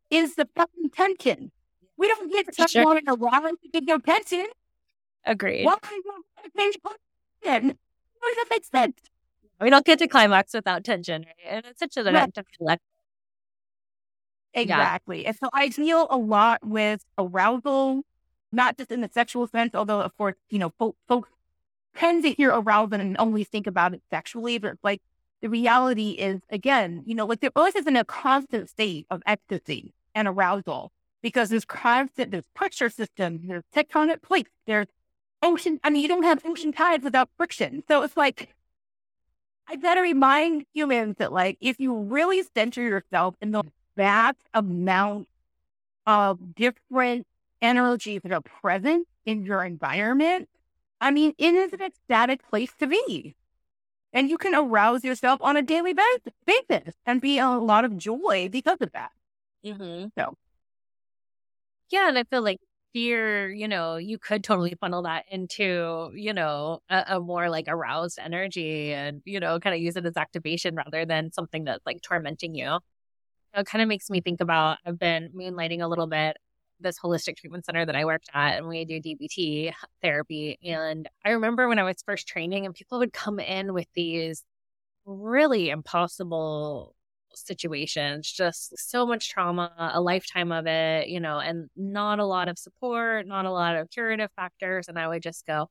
is 0.10 0.36
the 0.36 0.47
fucking 0.56 0.89
tension. 0.91 1.52
We 1.97 2.08
don't 2.08 2.32
get 2.32 2.52
to 2.54 2.67
Sure. 2.67 2.84
wanting 2.84 3.04
erotic 3.08 3.62
to 3.62 3.69
get 3.69 3.84
your 3.88 4.00
tension. 4.00 4.47
Agreed. 5.26 5.65
Why 5.65 5.78
tension? 5.82 6.82
Does 7.43 8.36
that 8.36 8.47
make 8.50 8.65
sense? 8.65 8.97
We 9.60 9.69
don't 9.69 9.86
get 9.86 10.00
to 10.00 10.08
climax 10.08 10.54
without 10.54 10.84
tension, 10.84 11.24
right? 11.24 11.36
And 11.47 11.65
it's 11.65 11.80
such 11.80 11.97
a 11.97 12.04
Right. 12.04 12.34
collect. 12.58 12.82
Exactly. 14.54 15.26
And 15.26 15.36
so 15.36 15.50
I 15.54 15.69
deal 15.69 16.08
a 16.10 16.17
lot 16.17 16.65
with 16.65 17.06
arousal, 17.17 18.04
not 18.52 18.78
just 18.78 18.91
in 18.91 19.02
the 19.02 19.10
sexual 19.12 19.47
sense, 19.47 19.74
although 19.76 20.02
of 20.02 20.15
course, 20.17 20.36
you 20.50 20.60
know, 20.60 20.74
folks 21.08 21.30
tend 21.95 22.23
to 22.23 22.32
hear 22.32 22.51
arousal 22.51 22.99
and 22.99 23.15
only 23.19 23.43
think 23.43 23.67
about 23.67 23.93
it 23.93 24.01
sexually, 24.10 24.58
but 24.58 24.77
like 24.84 25.01
the 25.41 25.49
reality 25.49 26.12
is 26.12 26.41
again, 26.49 27.04
you 27.06 27.15
know, 27.15 27.25
like 27.25 27.41
the 27.41 27.51
earth 27.56 27.75
is 27.75 27.88
in 27.88 27.95
a 27.95 28.06
constant 28.06 28.69
state 28.69 29.06
of 29.10 29.21
ecstasy 29.25 29.93
and 30.13 30.27
arousal 30.27 30.91
because 31.21 31.49
there's 31.49 31.65
constant, 31.65 32.32
there's 32.32 32.47
pressure 32.54 32.89
systems, 32.89 33.41
there's 33.47 33.63
tectonic 33.75 34.21
plates, 34.21 34.49
there's 34.65 34.88
ocean. 35.41 35.80
I 35.84 35.89
mean, 35.89 36.01
you 36.01 36.08
don't 36.08 36.23
have 36.23 36.45
ocean 36.45 36.71
tides 36.71 37.04
without 37.04 37.30
friction. 37.38 37.84
So 37.88 38.04
it's 38.04 38.17
like, 38.17 38.54
I 39.67 39.75
gotta 39.75 40.01
remind 40.01 40.65
humans 40.73 41.15
that 41.19 41.32
like, 41.32 41.58
if 41.62 41.80
you 41.80 41.95
really 41.95 42.43
center 42.56 42.82
yourself 42.82 43.36
in 43.41 43.51
the 43.51 43.63
vast 43.95 44.39
amount 44.54 45.27
of 46.06 46.55
different 46.55 47.28
energies 47.61 48.22
that 48.24 48.32
are 48.32 48.41
present 48.41 49.07
in 49.26 49.43
your 49.45 49.63
environment, 49.63 50.49
I 51.02 51.12
mean, 51.12 51.34
it 51.38 51.56
is 51.56 51.74
an 51.74 51.82
ecstatic 51.82 52.47
place 52.47 52.72
to 52.80 52.88
be. 52.88 53.36
And 54.14 54.30
you 54.30 54.38
can 54.38 54.54
arouse 54.54 55.04
yourself 55.04 55.41
on 55.41 55.58
a 55.58 55.62
daily 55.62 55.93
basis 56.45 56.93
and 57.06 57.20
be 57.20 57.39
a 57.39 57.49
lot 57.49 57.86
of 57.86 57.97
joy 57.97 58.49
because 58.52 58.78
of 58.82 58.91
that. 58.91 59.12
Mm-hmm. 59.66 60.08
So. 60.18 60.36
Yeah, 61.89 62.08
and 62.08 62.18
I 62.18 62.24
feel 62.26 62.41
like 62.41 62.60
fear, 62.93 63.49
you 63.49 63.68
know, 63.68 63.95
you 63.95 64.18
could 64.20 64.43
totally 64.43 64.76
funnel 64.80 65.04
that 65.04 65.26
into, 65.30 66.12
you 66.14 66.34
know, 66.34 66.82
a, 66.89 67.06
a 67.08 67.20
more 67.20 67.49
like 67.49 67.66
aroused 67.68 68.20
energy 68.20 68.93
and, 68.93 69.22
you 69.26 69.39
know, 69.39 69.60
kind 69.60 69.74
of 69.74 69.82
use 69.82 69.95
it 69.95 70.06
as 70.06 70.18
activation 70.18 70.76
rather 70.76 71.06
than 71.06 71.32
something 71.32 71.64
that's 71.64 71.86
like 71.86 72.02
tormenting 72.02 72.54
you. 72.54 72.80
It 73.54 73.66
kind 73.66 73.82
of 73.82 73.88
makes 73.88 74.10
me 74.10 74.22
think 74.22 74.41
about 74.41 74.78
I've 74.86 74.99
been 74.99 75.32
moonlighting 75.36 75.82
a 75.82 75.88
little 75.88 76.08
bit 76.08 76.38
this 76.82 76.99
holistic 76.99 77.38
treatment 77.38 77.65
center 77.65 77.86
that 77.86 77.95
I 77.95 78.05
worked 78.05 78.29
at 78.34 78.57
and 78.57 78.67
we 78.67 78.86
do 78.86 79.01
DBT 79.01 79.73
therapy. 80.01 80.59
And 80.63 81.07
I 81.25 81.32
remember 81.32 81.67
when 81.67 81.79
I 81.79 81.84
was 81.84 82.03
first 82.05 82.27
training 82.27 82.65
and 82.65 82.75
people 82.75 82.99
would 82.99 83.13
come 83.13 83.39
in 83.39 83.73
with 83.73 83.88
these 83.93 84.43
really 85.05 85.69
impossible 85.69 86.95
situations, 87.34 88.32
just 88.32 88.77
so 88.77 89.05
much 89.05 89.29
trauma, 89.29 89.71
a 89.93 90.01
lifetime 90.01 90.51
of 90.51 90.67
it, 90.67 91.07
you 91.07 91.19
know, 91.19 91.39
and 91.39 91.69
not 91.75 92.19
a 92.19 92.25
lot 92.25 92.47
of 92.49 92.59
support, 92.59 93.27
not 93.27 93.45
a 93.45 93.51
lot 93.51 93.75
of 93.75 93.89
curative 93.89 94.29
factors. 94.36 94.88
And 94.88 94.99
I 94.99 95.07
would 95.07 95.23
just 95.23 95.45
go, 95.45 95.69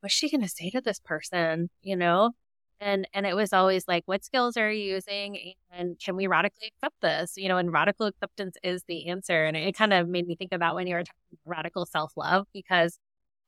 what's 0.00 0.14
she 0.14 0.30
going 0.30 0.42
to 0.42 0.48
say 0.48 0.70
to 0.70 0.80
this 0.80 1.00
person, 1.00 1.68
you 1.82 1.96
know? 1.96 2.30
And, 2.80 3.06
and 3.12 3.26
it 3.26 3.36
was 3.36 3.52
always 3.52 3.86
like, 3.86 4.04
what 4.06 4.24
skills 4.24 4.56
are 4.56 4.70
you 4.70 4.94
using? 4.94 5.54
And 5.70 5.98
can 5.98 6.16
we 6.16 6.26
radically 6.26 6.72
accept 6.74 6.96
this? 7.02 7.34
You 7.36 7.48
know, 7.48 7.58
and 7.58 7.72
radical 7.72 8.06
acceptance 8.06 8.56
is 8.62 8.82
the 8.88 9.08
answer. 9.08 9.44
And 9.44 9.56
it 9.56 9.76
kind 9.76 9.92
of 9.92 10.08
made 10.08 10.26
me 10.26 10.34
think 10.34 10.52
about 10.52 10.74
when 10.74 10.86
you 10.86 10.94
were 10.94 11.04
talking 11.04 11.38
about 11.44 11.56
radical 11.58 11.84
self 11.86 12.12
love, 12.16 12.46
because 12.54 12.98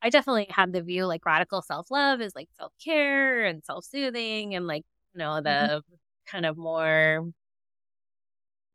I 0.03 0.11
definitely 0.11 0.49
had 0.51 0.73
the 0.73 0.83
view 0.83 1.07
like 1.07 1.25
radical 1.25 1.63
self 1.63 1.91
love 1.91 2.21
is 2.21 2.35
like 2.35 2.49
self 2.59 2.73
care 2.85 3.45
and 3.47 3.65
self 3.65 3.85
soothing 3.85 4.55
and 4.55 4.67
like, 4.67 4.85
you 5.15 5.19
know, 5.19 5.37
the 5.41 5.49
mm-hmm. 5.49 5.95
kind 6.27 6.47
of 6.47 6.57
more 6.59 7.33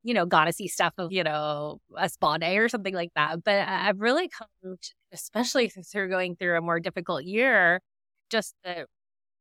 you 0.03 0.13
know, 0.13 0.25
goddessy 0.25 0.69
stuff 0.69 0.93
of, 0.97 1.11
you 1.11 1.21
know, 1.21 1.81
a 1.97 2.07
spa 2.07 2.37
day 2.37 2.57
or 2.59 2.69
something 2.69 2.93
like 2.93 3.11
that. 3.15 3.43
But 3.43 3.67
I've 3.67 3.99
really 3.99 4.29
come, 4.29 4.47
to, 4.63 4.77
especially 5.11 5.67
through 5.67 6.09
going 6.09 6.37
through 6.37 6.57
a 6.57 6.61
more 6.61 6.79
difficult 6.79 7.25
year, 7.25 7.81
just 8.29 8.55
the 8.63 8.85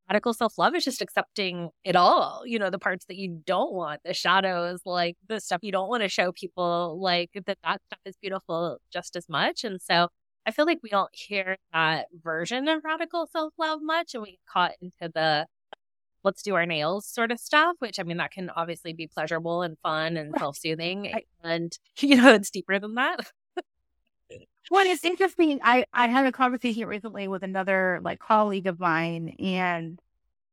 radical 0.09 0.35
self 0.35 0.59
love 0.59 0.75
is 0.75 0.85
just 0.85 1.03
accepting 1.03 1.71
it 1.85 1.97
all, 1.97 2.43
you 2.45 2.59
know, 2.59 2.71
the 2.71 2.79
parts 2.79 3.05
that 3.07 3.17
you 3.17 3.43
don't 3.47 3.73
want, 3.73 4.01
the 4.05 4.15
shadows, 4.15 4.81
like 4.85 5.17
the 5.29 5.41
stuff 5.41 5.61
you 5.63 5.73
don't 5.73 5.89
want 5.89 6.03
to 6.03 6.09
show 6.09 6.33
people, 6.33 6.99
like 7.01 7.31
that 7.35 7.59
that 7.63 7.81
stuff 7.87 8.01
is 8.05 8.17
beautiful 8.21 8.79
just 8.93 9.17
as 9.17 9.29
much. 9.29 9.65
And 9.65 9.81
so 9.81 10.09
I 10.47 10.53
feel 10.53 10.67
like 10.67 10.81
we 10.83 10.91
don't 10.91 11.11
hear 11.13 11.57
that 11.73 12.07
version 12.23 12.69
of 12.69 12.85
radical 12.85 13.27
self 13.27 13.53
love 13.59 13.81
much 13.83 14.15
and 14.15 14.23
we 14.23 14.33
get 14.33 14.41
caught 14.49 14.73
into 14.81 15.13
the 15.13 15.47
let's 16.25 16.43
do 16.43 16.55
our 16.57 16.67
nails 16.67 17.07
sort 17.07 17.31
of 17.31 17.39
stuff, 17.39 17.77
which 17.79 17.99
I 18.01 18.03
mean, 18.03 18.17
that 18.19 18.33
can 18.33 18.51
obviously 18.51 18.93
be 18.93 19.07
pleasurable 19.07 19.63
and 19.63 19.79
fun 19.83 20.17
and 20.17 20.35
self 20.39 20.57
soothing. 20.57 21.13
And, 21.43 21.77
you 22.01 22.17
know, 22.17 22.35
it's 22.35 22.51
deeper 22.51 22.79
than 22.79 22.95
that. 22.97 23.21
Well, 24.71 24.87
it's 24.87 25.05
interesting. 25.05 25.61
I, 25.63 25.85
I 25.93 26.09
had 26.09 26.27
a 26.27 26.33
conversation 26.33 26.87
recently 26.87 27.29
with 27.29 27.43
another 27.43 28.01
like 28.03 28.19
colleague 28.19 28.67
of 28.67 28.81
mine 28.81 29.37
and, 29.39 30.01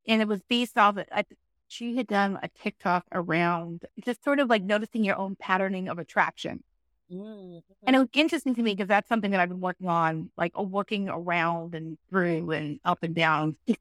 and 0.07 0.21
it 0.21 0.27
was 0.27 0.41
based 0.49 0.77
off 0.77 0.97
of, 0.97 1.05
I, 1.11 1.23
she 1.67 1.95
had 1.95 2.07
done 2.07 2.39
a 2.43 2.49
TikTok 2.49 3.05
around 3.11 3.85
just 4.03 4.23
sort 4.23 4.39
of 4.39 4.49
like 4.49 4.63
noticing 4.63 5.03
your 5.03 5.17
own 5.17 5.35
patterning 5.35 5.87
of 5.87 5.97
attraction. 5.97 6.63
Mm-hmm. 7.11 7.59
And 7.85 7.95
it 7.95 7.99
was 7.99 8.09
interesting 8.13 8.55
to 8.55 8.61
me 8.61 8.73
because 8.73 8.87
that's 8.87 9.09
something 9.09 9.31
that 9.31 9.39
I've 9.39 9.49
been 9.49 9.61
working 9.61 9.87
on, 9.87 10.29
like 10.37 10.57
working 10.57 11.09
around 11.09 11.75
and 11.75 11.97
through 12.09 12.51
and 12.51 12.79
up 12.85 12.99
and 13.03 13.15
down. 13.15 13.55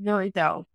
really 0.00 0.30
though. 0.30 0.66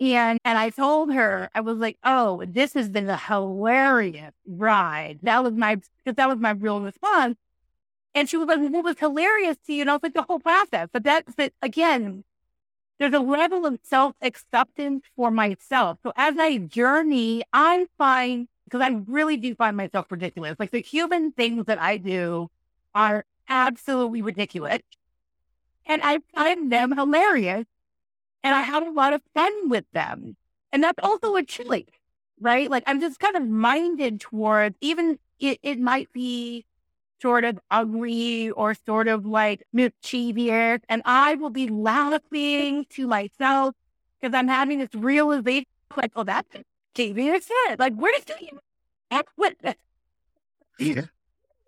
And 0.00 0.40
and 0.44 0.58
I 0.58 0.70
told 0.70 1.12
her, 1.12 1.50
I 1.54 1.60
was 1.60 1.78
like, 1.78 1.98
oh, 2.04 2.44
this 2.46 2.74
has 2.74 2.88
been 2.88 3.08
a 3.08 3.16
hilarious 3.16 4.32
ride. 4.46 5.20
That 5.22 5.42
was 5.44 5.52
my 5.52 5.76
because 5.76 6.16
that 6.16 6.28
was 6.28 6.38
my 6.38 6.50
real 6.50 6.80
response. 6.80 7.36
And 8.14 8.28
she 8.28 8.36
was 8.36 8.48
like, 8.48 8.60
what 8.70 8.84
was 8.84 8.98
hilarious 8.98 9.56
to 9.66 9.72
you? 9.72 9.82
And 9.82 9.90
I 9.90 9.94
was 9.94 10.02
like, 10.02 10.14
the 10.14 10.22
whole 10.22 10.40
process. 10.40 10.88
But 10.92 11.04
that's 11.04 11.34
but 11.34 11.52
again, 11.62 12.24
there's 12.98 13.14
a 13.14 13.20
level 13.20 13.66
of 13.66 13.78
self-acceptance 13.82 15.04
for 15.16 15.30
myself. 15.30 15.98
So 16.02 16.12
as 16.16 16.36
I 16.38 16.58
journey, 16.58 17.44
I 17.52 17.86
find 17.98 18.48
because 18.64 18.80
I 18.80 19.00
really 19.06 19.36
do 19.36 19.54
find 19.54 19.76
myself 19.76 20.06
ridiculous. 20.10 20.56
Like 20.58 20.70
the 20.70 20.80
human 20.80 21.32
things 21.32 21.66
that 21.66 21.80
I 21.80 21.98
do 21.98 22.50
are 22.94 23.24
absolutely 23.48 24.22
ridiculous. 24.22 24.80
And 25.86 26.02
I 26.02 26.18
find 26.34 26.72
them 26.72 26.92
hilarious 26.92 27.66
and 28.44 28.54
I 28.54 28.60
have 28.60 28.86
a 28.86 28.90
lot 28.90 29.12
of 29.14 29.22
fun 29.34 29.68
with 29.68 29.86
them. 29.92 30.36
And 30.70 30.84
that's 30.84 30.98
also 31.02 31.34
a 31.34 31.42
choice, 31.42 31.86
right? 32.40 32.70
Like 32.70 32.84
I'm 32.86 33.00
just 33.00 33.18
kind 33.18 33.34
of 33.34 33.48
minded 33.48 34.20
towards 34.20 34.76
even 34.80 35.18
it, 35.40 35.58
it 35.62 35.80
might 35.80 36.12
be 36.12 36.66
sort 37.20 37.44
of 37.44 37.58
ugly 37.70 38.50
or 38.50 38.74
sort 38.74 39.08
of 39.08 39.24
like 39.24 39.62
mischievous. 39.72 40.80
And 40.88 41.00
I 41.04 41.36
will 41.36 41.50
be 41.50 41.68
laughing 41.68 42.84
to 42.90 43.06
myself 43.06 43.74
because 44.20 44.34
I'm 44.34 44.48
having 44.48 44.78
this 44.78 44.94
realization 44.94 45.66
like, 45.96 46.12
oh, 46.16 46.24
that's 46.24 46.48
devious. 46.94 47.48
Like, 47.78 47.94
where 47.94 48.12
did 48.26 48.40
you 48.40 48.58
act 49.10 49.30
with 49.36 49.54
this? 49.60 49.76
Yeah. 50.78 51.06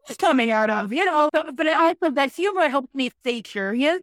It's 0.09 0.16
coming 0.18 0.51
out 0.51 0.68
of, 0.70 0.93
you 0.93 1.05
know, 1.05 1.31
but 1.33 1.66
I 1.66 1.89
also 1.89 2.11
that 2.11 2.33
humor 2.33 2.68
helps 2.68 2.95
me 2.95 3.11
stay 3.20 3.41
curious. 3.41 4.01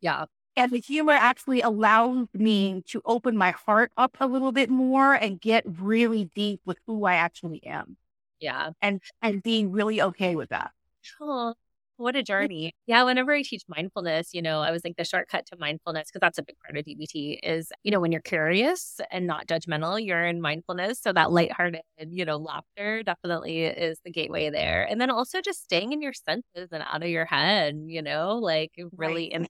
Yeah. 0.00 0.26
And 0.60 0.72
the 0.72 0.78
humor 0.78 1.14
actually 1.14 1.62
allows 1.62 2.26
me 2.34 2.82
to 2.88 3.00
open 3.06 3.34
my 3.34 3.52
heart 3.52 3.92
up 3.96 4.18
a 4.20 4.26
little 4.26 4.52
bit 4.52 4.68
more 4.68 5.14
and 5.14 5.40
get 5.40 5.64
really 5.64 6.26
deep 6.34 6.60
with 6.66 6.76
who 6.86 7.06
I 7.06 7.14
actually 7.14 7.64
am. 7.64 7.96
Yeah. 8.40 8.72
And 8.82 9.00
and 9.22 9.42
being 9.42 9.72
really 9.72 10.02
okay 10.02 10.36
with 10.36 10.50
that. 10.50 10.72
Oh, 11.18 11.54
what 11.96 12.14
a 12.14 12.22
journey. 12.22 12.74
Yeah. 12.86 13.04
Whenever 13.04 13.32
I 13.32 13.40
teach 13.40 13.62
mindfulness, 13.68 14.34
you 14.34 14.42
know, 14.42 14.60
I 14.60 14.70
was 14.70 14.84
like 14.84 14.96
the 14.98 15.04
shortcut 15.04 15.46
to 15.46 15.56
mindfulness, 15.56 16.08
because 16.10 16.20
that's 16.20 16.36
a 16.36 16.42
big 16.42 16.56
part 16.62 16.76
of 16.76 16.84
DBT 16.84 17.38
is, 17.42 17.72
you 17.82 17.90
know, 17.90 18.00
when 18.00 18.12
you're 18.12 18.20
curious 18.20 19.00
and 19.10 19.26
not 19.26 19.46
judgmental, 19.46 20.04
you're 20.04 20.26
in 20.26 20.42
mindfulness. 20.42 21.00
So 21.00 21.10
that 21.14 21.32
lighthearted, 21.32 21.80
you 22.10 22.26
know, 22.26 22.36
laughter 22.36 23.02
definitely 23.02 23.64
is 23.64 23.98
the 24.04 24.10
gateway 24.10 24.50
there. 24.50 24.86
And 24.90 25.00
then 25.00 25.08
also 25.08 25.40
just 25.40 25.62
staying 25.62 25.94
in 25.94 26.02
your 26.02 26.12
senses 26.12 26.68
and 26.70 26.84
out 26.86 27.02
of 27.02 27.08
your 27.08 27.24
head, 27.24 27.80
you 27.86 28.02
know, 28.02 28.36
like 28.36 28.72
really 28.94 29.30
right. 29.32 29.40
in 29.40 29.46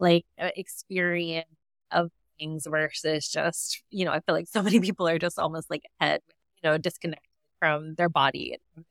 like 0.00 0.24
uh, 0.40 0.50
experience 0.56 1.48
of 1.90 2.10
things 2.38 2.66
versus 2.68 3.28
just, 3.28 3.82
you 3.90 4.04
know, 4.04 4.12
I 4.12 4.20
feel 4.20 4.34
like 4.34 4.48
so 4.48 4.62
many 4.64 4.80
people 4.80 5.06
are 5.06 5.18
just 5.18 5.38
almost 5.38 5.70
like 5.70 5.82
head, 6.00 6.20
you 6.62 6.70
know, 6.70 6.78
disconnected 6.78 7.28
from 7.58 7.94
their 7.94 8.08
body 8.08 8.56
and 8.76 8.84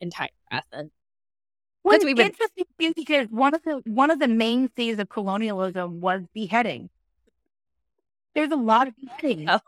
entire 0.00 0.28
essence. 0.50 0.90
Well, 1.82 1.96
it's 1.96 2.04
been... 2.04 2.18
interesting 2.18 2.92
because 2.96 3.28
one 3.28 3.54
of 3.54 3.62
the 3.62 3.82
one 3.84 4.10
of 4.10 4.18
the 4.18 4.28
main 4.28 4.68
themes 4.68 4.98
of 4.98 5.10
colonialism 5.10 6.00
was 6.00 6.22
beheading. 6.32 6.88
There's 8.34 8.50
a 8.50 8.56
lot 8.56 8.88
of 8.88 8.94
beheading. 8.96 9.48
Oh. 9.50 9.60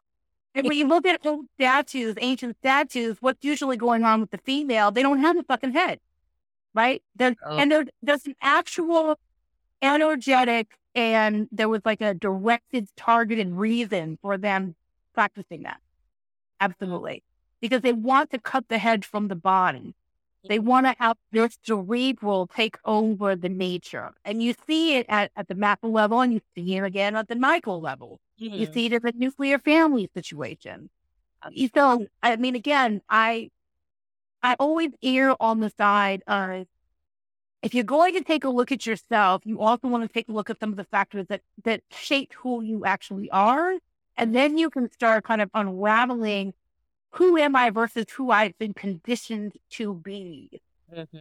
And 0.54 0.66
when 0.66 0.78
you 0.78 0.88
look 0.88 1.04
at 1.04 1.24
old 1.26 1.44
statues, 1.56 2.14
ancient 2.18 2.56
statues, 2.56 3.18
what's 3.20 3.44
usually 3.44 3.76
going 3.76 4.04
on 4.04 4.22
with 4.22 4.30
the 4.30 4.38
female? 4.38 4.90
They 4.90 5.02
don't 5.02 5.20
have 5.20 5.36
a 5.36 5.42
fucking 5.42 5.72
head, 5.72 6.00
right? 6.74 7.02
oh. 7.20 7.34
And 7.58 7.70
there, 7.70 7.84
there's 8.02 8.24
an 8.24 8.36
actual 8.40 9.18
energetic 9.82 10.68
and 10.96 11.46
there 11.52 11.68
was 11.68 11.82
like 11.84 12.00
a 12.00 12.14
directed, 12.14 12.88
targeted 12.96 13.52
reason 13.52 14.18
for 14.22 14.38
them 14.38 14.74
practicing 15.14 15.62
that. 15.64 15.78
Absolutely. 16.58 17.22
Because 17.60 17.82
they 17.82 17.92
want 17.92 18.30
to 18.30 18.38
cut 18.38 18.68
the 18.68 18.78
head 18.78 19.04
from 19.04 19.28
the 19.28 19.36
body. 19.36 19.94
They 20.48 20.58
want 20.60 20.86
to 20.86 20.94
have 21.00 21.16
their 21.32 21.48
cerebral 21.64 22.46
take 22.46 22.78
over 22.84 23.34
the 23.34 23.48
nature. 23.48 24.12
And 24.24 24.42
you 24.42 24.54
see 24.66 24.96
it 24.96 25.06
at, 25.08 25.32
at 25.36 25.48
the 25.48 25.56
macro 25.56 25.90
level 25.90 26.20
and 26.20 26.32
you 26.32 26.40
see 26.54 26.76
it 26.76 26.84
again 26.84 27.16
at 27.16 27.26
the 27.26 27.34
micro 27.34 27.78
level. 27.78 28.20
Mm-hmm. 28.40 28.54
You 28.54 28.72
see 28.72 28.86
it 28.86 28.92
in 28.92 29.02
the 29.02 29.12
nuclear 29.16 29.58
family 29.58 30.08
situation. 30.14 30.88
So, 31.74 32.06
I 32.22 32.36
mean, 32.36 32.54
again, 32.54 33.02
I, 33.08 33.50
I 34.42 34.54
always 34.60 34.90
err 35.02 35.34
on 35.42 35.58
the 35.60 35.72
side 35.76 36.22
of 36.28 36.66
if 37.66 37.74
you're 37.74 37.82
going 37.82 38.14
to 38.14 38.20
take 38.22 38.44
a 38.44 38.48
look 38.48 38.70
at 38.70 38.86
yourself, 38.86 39.42
you 39.44 39.60
also 39.60 39.88
want 39.88 40.04
to 40.04 40.08
take 40.08 40.28
a 40.28 40.32
look 40.32 40.48
at 40.50 40.60
some 40.60 40.70
of 40.70 40.76
the 40.76 40.84
factors 40.84 41.26
that 41.28 41.40
that 41.64 41.80
shape 41.90 42.32
who 42.34 42.62
you 42.62 42.84
actually 42.84 43.28
are. 43.30 43.74
And 44.16 44.32
then 44.36 44.56
you 44.56 44.70
can 44.70 44.90
start 44.92 45.24
kind 45.24 45.42
of 45.42 45.50
unraveling 45.52 46.54
who 47.10 47.36
am 47.36 47.56
I 47.56 47.70
versus 47.70 48.06
who 48.12 48.30
I've 48.30 48.56
been 48.56 48.72
conditioned 48.72 49.54
to 49.70 49.94
be. 49.94 50.60
Mm-hmm. 50.94 51.18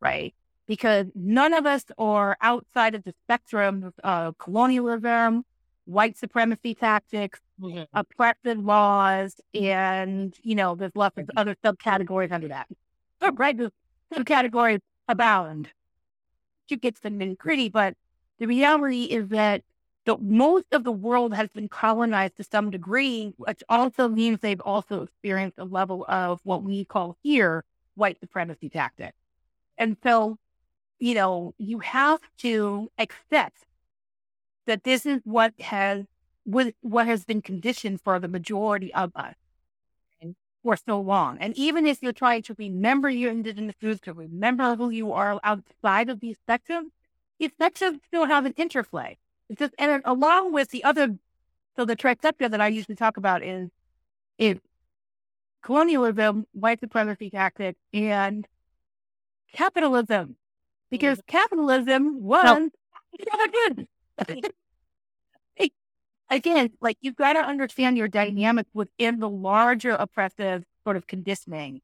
Right. 0.00 0.34
Because 0.66 1.06
none 1.14 1.54
of 1.54 1.64
us 1.64 1.86
are 1.96 2.36
outside 2.42 2.94
of 2.94 3.02
the 3.04 3.14
spectrum 3.24 3.94
of 4.04 4.36
colonialism, 4.36 5.46
white 5.86 6.18
supremacy 6.18 6.74
tactics, 6.74 7.40
mm-hmm. 7.58 7.84
oppressive 7.94 8.58
laws, 8.58 9.40
and, 9.54 10.36
you 10.42 10.54
know, 10.54 10.74
there's 10.74 10.94
lots 10.94 11.16
of 11.16 11.30
other 11.38 11.56
subcategories 11.64 12.32
under 12.32 12.48
that. 12.48 12.68
Right. 13.32 13.56
There's 13.56 13.72
subcategories 14.14 14.80
abound. 15.10 15.68
It 16.70 16.80
gets 16.80 17.00
the 17.00 17.08
nitty 17.08 17.36
gritty, 17.36 17.68
but 17.68 17.96
the 18.38 18.46
reality 18.46 19.04
is 19.04 19.28
that 19.28 19.62
the, 20.04 20.16
most 20.18 20.66
of 20.72 20.84
the 20.84 20.92
world 20.92 21.34
has 21.34 21.48
been 21.50 21.68
colonized 21.68 22.36
to 22.36 22.44
some 22.44 22.70
degree, 22.70 23.34
which 23.36 23.62
also 23.68 24.08
means 24.08 24.40
they've 24.40 24.60
also 24.60 25.02
experienced 25.02 25.58
a 25.58 25.64
level 25.64 26.06
of 26.08 26.40
what 26.44 26.62
we 26.62 26.84
call 26.84 27.16
here 27.22 27.64
white 27.96 28.18
supremacy 28.20 28.68
tactics. 28.68 29.16
And 29.76 29.96
so, 30.02 30.38
you 30.98 31.14
know, 31.14 31.54
you 31.58 31.80
have 31.80 32.20
to 32.38 32.90
accept 32.98 33.66
that 34.66 34.84
this 34.84 35.04
is 35.04 35.20
what 35.24 35.54
has 35.60 36.06
what 36.44 37.06
has 37.06 37.24
been 37.24 37.42
conditioned 37.42 38.00
for 38.00 38.18
the 38.18 38.26
majority 38.26 38.92
of 38.94 39.12
us 39.14 39.34
for 40.62 40.76
so 40.76 41.00
long. 41.00 41.38
And 41.38 41.56
even 41.56 41.86
if 41.86 42.02
you're 42.02 42.12
trying 42.12 42.42
to 42.42 42.54
remember 42.58 43.08
your 43.08 43.30
indigenous 43.30 43.74
roots, 43.82 44.00
to 44.02 44.12
remember 44.12 44.76
who 44.76 44.90
you 44.90 45.12
are 45.12 45.40
outside 45.42 46.10
of 46.10 46.20
these 46.20 46.36
spectrums, 46.46 46.90
these 47.38 47.50
spectrums 47.58 48.00
still 48.06 48.26
have 48.26 48.46
an 48.46 48.54
interplay. 48.56 49.16
It's 49.48 49.58
just, 49.58 49.74
and 49.78 50.02
along 50.04 50.52
with 50.52 50.70
the 50.70 50.84
other, 50.84 51.16
so 51.76 51.84
the 51.84 51.96
trifecta 51.96 52.50
that 52.50 52.60
I 52.60 52.68
usually 52.68 52.96
talk 52.96 53.16
about 53.16 53.42
is 53.42 53.70
colonialism, 55.62 56.46
white 56.52 56.80
supremacy 56.80 57.30
tactics, 57.30 57.78
and 57.92 58.46
capitalism. 59.52 60.36
Because 60.90 61.18
mm-hmm. 61.18 61.38
capitalism 61.38 62.22
was 62.22 62.70
good. 63.52 63.88
Again, 66.30 66.70
like 66.80 66.96
you've 67.00 67.16
got 67.16 67.32
to 67.32 67.40
understand 67.40 67.98
your 67.98 68.08
dynamic 68.08 68.66
within 68.72 69.18
the 69.18 69.28
larger 69.28 69.90
oppressive 69.90 70.64
sort 70.84 70.96
of 70.96 71.06
conditioning 71.06 71.80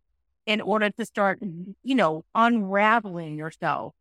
in 0.47 0.61
order 0.61 0.91
to 0.91 1.05
start, 1.05 1.41
mm-hmm. 1.41 1.73
you 1.83 1.95
know, 1.97 2.25
unraveling 2.35 3.37
yourself 3.37 3.95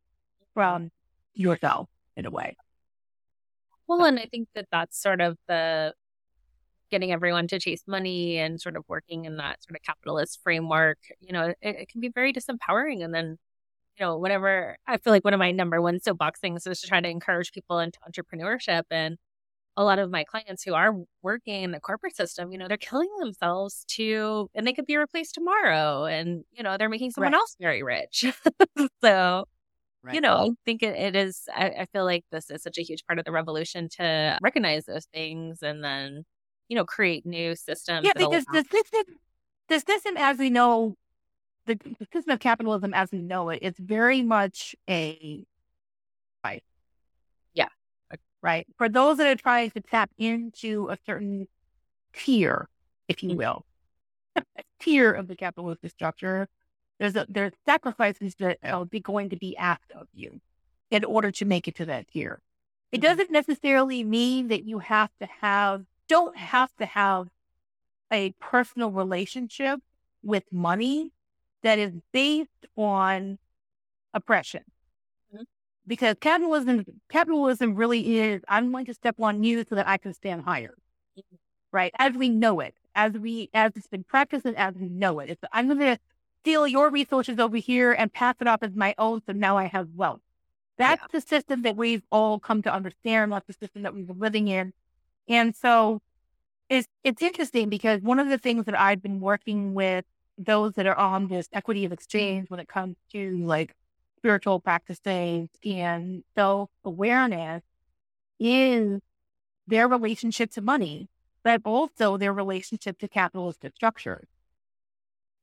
from 0.54 0.91
yourself 1.34 1.89
in 2.16 2.26
a 2.26 2.32
way. 2.32 2.56
Well, 3.88 4.06
and 4.06 4.20
I 4.20 4.26
think 4.26 4.50
that 4.56 4.68
that's 4.72 5.02
sort 5.02 5.22
of 5.22 5.38
the 5.48 5.93
getting 6.91 7.12
everyone 7.12 7.48
to 7.48 7.60
chase 7.60 7.84
money 7.88 8.38
and 8.38 8.62
sort 8.62 8.76
of 8.76 8.84
working 8.88 9.26
in 9.26 9.38
that 9.38 9.64
sort 9.64 9.76
of 9.76 9.84
capitalist 9.84 10.39
framework. 10.43 11.00
You 11.20 11.34
know, 11.34 11.46
it, 11.48 11.58
it 11.62 11.89
can 11.89 12.02
be 12.02 12.10
very 12.10 12.32
disempowering. 12.32 13.04
And 13.04 13.14
then, 13.14 13.38
you 13.98 14.06
know, 14.06 14.18
whenever 14.18 14.78
I 14.88 14.98
feel 14.98 15.12
like 15.12 15.24
one 15.24 15.34
of 15.34 15.39
my 15.39 15.52
number 15.52 15.82
one 15.82 16.00
soapbox 16.00 16.39
things 16.39 16.68
is 16.68 16.82
to 16.82 16.88
try 16.88 17.02
to 17.02 17.10
encourage 17.10 17.52
people 17.52 17.80
into 17.80 18.00
entrepreneurship. 18.08 18.84
And 18.91 19.18
a 19.78 19.84
lot 19.84 20.00
of 20.00 20.10
my 20.10 20.24
clients 20.24 20.64
who 20.64 20.74
are 20.74 20.94
working 21.22 21.64
in 21.64 21.72
the 21.72 21.80
corporate 21.80 22.16
system, 22.16 22.52
you 22.52 22.58
know, 22.58 22.68
they're 22.68 22.78
killing 22.78 23.10
themselves 23.20 23.86
to, 23.90 24.50
and 24.56 24.66
they 24.66 24.74
could 24.74 24.86
be 24.86 24.98
replaced 24.98 25.34
tomorrow. 25.34 26.06
And, 26.06 26.44
you 26.52 26.64
know, 26.64 26.78
they're 26.78 26.90
making 26.90 27.12
someone 27.12 27.34
right. 27.34 27.38
else 27.38 27.56
very 27.60 27.84
rich. 27.84 28.26
so, 29.04 29.46
Right. 30.06 30.14
You 30.14 30.22
know, 30.22 30.38
I 30.38 30.50
think 30.66 30.84
it, 30.84 30.96
it 30.96 31.16
is. 31.16 31.50
I, 31.52 31.70
I, 31.80 31.86
feel 31.86 32.06
like 32.06 32.26
this 32.32 32.52
is 32.52 32.62
such 32.62 32.78
a 32.78 32.84
huge 32.84 33.08
part 33.08 33.18
of 33.18 33.26
the 33.26 33.32
revolution 33.32 33.90
to 33.98 34.38
recognize 34.40 34.86
those 34.86 35.06
things 35.06 35.64
and 35.64 35.84
then, 35.84 36.26
you 36.68 36.76
know, 36.76 36.86
create 36.86 37.26
new 37.26 37.56
systems. 37.56 38.06
Yeah, 38.06 38.12
because 38.16 38.46
the 38.46 38.64
system, 38.72 39.16
the 39.68 39.80
system 39.80 40.16
as 40.16 40.38
we 40.38 40.52
know, 40.52 40.96
the, 41.66 41.74
the 41.74 42.06
system 42.14 42.34
of 42.34 42.40
capitalism 42.40 42.94
as 42.94 43.12
we 43.12 43.24
know 43.24 43.50
it, 43.50 43.60
it's 43.64 43.80
very 43.80 44.22
much 44.22 44.76
a 44.88 45.44
right. 46.44 46.64
Right. 48.46 48.68
For 48.78 48.88
those 48.88 49.18
that 49.18 49.26
are 49.26 49.36
trying 49.36 49.72
to 49.72 49.82
tap 49.82 50.12
into 50.20 50.88
a 50.91 51.00
certain 51.04 51.48
tier, 52.14 52.70
if 53.08 53.24
you 53.24 53.30
mm-hmm. 53.30 53.39
will, 53.39 53.66
a 54.36 54.43
tier 54.80 55.12
of 55.12 55.28
the 55.28 55.36
capitalist 55.36 55.82
structure, 55.89 56.48
there's 57.00 57.16
a, 57.16 57.26
there's 57.28 57.54
sacrifices 57.66 58.36
that 58.36 58.60
are 58.64 58.86
going 58.86 59.32
to 59.32 59.36
be 59.36 59.58
asked 59.58 59.91
of 59.96 60.08
you 60.14 60.41
in 60.91 61.04
order 61.04 61.32
to 61.32 61.43
make 61.43 61.68
it 61.68 61.74
to 61.78 61.86
that 61.88 62.08
tier. 62.10 62.39
It 62.91 62.98
mm-hmm. 62.98 63.08
doesn't 63.08 63.32
necessarily 63.32 64.04
mean 64.04 64.50
that 64.50 64.64
you 64.64 64.78
have 64.78 65.10
to 65.22 65.28
have, 65.41 65.84
don't 66.08 66.38
have 66.38 66.70
to 66.76 66.86
have 66.86 67.30
a 68.14 68.30
personal 68.39 68.91
relationship 68.91 69.80
with 70.22 70.43
money 70.52 71.12
that 71.64 71.80
is 71.80 71.93
based 72.12 72.68
on 72.78 73.39
oppression. 74.14 74.62
Because 75.88 76.16
capitalism, 76.20 76.84
capitalism 77.10 77.76
really 77.76 78.20
is, 78.20 78.42
I'm 78.48 78.72
going 78.72 78.86
to 78.86 78.94
step 78.94 79.16
on 79.20 79.44
you 79.44 79.64
so 79.68 79.76
that 79.76 79.88
I 79.88 79.98
can 79.98 80.14
stand 80.14 80.44
higher. 80.44 80.76
Right. 81.72 81.94
As 82.00 82.14
we 82.14 82.30
know 82.30 82.60
it, 82.60 82.76
as 82.96 83.14
we, 83.14 83.50
as 83.54 83.74
it's 83.76 83.88
been 83.88 84.04
practiced 84.04 84.46
and 84.46 84.56
as 84.58 84.76
we 84.76 84.90
know 84.90 85.20
it. 85.20 85.30
It's, 85.30 85.44
I'm 85.52 85.68
going 85.68 85.80
to 85.80 86.00
steal 86.42 86.68
your 86.68 86.90
resources 86.90 87.40
over 87.40 87.58
here 87.58 87.92
and 87.92 88.12
pass 88.12 88.36
it 88.40 88.48
off 88.48 88.64
as 88.64 88.76
my 88.76 88.96
own. 88.98 89.22
So 89.26 89.34
now 89.34 89.58
I 89.58 89.66
have 89.66 89.90
wealth. 89.96 90.22
That's 90.78 91.02
yeah. 91.02 91.08
the 91.12 91.22
system 91.22 91.62
that 91.64 91.76
we've 91.76 92.04
all 92.12 92.40
come 92.40 92.62
to 92.64 92.74
understand. 92.74 93.32
That's 93.32 93.48
the 93.48 93.54
system 93.54 93.84
that 93.84 93.94
we've 93.94 94.08
been 94.08 94.20
living 94.20 94.48
in. 94.48 94.74
And 95.28 95.56
so 95.56 96.02
it's, 96.70 96.88
it's 97.04 97.22
interesting 97.22 97.70
because 97.70 98.02
one 98.02 98.20
of 98.20 98.30
the 98.30 98.38
things 98.38 98.66
that 98.66 98.80
I've 98.80 99.02
been 99.02 99.20
working 99.20 99.74
with 99.74 100.06
those 100.38 100.74
that 100.74 100.86
are 100.86 100.98
on 100.98 101.28
this 101.28 101.48
equity 101.54 101.86
of 101.86 101.92
exchange 101.92 102.50
when 102.50 102.60
it 102.60 102.68
comes 102.68 102.96
to 103.12 103.38
like 103.46 103.74
spiritual 104.26 104.60
practices 104.60 105.50
and 105.64 106.24
self 106.34 106.72
awareness 106.84 107.62
is 108.40 109.00
their 109.68 109.88
relationship 109.88 110.50
to 110.50 110.62
money, 110.62 111.08
but 111.44 111.62
also 111.64 112.18
their 112.18 112.34
relationship 112.34 112.98
to 112.98 113.08
capitalistic 113.08 113.76
structures 113.76 114.26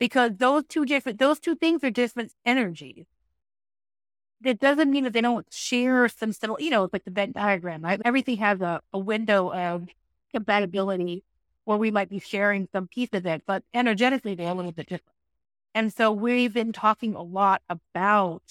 because 0.01 0.33
those 0.39 0.65
two 0.69 0.85
different 0.85 1.21
those 1.21 1.39
two 1.39 1.55
things 1.55 1.85
are 1.85 1.91
different 1.91 2.33
energies. 2.45 3.07
That 4.41 4.59
doesn't 4.59 4.91
mean 4.91 5.05
that 5.05 5.13
they 5.13 5.21
don't 5.21 5.47
share 5.53 6.09
some 6.09 6.33
similar, 6.33 6.59
you 6.61 6.71
know, 6.71 6.89
like 6.93 7.05
the 7.05 7.13
Venn 7.13 7.31
diagram. 7.31 7.83
Right? 7.83 8.01
Everything 8.05 8.39
has 8.39 8.61
a, 8.61 8.81
a 8.93 8.99
window 8.99 9.53
of 9.53 9.87
compatibility 10.35 11.23
where 11.67 11.79
we 11.79 11.93
might 11.93 12.11
be 12.11 12.19
sharing 12.19 12.69
some 12.73 12.89
piece 12.89 13.11
of 13.13 13.27
it, 13.27 13.45
but 13.47 13.63
energetically 13.73 14.35
they're 14.35 14.51
a 14.51 14.55
little 14.55 14.73
bit 14.73 14.89
different. 14.89 15.15
And 15.75 15.93
so 15.93 16.13
we've 16.13 16.53
been 16.53 16.73
talking 16.73 17.15
a 17.15 17.23
lot 17.23 17.63
about, 17.69 18.43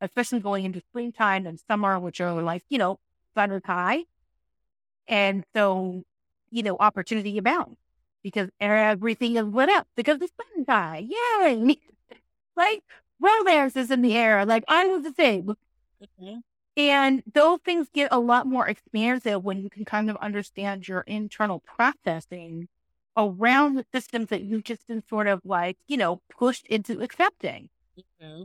especially 0.00 0.40
going 0.40 0.64
into 0.64 0.80
springtime 0.80 1.46
and 1.46 1.60
summer, 1.68 1.98
which 1.98 2.20
are 2.20 2.42
like, 2.42 2.62
you 2.68 2.78
know, 2.78 2.98
sun 3.34 3.52
is 3.52 3.62
high. 3.64 4.04
And 5.08 5.44
so, 5.54 6.04
you 6.50 6.62
know, 6.62 6.76
opportunity 6.78 7.36
abounds 7.38 7.78
because 8.22 8.48
everything 8.60 9.36
is 9.36 9.44
lit 9.44 9.68
up 9.68 9.86
because 9.96 10.18
the 10.18 10.28
sun 10.28 10.64
died. 10.64 11.08
Yay! 11.08 11.76
like 12.56 12.82
romance 13.20 13.76
is 13.76 13.90
in 13.90 14.02
the 14.02 14.16
air. 14.16 14.44
Like 14.44 14.64
I 14.68 14.86
was 14.86 15.02
the 15.02 15.14
same. 15.14 15.54
Mm-hmm. 16.02 16.38
And 16.76 17.22
those 17.32 17.60
things 17.64 17.88
get 17.92 18.08
a 18.10 18.20
lot 18.20 18.46
more 18.46 18.68
expansive 18.68 19.42
when 19.42 19.60
you 19.60 19.68
can 19.68 19.84
kind 19.84 20.08
of 20.08 20.16
understand 20.16 20.88
your 20.88 21.00
internal 21.02 21.60
processing 21.60 22.68
around 23.16 23.74
the 23.74 23.84
systems 23.92 24.28
that 24.28 24.42
you've 24.42 24.64
just 24.64 24.86
been 24.86 25.02
sort 25.08 25.26
of 25.26 25.40
like, 25.44 25.76
you 25.88 25.96
know, 25.96 26.22
pushed 26.30 26.66
into 26.68 27.00
accepting. 27.00 27.68
Mm-hmm. 27.98 28.44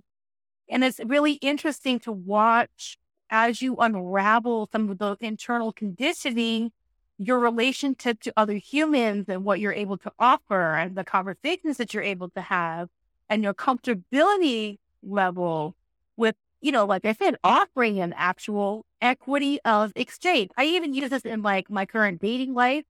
And 0.70 0.84
it's 0.84 1.00
really 1.06 1.34
interesting 1.34 2.00
to 2.02 2.12
watch 2.12 2.98
as 3.30 3.62
you 3.62 3.76
unravel 3.78 4.70
some 4.72 4.90
of 4.90 4.98
those 4.98 5.18
internal 5.20 5.72
conditioning 5.72 6.72
your 7.18 7.40
relationship 7.40 8.20
to 8.22 8.34
other 8.36 8.56
humans 8.56 9.26
and 9.30 9.46
what 9.46 9.60
you're 9.60 9.74
able 9.74 9.98
to 9.98 10.12
offer 10.20 10.76
and 10.76 10.96
the 10.96 11.04
conversations 11.04 11.78
that 11.78 11.94
you're 11.94 12.04
able 12.04 12.30
to 12.30 12.42
have 12.42 12.90
and 13.30 13.42
your 13.44 13.54
comfortability 13.54 14.78
level 15.02 15.76
with, 16.18 16.36
you 16.62 16.72
know, 16.72 16.86
like 16.86 17.06
I 17.06 17.14
said, 17.14 17.38
offering 17.44 18.00
an 18.00 18.14
actual 18.18 18.86
equity 19.02 19.60
of 19.64 19.94
exchange. 19.96 20.52
I 20.58 20.66
even 20.66 20.94
use 20.94 21.10
this 21.10 21.24
in 21.24 21.42
like 21.42 21.70
my 21.70 21.86
current 21.86 22.22
dating 22.22 22.54
life. 22.54 22.84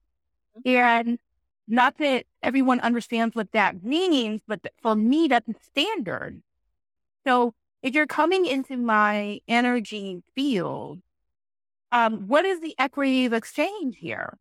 Mm-hmm. 0.58 0.68
And 0.68 1.18
not 1.68 1.98
that 1.98 2.26
everyone 2.42 2.80
understands 2.80 3.34
what 3.34 3.52
that 3.52 3.84
means, 3.84 4.40
but 4.46 4.60
for 4.82 4.94
me, 4.94 5.28
that's 5.28 5.46
the 5.46 5.54
standard. 5.62 6.42
So 7.26 7.54
if 7.82 7.94
you're 7.94 8.06
coming 8.06 8.46
into 8.46 8.76
my 8.76 9.40
energy 9.48 10.22
field 10.34 11.00
um, 11.92 12.28
what 12.28 12.44
is 12.44 12.60
the 12.60 12.74
equity 12.78 13.26
of 13.26 13.32
exchange 13.32 13.96
here? 13.98 14.38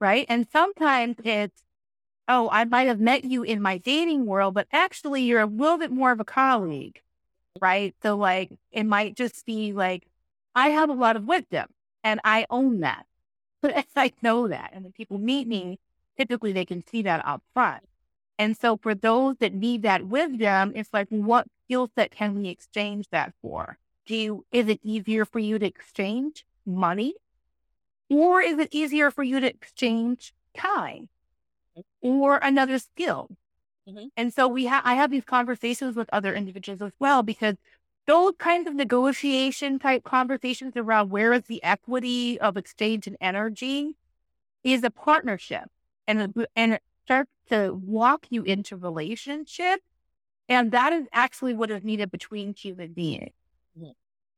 Right. 0.00 0.26
And 0.28 0.46
sometimes 0.50 1.16
it's, 1.24 1.62
oh, 2.28 2.48
I 2.50 2.64
might 2.64 2.88
have 2.88 3.00
met 3.00 3.24
you 3.24 3.42
in 3.42 3.62
my 3.62 3.78
dating 3.78 4.26
world, 4.26 4.54
but 4.54 4.66
actually 4.72 5.22
you're 5.22 5.40
a 5.40 5.46
little 5.46 5.78
bit 5.78 5.90
more 5.90 6.12
of 6.12 6.20
a 6.20 6.24
colleague. 6.24 7.00
Right. 7.60 7.94
So, 8.02 8.16
like, 8.16 8.50
it 8.70 8.84
might 8.84 9.16
just 9.16 9.46
be 9.46 9.72
like, 9.72 10.06
I 10.54 10.68
have 10.70 10.90
a 10.90 10.94
lot 10.94 11.16
of 11.16 11.24
wisdom 11.24 11.68
and 12.04 12.20
I 12.24 12.46
own 12.50 12.80
that. 12.80 13.06
But 13.62 13.86
I 13.96 14.12
know 14.22 14.48
that. 14.48 14.70
And 14.72 14.84
when 14.84 14.92
people 14.92 15.18
meet 15.18 15.48
me, 15.48 15.80
typically 16.18 16.52
they 16.52 16.64
can 16.64 16.86
see 16.86 17.02
that 17.02 17.26
up 17.26 17.42
front. 17.54 17.84
And 18.38 18.56
so 18.56 18.76
for 18.76 18.94
those 18.94 19.36
that 19.38 19.54
need 19.54 19.82
that 19.82 20.06
wisdom, 20.06 20.72
it's 20.74 20.90
like, 20.92 21.08
what 21.08 21.46
skill 21.64 21.90
set 21.94 22.10
can 22.10 22.34
we 22.34 22.48
exchange 22.48 23.08
that 23.10 23.32
for? 23.40 23.78
do 24.06 24.14
you, 24.14 24.46
is 24.52 24.68
it 24.68 24.80
easier 24.82 25.24
for 25.24 25.38
you 25.38 25.58
to 25.58 25.66
exchange 25.66 26.46
money 26.64 27.14
or 28.08 28.40
is 28.40 28.58
it 28.58 28.68
easier 28.70 29.10
for 29.10 29.22
you 29.22 29.40
to 29.40 29.46
exchange 29.46 30.32
time 30.56 31.08
or 32.00 32.38
another 32.38 32.78
skill? 32.78 33.28
Mm-hmm. 33.88 34.06
And 34.16 34.32
so 34.32 34.48
we 34.48 34.66
have, 34.66 34.82
I 34.84 34.94
have 34.94 35.10
these 35.10 35.24
conversations 35.24 35.96
with 35.96 36.08
other 36.12 36.34
individuals 36.34 36.80
as 36.80 36.92
well, 36.98 37.22
because 37.22 37.56
those 38.06 38.34
kinds 38.38 38.68
of 38.68 38.74
negotiation 38.74 39.80
type 39.80 40.04
conversations 40.04 40.74
around 40.76 41.10
where 41.10 41.32
is 41.32 41.42
the 41.42 41.62
equity 41.64 42.38
of 42.40 42.56
exchange 42.56 43.08
and 43.08 43.16
energy 43.20 43.96
is 44.62 44.84
a 44.84 44.90
partnership 44.90 45.68
and, 46.06 46.46
and 46.54 46.78
it 47.06 47.12
starts 47.12 47.30
to 47.50 47.72
walk 47.74 48.26
you 48.30 48.42
into 48.42 48.76
relationship. 48.76 49.80
And 50.48 50.72
that 50.72 50.92
is 50.92 51.06
actually 51.12 51.54
what 51.54 51.70
is 51.70 51.82
needed 51.82 52.10
between 52.10 52.54
human 52.54 52.92
beings. 52.92 53.32
Mm-hmm. 53.78 53.90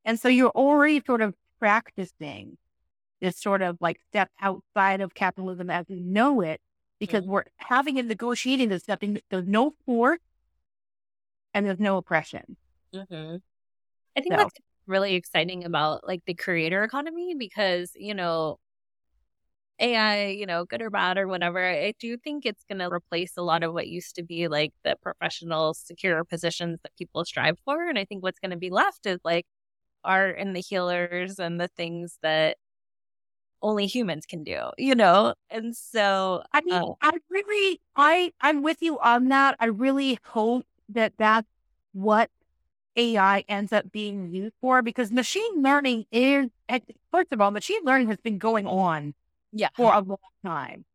And 0.05 0.19
so 0.19 0.27
you're 0.27 0.49
already 0.49 1.01
sort 1.05 1.21
of 1.21 1.35
practicing 1.59 2.57
this 3.21 3.37
sort 3.37 3.61
of 3.61 3.77
like 3.81 3.99
step 4.09 4.29
outside 4.41 5.01
of 5.01 5.13
capitalism 5.13 5.69
as 5.69 5.85
we 5.89 5.99
know 5.99 6.41
it, 6.41 6.61
because 6.99 7.23
mm-hmm. 7.23 7.33
we're 7.33 7.43
having 7.57 7.99
a 7.99 8.03
negotiating 8.03 8.69
this 8.69 8.83
stuff. 8.83 8.99
There's 9.29 9.47
no 9.47 9.73
force 9.85 10.19
and 11.53 11.65
there's 11.65 11.79
no 11.79 11.97
oppression. 11.97 12.55
Mm-hmm. 12.95 13.37
I 14.17 14.21
think 14.21 14.33
so. 14.33 14.37
that's 14.37 14.53
really 14.87 15.15
exciting 15.15 15.63
about 15.65 16.07
like 16.07 16.23
the 16.25 16.33
creator 16.33 16.83
economy 16.83 17.35
because, 17.35 17.91
you 17.95 18.13
know, 18.13 18.57
AI, 19.79 20.27
you 20.27 20.45
know, 20.45 20.65
good 20.65 20.81
or 20.81 20.89
bad 20.89 21.17
or 21.17 21.27
whatever, 21.27 21.63
I 21.65 21.93
do 21.99 22.17
think 22.17 22.45
it's 22.45 22.63
going 22.65 22.79
to 22.79 22.89
replace 22.89 23.33
a 23.37 23.41
lot 23.41 23.63
of 23.63 23.73
what 23.73 23.87
used 23.87 24.15
to 24.15 24.23
be 24.23 24.47
like 24.47 24.73
the 24.83 24.95
professional, 25.01 25.73
secure 25.73 26.23
positions 26.23 26.79
that 26.83 26.95
people 26.97 27.25
strive 27.25 27.57
for. 27.65 27.87
And 27.87 27.97
I 27.97 28.05
think 28.05 28.23
what's 28.23 28.39
going 28.39 28.51
to 28.51 28.57
be 28.57 28.69
left 28.69 29.05
is 29.05 29.19
like 29.23 29.45
art 30.03 30.37
and 30.39 30.55
the 30.55 30.61
healers 30.61 31.39
and 31.39 31.59
the 31.59 31.67
things 31.69 32.19
that 32.21 32.57
only 33.61 33.87
humans 33.87 34.25
can 34.25 34.43
do, 34.43 34.71
you 34.77 34.95
know? 34.95 35.33
And 35.49 35.75
so 35.75 36.43
I 36.53 36.61
mean, 36.61 36.81
uh, 36.81 36.93
I 37.01 37.11
really, 37.29 37.81
I, 37.95 38.31
I'm 38.41 38.61
with 38.61 38.81
you 38.81 38.99
on 38.99 39.29
that. 39.29 39.55
I 39.59 39.65
really 39.65 40.19
hope 40.23 40.65
that 40.89 41.13
that's 41.17 41.47
what 41.93 42.29
AI 42.95 43.43
ends 43.47 43.73
up 43.73 43.91
being 43.91 44.33
used 44.33 44.55
for 44.61 44.81
because 44.81 45.11
machine 45.11 45.61
learning 45.61 46.05
is, 46.11 46.47
first 47.11 47.31
of 47.31 47.41
all, 47.41 47.51
machine 47.51 47.83
learning 47.83 48.07
has 48.07 48.17
been 48.17 48.37
going 48.37 48.67
on 48.67 49.13
yeah. 49.51 49.69
for 49.75 49.93
a 49.93 49.99
long 49.99 50.17
time. 50.43 50.85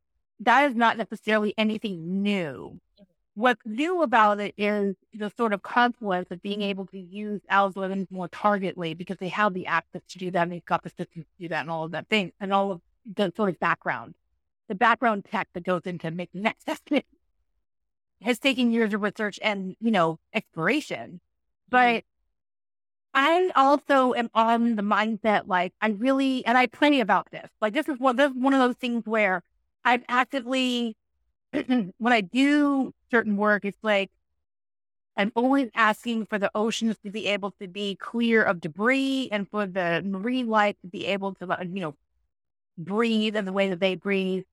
That 0.41 0.71
is 0.71 0.75
not 0.75 0.97
necessarily 0.97 1.55
anything 1.57 2.23
new. 2.23 2.81
Mm-hmm. 3.01 3.05
What's 3.37 3.63
new 3.65 4.03
about 4.03 4.41
it 4.41 4.55
is 4.57 4.95
the 5.13 5.33
sort 5.37 5.53
of 5.53 5.63
confluence 5.63 6.31
of 6.31 6.41
being 6.43 6.63
able 6.63 6.87
to 6.87 6.99
use 6.99 7.41
algorithms 7.51 8.11
more 8.11 8.29
targetedly 8.29 8.97
because 8.97 9.17
they 9.19 9.29
have 9.29 9.55
the 9.55 9.67
access 9.67 10.03
to 10.11 10.19
do 10.19 10.31
that 10.31 10.43
and 10.43 10.53
they've 10.53 10.65
got 10.65 10.83
the 10.83 10.91
systems 10.91 11.27
to 11.27 11.43
do 11.43 11.49
that 11.49 11.63
and 11.63 11.71
all 11.71 11.85
of 11.85 11.93
that 11.93 12.09
thing 12.09 12.33
and 12.41 12.53
all 12.53 12.71
of 12.73 12.81
the 13.17 13.33
sort 13.37 13.51
of 13.51 13.59
background, 13.59 14.15
the 14.69 14.75
background 14.75 15.25
tech 15.25 15.49
that 15.55 15.65
goes 15.65 15.83
into 15.85 16.11
making 16.11 16.43
that 16.43 16.57
assessment 16.67 17.05
has 18.23 18.39
taken 18.39 18.71
years 18.71 18.95
of 18.95 19.03
research 19.03 19.39
and, 19.43 19.77
you 19.81 19.91
know, 19.91 20.19
exploration. 20.33 21.21
Mm-hmm. 21.71 21.71
But 21.71 22.05
I 23.15 23.51
also 23.55 24.13
am 24.15 24.29
on 24.35 24.75
the 24.75 24.83
mindset 24.83 25.47
like 25.47 25.73
I 25.81 25.91
really 25.91 26.45
and 26.45 26.59
I 26.59 26.67
pray 26.67 27.01
about 27.01 27.31
this. 27.31 27.49
Like 27.61 27.73
this 27.73 27.89
is 27.89 27.99
one 27.99 28.17
this 28.17 28.31
is 28.31 28.37
one 28.37 28.53
of 28.55 28.61
those 28.61 28.77
things 28.77 29.07
where 29.07 29.43
I'm 29.85 30.03
actively 30.09 30.97
when 31.53 32.13
I 32.13 32.21
do 32.21 32.93
certain 33.11 33.37
work, 33.37 33.65
it's 33.65 33.79
like 33.83 34.11
I'm 35.17 35.31
always 35.37 35.71
asking 35.77 36.27
for 36.27 36.41
the 36.41 36.51
oceans 36.57 36.97
to 37.05 37.11
be 37.11 37.27
able 37.29 37.53
to 37.61 37.69
be 37.69 37.95
clear 37.95 38.43
of 38.43 38.61
debris 38.61 39.29
and 39.31 39.49
for 39.49 39.65
the 39.65 40.03
marine 40.05 40.49
life 40.49 40.75
to 40.83 40.89
be 40.89 41.07
able 41.07 41.35
to 41.35 41.57
you 41.73 41.81
know 41.81 41.95
breathe 42.77 43.37
in 43.37 43.45
the 43.45 43.53
way 43.53 43.69
that 43.69 43.79
they 43.79 43.95
breathe 43.95 44.45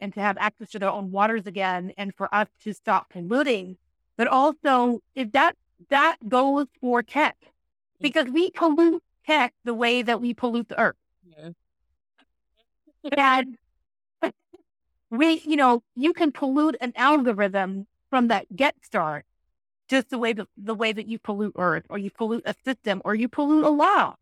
and 0.00 0.14
to 0.14 0.20
have 0.20 0.38
access 0.38 0.70
to 0.70 0.78
their 0.78 0.90
own 0.90 1.10
waters 1.10 1.46
again 1.46 1.92
and 1.98 2.14
for 2.14 2.34
us 2.34 2.48
to 2.64 2.72
stop 2.72 3.10
polluting. 3.10 3.76
But 4.16 4.28
also 4.28 5.00
if 5.14 5.32
that 5.32 5.54
that 5.90 6.16
goes 6.26 6.66
for 6.80 7.02
tech 7.02 7.36
because 8.00 8.28
we 8.28 8.50
pollute 8.50 9.02
tech 9.26 9.54
the 9.64 9.74
way 9.74 10.02
that 10.02 10.20
we 10.20 10.34
pollute 10.34 10.68
the 10.68 10.78
earth. 10.78 10.96
Yeah. 11.24 11.50
and 13.16 13.56
we, 15.10 15.42
you 15.44 15.56
know, 15.56 15.82
you 15.94 16.12
can 16.12 16.32
pollute 16.32 16.76
an 16.80 16.92
algorithm 16.96 17.86
from 18.10 18.28
that 18.28 18.54
get 18.54 18.74
start 18.82 19.24
just 19.88 20.10
the 20.10 20.18
way 20.18 20.32
that 20.32 20.48
the 20.56 20.74
way 20.74 20.92
that 20.92 21.06
you 21.06 21.18
pollute 21.18 21.52
earth 21.56 21.84
or 21.88 21.98
you 21.98 22.10
pollute 22.10 22.42
a 22.44 22.54
system 22.64 23.00
or 23.04 23.14
you 23.14 23.28
pollute 23.28 23.64
a 23.64 23.70
law, 23.70 24.14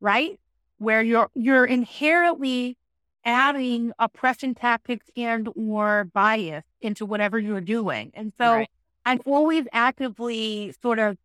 right? 0.00 0.38
Where 0.78 1.02
you're 1.02 1.30
you're 1.34 1.64
inherently 1.64 2.76
adding 3.24 3.92
oppression 3.98 4.54
tactics 4.54 5.06
and 5.16 5.48
or 5.56 6.04
bias 6.12 6.64
into 6.80 7.04
whatever 7.04 7.38
you're 7.38 7.60
doing. 7.60 8.10
And 8.14 8.32
so 8.38 8.54
right. 8.54 8.70
I'm 9.04 9.20
always 9.24 9.64
actively 9.72 10.74
sort 10.82 10.98
of 10.98 11.16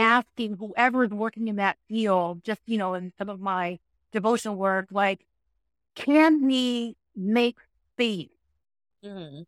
asking 0.00 0.56
whoever 0.56 1.04
is 1.04 1.10
working 1.10 1.48
in 1.48 1.56
that 1.56 1.76
field, 1.88 2.42
just, 2.42 2.60
you 2.66 2.78
know, 2.78 2.94
in 2.94 3.12
some 3.18 3.28
of 3.28 3.40
my 3.40 3.78
devotional 4.12 4.56
work, 4.56 4.88
like, 4.90 5.26
can 5.94 6.44
we 6.44 6.96
make 7.14 7.56
space 7.92 8.28
mm-hmm. 9.04 9.42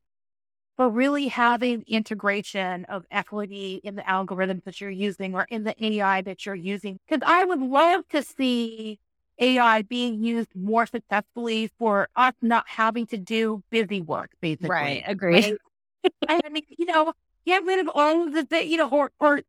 for 0.76 0.88
really 0.88 1.28
having 1.28 1.84
integration 1.86 2.84
of 2.86 3.04
equity 3.10 3.80
in 3.82 3.96
the 3.96 4.02
algorithms 4.02 4.64
that 4.64 4.80
you're 4.80 4.90
using 4.90 5.34
or 5.34 5.46
in 5.48 5.64
the 5.64 5.84
AI 5.84 6.20
that 6.22 6.44
you're 6.44 6.54
using? 6.54 6.98
Because 7.08 7.26
I 7.26 7.44
would 7.44 7.60
love 7.60 8.06
to 8.10 8.22
see 8.22 8.98
AI 9.38 9.82
being 9.82 10.22
used 10.22 10.50
more 10.54 10.86
successfully 10.86 11.70
for 11.78 12.08
us 12.14 12.34
not 12.42 12.68
having 12.68 13.06
to 13.06 13.16
do 13.16 13.62
busy 13.70 14.00
work, 14.00 14.30
basically. 14.40 14.68
Right. 14.68 15.02
Agree. 15.06 15.56
Right? 16.04 16.12
I 16.44 16.48
mean, 16.50 16.64
you 16.78 16.86
know, 16.86 17.12
get 17.46 17.64
rid 17.64 17.80
of 17.80 17.90
all 17.94 18.28
of 18.28 18.48
the, 18.48 18.66
you 18.66 18.76
know, 18.76 18.88
or, 18.90 19.10
or 19.18 19.40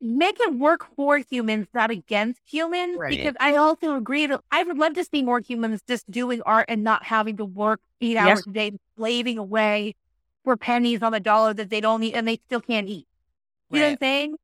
make 0.00 0.38
it 0.40 0.54
work 0.54 0.86
for 0.96 1.18
humans, 1.18 1.66
not 1.74 1.90
against 1.90 2.40
humans. 2.46 2.96
Right. 2.98 3.10
Because 3.10 3.34
I 3.38 3.56
also 3.56 3.96
agree 3.96 4.26
that 4.26 4.40
I 4.50 4.62
would 4.62 4.78
love 4.78 4.94
to 4.94 5.04
see 5.04 5.22
more 5.22 5.40
humans 5.40 5.82
just 5.86 6.10
doing 6.10 6.42
art 6.46 6.66
and 6.68 6.82
not 6.82 7.04
having 7.04 7.36
to 7.36 7.44
work 7.44 7.80
eight 8.00 8.12
yes. 8.12 8.26
hours 8.26 8.46
a 8.46 8.50
day, 8.50 8.72
slaving 8.96 9.38
away 9.38 9.94
for 10.44 10.56
pennies 10.56 11.02
on 11.02 11.12
the 11.12 11.20
dollar 11.20 11.52
that 11.54 11.70
they 11.70 11.80
don't 11.80 12.02
eat 12.02 12.14
and 12.14 12.26
they 12.26 12.40
still 12.46 12.60
can't 12.60 12.88
eat. 12.88 13.06
You 13.70 13.76
right. 13.76 13.80
know 13.80 13.86
what 13.86 13.92
I'm 13.92 13.98
saying? 14.00 14.36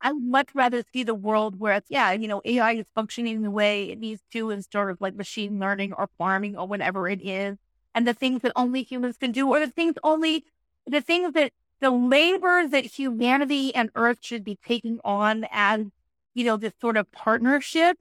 I 0.00 0.12
would 0.12 0.24
much 0.24 0.48
rather 0.54 0.82
see 0.92 1.04
the 1.04 1.14
world 1.14 1.60
where 1.60 1.74
it's, 1.74 1.88
yeah, 1.88 2.10
you 2.12 2.26
know, 2.26 2.42
AI 2.44 2.72
is 2.72 2.86
functioning 2.94 3.42
the 3.42 3.50
way 3.50 3.90
it 3.90 4.00
needs 4.00 4.22
to 4.32 4.50
in 4.50 4.62
sort 4.62 4.90
of 4.90 5.00
like 5.00 5.14
machine 5.14 5.60
learning 5.60 5.92
or 5.92 6.08
farming 6.18 6.56
or 6.56 6.66
whatever 6.66 7.08
it 7.08 7.22
is. 7.22 7.56
And 7.94 8.08
the 8.08 8.14
things 8.14 8.42
that 8.42 8.50
only 8.56 8.82
humans 8.82 9.16
can 9.16 9.30
do, 9.30 9.48
or 9.48 9.60
the 9.60 9.68
things 9.68 9.94
only, 10.02 10.44
the 10.84 11.00
things 11.00 11.32
that 11.34 11.52
the 11.80 11.90
labor 11.90 12.66
that 12.66 12.84
humanity 12.84 13.74
and 13.74 13.90
Earth 13.94 14.18
should 14.20 14.44
be 14.44 14.58
taking 14.66 15.00
on 15.04 15.46
as, 15.50 15.86
you 16.34 16.44
know, 16.44 16.56
this 16.56 16.72
sort 16.80 16.96
of 16.96 17.10
partnership, 17.12 17.98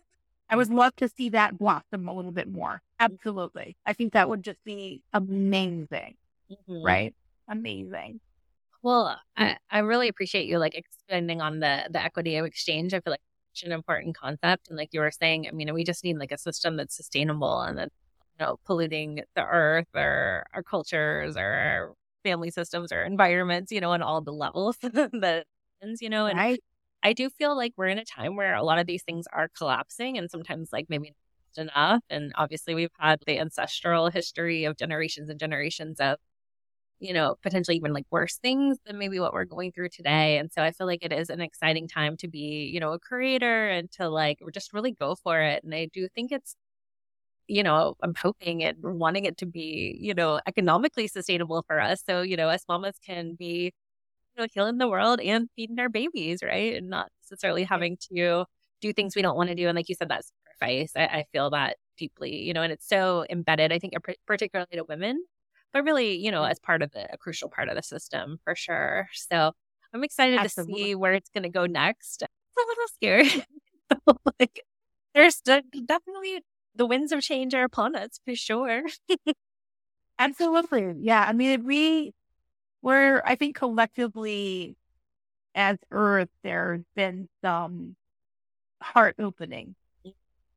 I 0.49 0.55
would 0.55 0.69
love 0.69 0.95
to 0.97 1.09
see 1.09 1.29
that 1.29 1.57
blossom 1.57 2.07
a 2.07 2.13
little 2.13 2.31
bit 2.31 2.47
more. 2.47 2.81
Absolutely. 2.99 3.75
I 3.85 3.93
think 3.93 4.13
that 4.13 4.29
would 4.29 4.43
just 4.43 4.63
be 4.63 5.01
amazing. 5.13 6.15
Mm-hmm. 6.51 6.85
Right? 6.85 7.15
Amazing. 7.47 8.19
Well, 8.81 9.17
I, 9.37 9.57
I 9.71 9.79
really 9.79 10.07
appreciate 10.07 10.45
you 10.45 10.57
like 10.59 10.75
expanding 10.75 11.41
on 11.41 11.59
the 11.59 11.87
the 11.89 12.01
equity 12.03 12.35
of 12.35 12.45
exchange. 12.45 12.93
I 12.93 12.99
feel 12.99 13.11
like 13.11 13.21
such 13.53 13.65
an 13.65 13.71
important 13.71 14.17
concept. 14.17 14.67
And 14.67 14.77
like 14.77 14.89
you 14.91 14.99
were 14.99 15.11
saying, 15.11 15.47
I 15.47 15.51
mean, 15.51 15.73
we 15.73 15.83
just 15.83 16.03
need 16.03 16.17
like 16.17 16.31
a 16.31 16.37
system 16.37 16.75
that's 16.77 16.95
sustainable 16.95 17.61
and 17.61 17.77
that 17.77 17.91
you 18.37 18.45
know 18.45 18.59
polluting 18.65 19.21
the 19.35 19.43
earth 19.43 19.87
or 19.95 20.45
our 20.53 20.63
cultures 20.63 21.37
or 21.37 21.93
family 22.23 22.51
systems 22.51 22.91
or 22.91 23.03
environments, 23.03 23.71
you 23.71 23.81
know, 23.81 23.91
on 23.91 24.01
all 24.01 24.21
the 24.21 24.33
levels 24.33 24.77
that, 24.81 25.45
you 26.01 26.09
know, 26.09 26.25
and 26.27 26.37
right. 26.37 26.59
I 27.03 27.13
do 27.13 27.29
feel 27.29 27.55
like 27.57 27.73
we're 27.77 27.87
in 27.87 27.99
a 27.99 28.05
time 28.05 28.35
where 28.35 28.55
a 28.55 28.63
lot 28.63 28.79
of 28.79 28.87
these 28.87 29.03
things 29.03 29.25
are 29.33 29.49
collapsing 29.57 30.17
and 30.17 30.31
sometimes 30.31 30.69
like 30.73 30.87
maybe 30.89 31.13
not 31.57 31.63
enough. 31.63 32.03
And 32.09 32.31
obviously 32.35 32.75
we've 32.75 32.91
had 32.99 33.19
the 33.27 33.39
ancestral 33.39 34.09
history 34.09 34.65
of 34.65 34.77
generations 34.77 35.29
and 35.29 35.39
generations 35.39 35.99
of, 35.99 36.17
you 36.99 37.13
know, 37.13 37.35
potentially 37.43 37.75
even 37.77 37.93
like 37.93 38.05
worse 38.11 38.37
things 38.37 38.77
than 38.85 38.97
maybe 38.97 39.19
what 39.19 39.33
we're 39.33 39.45
going 39.45 39.71
through 39.73 39.89
today. 39.89 40.37
And 40.37 40.51
so 40.51 40.63
I 40.63 40.71
feel 40.71 40.87
like 40.87 41.03
it 41.03 41.11
is 41.11 41.29
an 41.29 41.41
exciting 41.41 41.87
time 41.87 42.15
to 42.17 42.27
be, 42.29 42.69
you 42.73 42.79
know, 42.79 42.93
a 42.93 42.99
creator 42.99 43.69
and 43.69 43.91
to 43.93 44.09
like 44.09 44.39
just 44.53 44.73
really 44.73 44.91
go 44.93 45.15
for 45.15 45.41
it. 45.41 45.63
And 45.63 45.75
I 45.75 45.89
do 45.93 46.07
think 46.15 46.31
it's 46.31 46.55
you 47.47 47.63
know, 47.63 47.95
I'm 48.01 48.15
hoping 48.15 48.63
and 48.63 48.77
wanting 48.81 49.25
it 49.25 49.37
to 49.37 49.45
be, 49.45 49.97
you 49.99 50.13
know, 50.13 50.39
economically 50.47 51.07
sustainable 51.07 51.63
for 51.67 51.79
us. 51.79 52.03
So, 52.05 52.21
you 52.21 52.37
know, 52.37 52.49
us 52.49 52.63
mamas 52.67 52.97
can 53.05 53.35
be, 53.35 53.73
you 54.35 54.41
know, 54.41 54.47
healing 54.53 54.77
the 54.77 54.87
world 54.87 55.19
and 55.19 55.49
feeding 55.55 55.79
our 55.79 55.89
babies, 55.89 56.41
right? 56.43 56.75
And 56.75 56.89
not 56.89 57.09
necessarily 57.21 57.63
having 57.63 57.97
to 58.13 58.45
do 58.81 58.93
things 58.93 59.15
we 59.15 59.21
don't 59.21 59.37
want 59.37 59.49
to 59.49 59.55
do. 59.55 59.67
And 59.67 59.75
like 59.75 59.89
you 59.89 59.95
said, 59.95 60.09
that 60.09 60.25
sacrifice, 60.25 60.93
I, 60.95 61.19
I 61.19 61.25
feel 61.31 61.49
that 61.51 61.77
deeply, 61.97 62.43
you 62.43 62.53
know, 62.53 62.61
and 62.61 62.71
it's 62.71 62.87
so 62.87 63.25
embedded, 63.29 63.71
I 63.71 63.79
think, 63.79 63.93
particularly 64.25 64.75
to 64.75 64.83
women, 64.83 65.23
but 65.71 65.83
really, 65.83 66.17
you 66.17 66.31
know, 66.31 66.43
as 66.43 66.59
part 66.59 66.81
of 66.81 66.91
the, 66.91 67.11
a 67.13 67.17
crucial 67.17 67.49
part 67.49 67.69
of 67.69 67.75
the 67.75 67.83
system 67.83 68.39
for 68.43 68.55
sure. 68.55 69.09
So 69.13 69.53
I'm 69.93 70.03
excited 70.03 70.39
Absolutely. 70.39 70.73
to 70.73 70.79
see 70.79 70.95
where 70.95 71.13
it's 71.13 71.29
going 71.29 71.43
to 71.43 71.49
go 71.49 71.65
next. 71.65 72.23
It's 72.23 72.31
a 72.57 72.67
little 72.67 72.87
scary. 72.95 73.45
like, 74.39 74.63
there's 75.13 75.39
definitely 75.41 76.41
the 76.75 76.85
winds 76.85 77.11
of 77.11 77.21
change 77.21 77.53
are 77.53 77.63
upon 77.63 77.95
us 77.95 78.19
for 78.25 78.35
sure. 78.35 78.83
Absolutely. 80.19 80.95
Yeah. 80.99 81.25
I 81.27 81.33
mean, 81.33 81.63
we 81.65 82.13
we're, 82.81 83.21
I 83.25 83.35
think 83.35 83.55
collectively 83.55 84.75
as 85.55 85.77
Earth, 85.89 86.29
there's 86.43 86.83
been 86.95 87.29
some 87.41 87.95
heart 88.81 89.15
opening. 89.19 89.75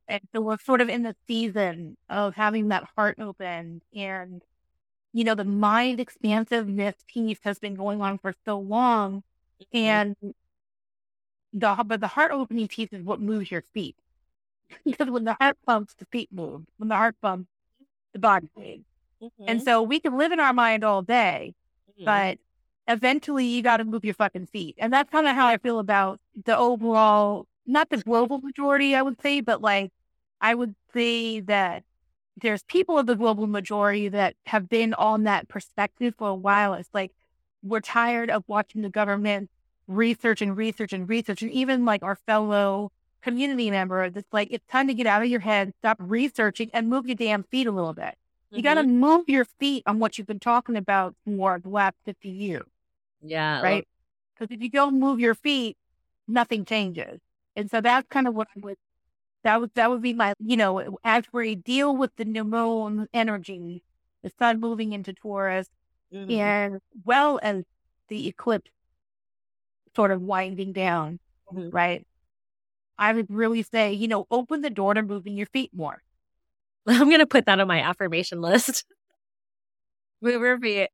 And 0.08 0.20
so 0.32 0.40
we're 0.40 0.58
sort 0.58 0.80
of 0.80 0.88
in 0.88 1.02
the 1.02 1.16
season 1.26 1.96
of 2.08 2.34
having 2.34 2.68
that 2.68 2.84
heart 2.96 3.18
open 3.20 3.82
and, 3.94 4.42
you 5.12 5.24
know, 5.24 5.34
the 5.34 5.44
mind 5.44 6.00
expansiveness 6.00 6.94
piece 7.08 7.38
has 7.42 7.58
been 7.58 7.74
going 7.74 8.00
on 8.00 8.18
for 8.18 8.32
so 8.44 8.58
long. 8.58 9.22
Mm-hmm. 9.74 9.76
And 9.78 10.16
the, 11.52 11.84
but 11.84 12.00
the 12.00 12.06
heart 12.06 12.32
opening 12.32 12.68
piece 12.68 12.92
is 12.92 13.02
what 13.02 13.20
moves 13.20 13.50
your 13.50 13.62
feet 13.62 13.96
because 14.84 15.10
when 15.10 15.24
the 15.24 15.36
heart 15.40 15.56
pumps, 15.66 15.94
the 15.94 16.06
feet 16.06 16.28
move. 16.32 16.62
When 16.78 16.88
the 16.88 16.96
heart 16.96 17.16
pumps, 17.20 17.48
the 18.12 18.18
body 18.18 18.48
moves. 18.56 18.84
Mm-hmm. 19.22 19.44
And 19.48 19.62
so 19.62 19.82
we 19.82 20.00
can 20.00 20.16
live 20.18 20.32
in 20.32 20.40
our 20.40 20.52
mind 20.52 20.84
all 20.84 21.02
day, 21.02 21.54
mm-hmm. 21.90 22.04
but 22.04 22.38
eventually 22.88 23.46
you 23.46 23.62
got 23.62 23.78
to 23.78 23.84
move 23.84 24.04
your 24.04 24.14
fucking 24.14 24.46
feet. 24.46 24.76
And 24.78 24.92
that's 24.92 25.10
kind 25.10 25.26
of 25.26 25.34
how 25.34 25.46
I 25.46 25.58
feel 25.58 25.78
about 25.78 26.20
the 26.44 26.56
overall, 26.56 27.46
not 27.66 27.90
the 27.90 27.98
global 27.98 28.38
majority, 28.40 28.94
I 28.94 29.02
would 29.02 29.20
say, 29.20 29.40
but 29.40 29.60
like 29.62 29.92
I 30.40 30.54
would 30.54 30.74
say 30.92 31.40
that 31.40 31.84
there's 32.40 32.62
people 32.64 32.98
of 32.98 33.06
the 33.06 33.16
global 33.16 33.46
majority 33.46 34.08
that 34.08 34.34
have 34.46 34.68
been 34.68 34.92
on 34.94 35.24
that 35.24 35.48
perspective 35.48 36.14
for 36.18 36.28
a 36.28 36.34
while. 36.34 36.74
It's 36.74 36.90
like 36.92 37.12
we're 37.62 37.80
tired 37.80 38.30
of 38.30 38.44
watching 38.46 38.82
the 38.82 38.90
government 38.90 39.50
research 39.88 40.42
and 40.42 40.56
research 40.56 40.92
and 40.92 41.08
research, 41.08 41.42
and 41.42 41.50
even 41.50 41.84
like 41.84 42.02
our 42.02 42.16
fellow 42.16 42.92
community 43.22 43.70
member 43.70 44.10
that's 44.10 44.32
like 44.32 44.48
it's 44.50 44.66
time 44.66 44.86
to 44.88 44.94
get 44.94 45.06
out 45.06 45.22
of 45.22 45.28
your 45.28 45.40
head, 45.40 45.72
stop 45.80 45.96
researching, 46.00 46.70
and 46.72 46.88
move 46.88 47.06
your 47.06 47.16
damn 47.16 47.42
feet 47.44 47.66
a 47.66 47.72
little 47.72 47.92
bit. 47.92 48.14
You 48.50 48.62
got 48.62 48.74
to 48.74 48.84
move 48.84 49.28
your 49.28 49.44
feet 49.44 49.82
on 49.86 49.98
what 49.98 50.16
you've 50.16 50.26
been 50.26 50.38
talking 50.40 50.76
about 50.76 51.14
for 51.24 51.58
the 51.58 51.68
last 51.68 51.96
50 52.04 52.28
years, 52.30 52.64
Yeah. 53.20 53.60
right? 53.60 53.88
Because 54.34 54.54
if 54.54 54.62
you 54.62 54.70
don't 54.70 54.98
move 54.98 55.20
your 55.20 55.34
feet, 55.34 55.76
nothing 56.26 56.64
changes. 56.64 57.20
And 57.54 57.70
so 57.70 57.80
that's 57.80 58.06
kind 58.08 58.26
of 58.26 58.34
what 58.34 58.48
I 58.56 58.60
would, 58.62 58.76
that 59.44 59.60
would, 59.60 59.72
that 59.74 59.90
would 59.90 60.00
be 60.00 60.14
my, 60.14 60.32
you 60.38 60.56
know, 60.56 60.96
as 61.04 61.24
we 61.32 61.54
deal 61.54 61.94
with 61.96 62.16
the 62.16 62.24
new 62.24 62.44
moon 62.44 63.08
energy, 63.12 63.82
the 64.22 64.32
sun 64.38 64.60
moving 64.60 64.92
into 64.92 65.12
Taurus, 65.12 65.68
Mhm. 66.12 66.30
and 66.30 66.80
well 67.04 67.38
as 67.42 67.64
the 68.08 68.28
eclipse 68.28 68.70
sort 69.94 70.12
of 70.12 70.22
winding 70.22 70.72
down, 70.72 71.18
Mhm. 71.52 71.72
right? 71.72 72.06
I 72.99 73.12
would 73.12 73.26
really 73.28 73.62
say, 73.62 73.92
you 73.92 74.09
know, 74.09 74.26
open 74.30 74.62
the 74.62 74.70
door 74.70 74.94
to 74.94 75.03
moving 75.03 75.36
your 75.36 75.47
feet 75.47 75.70
more. 75.74 76.03
I'm 76.86 77.11
gonna 77.11 77.26
put 77.26 77.47
that 77.47 77.61
on 77.61 77.68
my 77.68 77.80
affirmation 77.80 78.40
list. 78.40 78.84
Move 80.20 80.40
your 80.40 80.59
feet. 80.59 80.88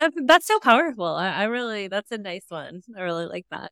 That's, 0.00 0.16
that's 0.24 0.46
so 0.46 0.58
powerful. 0.58 1.06
I, 1.06 1.30
I 1.30 1.44
really, 1.44 1.88
that's 1.88 2.10
a 2.10 2.18
nice 2.18 2.46
one. 2.48 2.82
I 2.96 3.02
really 3.02 3.26
like 3.26 3.46
that. 3.50 3.70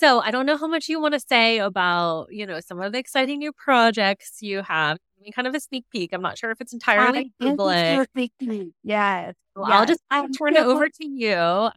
So 0.00 0.20
I 0.20 0.30
don't 0.30 0.46
know 0.46 0.56
how 0.56 0.66
much 0.66 0.88
you 0.88 1.00
want 1.00 1.14
to 1.14 1.20
say 1.20 1.58
about, 1.58 2.26
you 2.30 2.46
know, 2.46 2.58
some 2.60 2.80
of 2.80 2.92
the 2.92 2.98
exciting 2.98 3.38
new 3.38 3.52
projects 3.52 4.38
you 4.40 4.62
have. 4.62 4.96
I 4.96 5.22
mean, 5.22 5.32
kind 5.32 5.46
of 5.46 5.54
a 5.54 5.60
sneak 5.60 5.84
peek. 5.92 6.12
I'm 6.12 6.22
not 6.22 6.36
sure 6.36 6.50
if 6.50 6.60
it's 6.60 6.72
entirely 6.72 7.32
I 7.40 7.44
public. 7.46 8.08
sneak 8.12 8.32
peek. 8.38 8.72
Yes. 8.82 9.34
Well, 9.54 9.66
I'll 9.70 9.86
just 9.86 10.00
I'll 10.10 10.28
turn 10.28 10.56
it 10.56 10.64
over 10.64 10.88
to 10.88 11.06
you. 11.06 11.70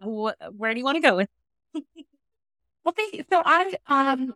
Where 0.55 0.73
do 0.73 0.80
you 0.80 0.86
want 0.86 0.95
to 0.95 1.01
go 1.01 1.15
with? 1.15 1.30
Well, 2.84 2.93
thank 2.95 3.13
you. 3.15 3.25
So 3.30 3.41
I, 3.45 3.73
um, 3.88 4.34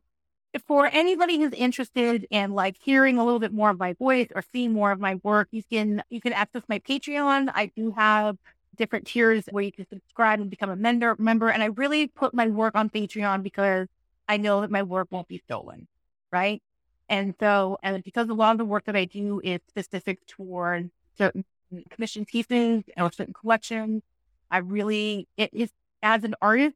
for 0.67 0.87
anybody 0.87 1.37
who's 1.37 1.53
interested 1.53 2.27
in 2.29 2.51
like 2.53 2.77
hearing 2.81 3.17
a 3.17 3.23
little 3.23 3.39
bit 3.39 3.53
more 3.53 3.69
of 3.69 3.79
my 3.79 3.93
voice 3.93 4.27
or 4.35 4.43
seeing 4.51 4.73
more 4.73 4.91
of 4.91 4.99
my 4.99 5.15
work, 5.23 5.47
you 5.51 5.63
can 5.63 6.03
you 6.09 6.19
can 6.19 6.33
access 6.33 6.63
my 6.67 6.79
Patreon. 6.79 7.51
I 7.53 7.67
do 7.67 7.91
have 7.91 8.37
different 8.75 9.07
tiers 9.07 9.45
where 9.51 9.63
you 9.63 9.71
can 9.71 9.87
subscribe 9.87 10.39
and 10.39 10.49
become 10.49 10.69
a 10.69 10.75
member 10.75 11.15
member. 11.19 11.49
And 11.49 11.63
I 11.63 11.67
really 11.67 12.07
put 12.07 12.33
my 12.33 12.47
work 12.47 12.75
on 12.75 12.89
Patreon 12.89 13.43
because 13.43 13.87
I 14.27 14.37
know 14.37 14.61
that 14.61 14.71
my 14.71 14.83
work 14.83 15.07
won't 15.11 15.27
be 15.27 15.41
stolen, 15.45 15.87
right? 16.31 16.61
And 17.07 17.35
so, 17.39 17.77
and 17.83 18.03
because 18.03 18.29
a 18.29 18.33
lot 18.33 18.51
of 18.53 18.57
the 18.57 18.65
work 18.65 18.85
that 18.85 18.95
I 18.95 19.05
do 19.05 19.41
is 19.43 19.59
specific 19.67 20.25
toward 20.27 20.91
certain 21.17 21.45
commission 21.89 22.25
pieces 22.25 22.83
or 22.97 23.11
certain 23.11 23.33
collections, 23.33 24.03
I 24.49 24.59
really 24.59 25.27
it 25.37 25.53
is 25.53 25.69
as 26.03 26.23
an 26.23 26.35
artist 26.41 26.75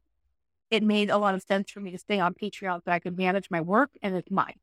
it 0.70 0.82
made 0.82 1.10
a 1.10 1.18
lot 1.18 1.34
of 1.34 1.42
sense 1.42 1.70
for 1.70 1.80
me 1.80 1.90
to 1.92 1.98
stay 1.98 2.18
on 2.18 2.34
Patreon 2.34 2.84
so 2.84 2.90
I 2.90 2.98
could 2.98 3.16
manage 3.16 3.50
my 3.50 3.60
work 3.60 3.90
and 4.02 4.14
it's 4.16 4.30
mine. 4.30 4.58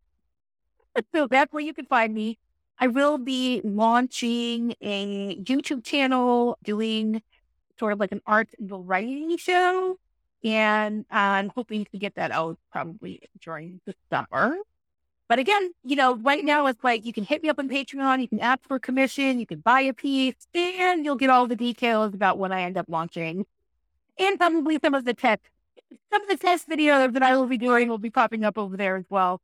so 1.16 1.28
that's 1.28 1.52
where 1.54 1.64
you 1.64 1.74
can 1.74 1.86
find 1.86 2.14
me. 2.14 2.38
I 2.80 2.88
will 2.88 3.18
be 3.18 3.62
launching 3.64 4.76
a 4.82 5.38
YouTube 5.38 5.84
channel 5.84 6.58
doing 6.64 7.22
sort 7.80 7.94
of 7.94 8.00
like 8.00 8.12
an 8.12 8.22
art 8.26 8.50
and 8.60 8.70
variety 8.70 9.38
show. 9.38 9.98
And 10.44 11.06
I'm 11.10 11.50
hoping 11.50 11.86
to 11.86 11.98
get 11.98 12.16
that 12.16 12.32
out 12.32 12.58
probably 12.72 13.22
during 13.42 13.80
the 13.86 13.96
summer. 14.10 14.58
But 15.30 15.40
again, 15.40 15.72
you 15.84 15.96
know, 15.96 16.16
right 16.18 16.44
now 16.44 16.68
it's 16.68 16.84
like 16.84 17.06
you 17.06 17.14
can 17.14 17.24
hit 17.24 17.42
me 17.42 17.50
up 17.50 17.58
on 17.58 17.70
Patreon, 17.70 18.22
you 18.22 18.28
can 18.28 18.42
ask 18.42 18.60
for 18.68 18.76
a 18.76 18.80
commission, 18.80 19.40
you 19.40 19.46
can 19.46 19.62
buy 19.62 19.82
a 19.82 19.94
piece, 19.94 20.36
and 20.54 21.06
you'll 21.06 21.16
get 21.16 21.30
all 21.30 21.48
the 21.48 21.56
details 21.56 22.14
about 22.14 22.38
when 22.38 22.52
I 22.52 22.64
end 22.64 22.78
up 22.78 22.86
launching. 22.90 23.46
And 24.20 24.38
probably 24.38 24.78
some 24.84 24.94
of 24.94 25.06
the 25.06 25.14
tech 25.14 25.50
some 26.12 26.22
of 26.24 26.28
the 26.30 26.38
test 26.38 26.70
videos 26.70 27.14
that 27.14 27.24
I 27.24 27.36
will 27.36 27.48
be 27.48 27.58
doing 27.58 27.88
will 27.90 27.98
be 27.98 28.10
popping 28.10 28.44
up 28.44 28.58
over 28.58 28.78
there 28.78 28.96
as 28.98 29.06
well. 29.10 29.42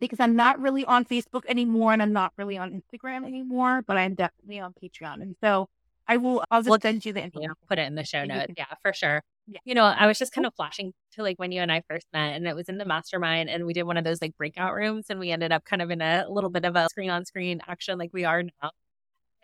Because 0.00 0.18
I'm 0.20 0.34
not 0.34 0.60
really 0.60 0.84
on 0.84 1.04
Facebook 1.04 1.44
anymore 1.46 1.92
and 1.92 2.02
I'm 2.02 2.12
not 2.12 2.32
really 2.36 2.58
on 2.58 2.82
Instagram 2.82 3.24
anymore, 3.26 3.82
but 3.86 3.96
I'm 3.96 4.14
definitely 4.14 4.58
on 4.58 4.74
Patreon. 4.82 5.22
And 5.22 5.36
so 5.42 5.68
I 6.08 6.16
will 6.16 6.44
I'll 6.50 6.60
just 6.62 6.70
Well, 6.70 6.80
send 6.80 7.04
you 7.04 7.12
the 7.12 7.22
info. 7.22 7.40
Yeah, 7.40 7.48
put 7.68 7.78
it 7.78 7.86
in 7.86 7.94
the 7.94 8.04
show 8.04 8.24
notes. 8.24 8.52
Yeah, 8.56 8.66
for 8.82 8.92
sure. 8.92 9.22
Yeah. 9.46 9.60
You 9.64 9.74
know, 9.74 9.84
I 9.84 10.06
was 10.06 10.18
just 10.18 10.32
kind 10.32 10.46
of 10.46 10.54
flashing 10.54 10.92
to 11.12 11.22
like 11.22 11.38
when 11.38 11.52
you 11.52 11.60
and 11.60 11.70
I 11.70 11.82
first 11.88 12.06
met, 12.12 12.34
and 12.34 12.46
it 12.48 12.56
was 12.56 12.68
in 12.68 12.78
the 12.78 12.84
mastermind, 12.84 13.48
and 13.50 13.64
we 13.66 13.72
did 13.72 13.84
one 13.84 13.96
of 13.96 14.04
those 14.04 14.20
like 14.20 14.36
breakout 14.36 14.74
rooms, 14.74 15.06
and 15.08 15.20
we 15.20 15.30
ended 15.30 15.52
up 15.52 15.64
kind 15.64 15.82
of 15.82 15.90
in 15.90 16.00
a 16.00 16.26
little 16.28 16.50
bit 16.50 16.64
of 16.64 16.74
a 16.76 16.88
screen 16.88 17.10
on 17.10 17.24
screen 17.24 17.60
action 17.68 17.98
like 17.98 18.10
we 18.12 18.24
are 18.24 18.42
now. 18.42 18.70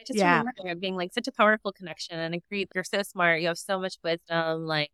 I 0.01 0.05
just 0.05 0.19
Yeah. 0.19 0.39
remember 0.39 0.69
it 0.71 0.81
being 0.81 0.97
like 0.97 1.13
such 1.13 1.29
a 1.29 1.33
powerful 1.33 1.73
connection 1.73 2.19
and 2.19 2.35
agree. 2.35 2.67
You're 2.75 2.85
so 2.85 3.03
smart. 3.03 3.41
You 3.41 3.49
have 3.49 3.59
so 3.59 3.79
much 3.81 3.97
wisdom. 4.05 4.67
Like 4.67 4.91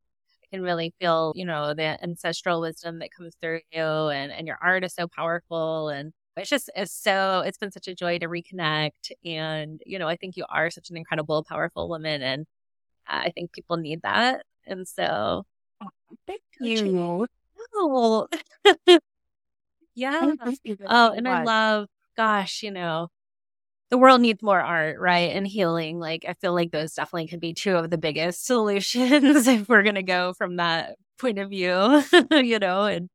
can 0.54 0.62
really 0.62 0.94
feel, 1.00 1.32
you 1.36 1.44
know, 1.44 1.74
the 1.74 2.02
ancestral 2.02 2.60
wisdom 2.60 2.98
that 3.00 3.10
comes 3.16 3.34
through 3.40 3.60
you, 3.72 3.82
and 3.82 4.32
and 4.32 4.46
your 4.46 4.58
art 4.62 4.84
is 4.84 4.94
so 4.94 5.08
powerful 5.08 5.88
and. 5.90 6.12
It's 6.36 6.50
just 6.50 6.68
it's 6.74 6.92
so 6.92 7.42
it's 7.46 7.58
been 7.58 7.70
such 7.70 7.86
a 7.86 7.94
joy 7.94 8.18
to 8.18 8.26
reconnect 8.26 9.12
and 9.24 9.80
you 9.86 10.00
know 10.00 10.08
I 10.08 10.16
think 10.16 10.36
you 10.36 10.44
are 10.48 10.68
such 10.68 10.90
an 10.90 10.96
incredible 10.96 11.44
powerful 11.44 11.88
woman 11.88 12.22
and 12.22 12.44
I 13.06 13.30
think 13.30 13.52
people 13.52 13.76
need 13.76 14.02
that. 14.02 14.44
And 14.66 14.86
so, 14.88 15.44
oh, 15.82 15.88
Thank 16.26 16.42
you. 16.60 17.26
oh, 17.74 18.28
yeah. 19.94 20.10
I 20.22 20.32
appreciate 20.32 20.80
it 20.80 20.86
Oh, 20.88 21.12
and 21.12 21.28
I 21.28 21.44
love, 21.44 21.88
gosh, 22.16 22.62
you 22.62 22.70
know, 22.70 23.08
the 23.94 23.98
world 23.98 24.20
needs 24.20 24.42
more 24.42 24.60
art, 24.60 24.98
right? 24.98 25.30
And 25.36 25.46
healing. 25.46 26.00
Like, 26.00 26.24
I 26.28 26.32
feel 26.34 26.52
like 26.52 26.72
those 26.72 26.94
definitely 26.94 27.28
could 27.28 27.38
be 27.38 27.54
two 27.54 27.76
of 27.76 27.90
the 27.90 27.96
biggest 27.96 28.44
solutions 28.46 29.46
if 29.46 29.68
we're 29.68 29.84
going 29.84 29.94
to 29.94 30.02
go 30.02 30.32
from 30.32 30.56
that 30.56 30.96
point 31.20 31.38
of 31.38 31.48
view, 31.50 32.02
you 32.32 32.58
know, 32.58 32.86
and 32.86 33.08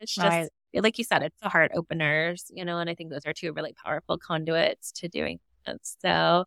it's 0.00 0.14
just, 0.14 0.26
Right. 0.26 0.48
like 0.74 0.98
you 0.98 1.04
said, 1.04 1.22
it's 1.22 1.40
the 1.42 1.48
heart 1.48 1.72
openers, 1.74 2.44
you 2.50 2.64
know, 2.66 2.78
and 2.78 2.90
I 2.90 2.94
think 2.94 3.10
those 3.10 3.24
are 3.26 3.32
two 3.32 3.54
really 3.54 3.74
powerful 3.82 4.18
conduits 4.18 4.92
to 4.92 5.08
doing 5.08 5.40
that. 5.66 5.78
So, 5.82 6.44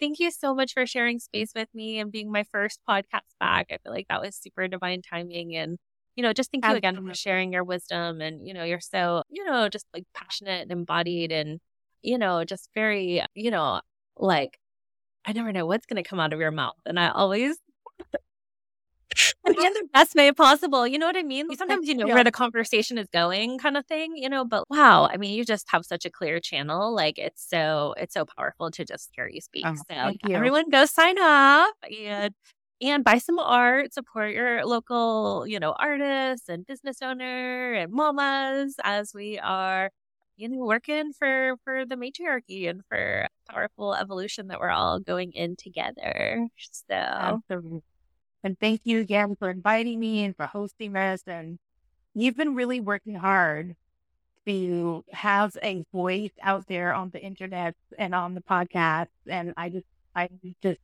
thank 0.00 0.18
you 0.18 0.30
so 0.32 0.54
much 0.54 0.72
for 0.74 0.86
sharing 0.86 1.18
space 1.20 1.52
with 1.54 1.68
me 1.74 2.00
and 2.00 2.10
being 2.10 2.32
my 2.32 2.44
first 2.52 2.80
podcast 2.88 3.20
back. 3.38 3.68
I 3.70 3.78
feel 3.82 3.92
like 3.92 4.08
that 4.08 4.20
was 4.22 4.36
super 4.36 4.66
divine 4.68 5.02
timing. 5.02 5.54
And, 5.56 5.78
you 6.16 6.22
know, 6.24 6.32
just 6.32 6.50
thank 6.50 6.64
you 6.66 6.74
again 6.74 6.96
for 7.06 7.14
sharing 7.14 7.52
your 7.52 7.64
wisdom. 7.64 8.20
And, 8.20 8.46
you 8.46 8.54
know, 8.54 8.64
you're 8.64 8.80
so, 8.80 9.22
you 9.30 9.44
know, 9.44 9.68
just 9.68 9.86
like 9.94 10.04
passionate 10.14 10.62
and 10.62 10.72
embodied 10.72 11.32
and, 11.32 11.60
you 12.02 12.18
know, 12.18 12.44
just 12.44 12.70
very, 12.74 13.22
you 13.34 13.50
know, 13.50 13.80
like, 14.16 14.58
I 15.26 15.32
never 15.32 15.52
know 15.52 15.66
what's 15.66 15.86
going 15.86 16.02
to 16.02 16.08
come 16.08 16.20
out 16.20 16.32
of 16.32 16.40
your 16.40 16.50
mouth. 16.50 16.76
And 16.86 16.98
I 16.98 17.10
always, 17.10 17.56
in 19.46 19.54
the 19.54 19.88
best 19.92 20.14
way 20.14 20.32
possible. 20.32 20.86
You 20.86 20.98
know 20.98 21.06
what 21.06 21.16
I 21.16 21.22
mean? 21.22 21.54
Sometimes 21.56 21.88
you 21.88 21.94
know 21.94 22.06
Yeah. 22.06 22.14
where 22.14 22.24
the 22.24 22.30
conversation 22.30 22.98
is 22.98 23.08
going, 23.12 23.58
kind 23.58 23.76
of 23.76 23.86
thing. 23.86 24.16
You 24.16 24.28
know, 24.28 24.44
but 24.44 24.64
wow, 24.70 25.08
I 25.10 25.16
mean, 25.16 25.34
you 25.34 25.44
just 25.44 25.66
have 25.70 25.84
such 25.84 26.04
a 26.04 26.10
clear 26.10 26.40
channel. 26.40 26.94
Like 26.94 27.18
it's 27.18 27.46
so 27.48 27.94
it's 27.96 28.14
so 28.14 28.24
powerful 28.24 28.70
to 28.72 28.84
just 28.84 29.10
hear 29.14 29.28
you 29.28 29.40
speak. 29.40 29.66
Oh, 29.66 29.74
so 29.90 30.12
you. 30.24 30.34
everyone, 30.36 30.70
go 30.70 30.84
sign 30.86 31.18
up 31.18 31.74
and 31.90 32.34
and 32.80 33.04
buy 33.04 33.18
some 33.18 33.38
art. 33.38 33.92
Support 33.92 34.32
your 34.32 34.64
local, 34.64 35.44
you 35.46 35.58
know, 35.60 35.72
artists 35.72 36.48
and 36.48 36.66
business 36.66 36.98
owner 37.02 37.74
and 37.74 37.92
mamas 37.92 38.76
as 38.84 39.12
we 39.14 39.38
are. 39.38 39.90
You 40.40 40.48
know, 40.48 40.64
working 40.64 41.12
for 41.12 41.56
for 41.64 41.84
the 41.84 41.96
matriarchy 41.96 42.66
and 42.66 42.82
for 42.88 43.28
powerful 43.50 43.94
evolution 43.94 44.48
that 44.48 44.58
we're 44.58 44.70
all 44.70 44.98
going 44.98 45.32
in 45.32 45.54
together. 45.54 46.48
So. 46.88 47.42
And 48.42 48.58
thank 48.58 48.80
you 48.84 49.00
again 49.00 49.36
for 49.38 49.50
inviting 49.50 50.00
me 50.00 50.24
and 50.24 50.34
for 50.34 50.46
hosting 50.46 50.94
this. 50.94 51.22
And 51.26 51.58
you've 52.14 52.38
been 52.38 52.54
really 52.54 52.80
working 52.80 53.16
hard 53.16 53.76
to 54.46 55.04
have 55.12 55.54
a 55.62 55.84
voice 55.92 56.32
out 56.42 56.66
there 56.66 56.94
on 56.94 57.10
the 57.10 57.20
internet 57.20 57.74
and 57.98 58.14
on 58.14 58.34
the 58.34 58.40
podcast. 58.40 59.08
And 59.26 59.52
I 59.58 59.68
just, 59.68 59.84
I'm 60.14 60.40
just 60.62 60.80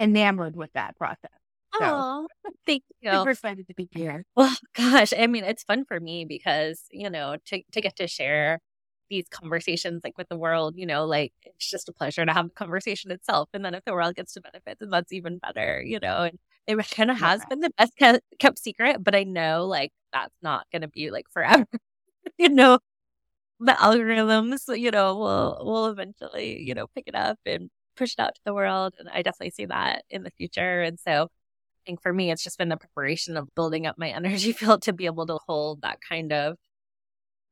enamored 0.00 0.56
with 0.56 0.72
that 0.72 0.98
process. 0.98 1.30
So- 1.78 1.84
Oh, 1.84 2.26
thank 2.66 2.82
you. 3.00 3.10
Super 3.12 3.30
excited 3.30 3.66
to 3.68 3.74
be 3.74 3.88
here. 3.92 4.24
Well, 4.36 4.54
gosh, 4.74 5.12
I 5.16 5.26
mean, 5.26 5.44
it's 5.44 5.62
fun 5.64 5.84
for 5.84 6.00
me 6.00 6.24
because, 6.24 6.84
you 6.90 7.10
know, 7.10 7.36
to, 7.46 7.62
to 7.72 7.80
get 7.80 7.96
to 7.96 8.06
share 8.06 8.60
these 9.08 9.26
conversations 9.30 10.02
like 10.02 10.18
with 10.18 10.28
the 10.28 10.36
world, 10.36 10.74
you 10.76 10.86
know, 10.86 11.04
like 11.04 11.32
it's 11.44 11.70
just 11.70 11.88
a 11.88 11.92
pleasure 11.92 12.24
to 12.26 12.32
have 12.32 12.48
the 12.48 12.54
conversation 12.54 13.10
itself. 13.12 13.48
And 13.54 13.64
then 13.64 13.74
if 13.74 13.84
the 13.84 13.92
world 13.92 14.16
gets 14.16 14.32
to 14.34 14.40
benefit, 14.40 14.78
then 14.80 14.90
that's 14.90 15.12
even 15.12 15.38
better, 15.38 15.80
you 15.82 16.00
know. 16.00 16.22
And 16.24 16.38
it 16.66 16.76
kind 16.90 17.10
of 17.10 17.18
has 17.18 17.40
Yeah. 17.40 17.46
been 17.50 17.60
the 17.60 17.70
best 17.78 17.92
kept, 17.96 18.58
secret, 18.58 19.02
but 19.04 19.14
I 19.14 19.22
know 19.24 19.66
like 19.66 19.92
that's 20.12 20.34
not 20.42 20.66
going 20.72 20.82
to 20.82 20.88
be 20.88 21.10
like 21.10 21.26
forever. 21.30 21.66
you 22.38 22.48
know, 22.48 22.78
the 23.60 23.72
algorithms, 23.72 24.76
you 24.78 24.90
know, 24.90 25.16
will 25.16 25.62
will 25.64 25.86
eventually, 25.86 26.60
you 26.62 26.74
know, 26.74 26.86
pick 26.88 27.04
it 27.06 27.14
up 27.14 27.38
and 27.46 27.70
push 27.96 28.12
it 28.14 28.20
out 28.20 28.34
to 28.34 28.40
the 28.44 28.54
world. 28.54 28.94
And 28.98 29.08
I 29.08 29.22
definitely 29.22 29.50
see 29.50 29.66
that 29.66 30.04
in 30.10 30.22
the 30.24 30.30
future. 30.32 30.82
And 30.82 30.98
so 31.00 31.28
think 31.86 32.02
for 32.02 32.12
me, 32.12 32.30
it's 32.30 32.42
just 32.42 32.58
been 32.58 32.68
the 32.68 32.76
preparation 32.76 33.36
of 33.36 33.54
building 33.54 33.86
up 33.86 33.96
my 33.98 34.08
energy 34.10 34.52
field 34.52 34.82
to 34.82 34.92
be 34.92 35.06
able 35.06 35.26
to 35.26 35.38
hold 35.46 35.82
that 35.82 35.98
kind 36.06 36.32
of 36.32 36.56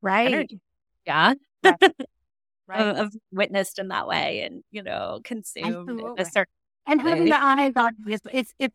Right. 0.05 0.26
energy. 0.26 0.61
Yeah. 1.07 1.32
right. 1.64 1.82
of, 2.68 2.97
of, 2.99 3.14
witnessed 3.32 3.78
in 3.78 3.89
that 3.89 4.07
way 4.07 4.43
and 4.43 4.62
you 4.70 4.82
know 4.82 5.20
consumed 5.24 6.01
certain 6.30 6.53
and 6.87 7.01
having 7.01 7.24
the 7.24 7.43
eyes 7.43 7.72
on 7.76 7.93
it's 8.07 8.53
it's 8.59 8.74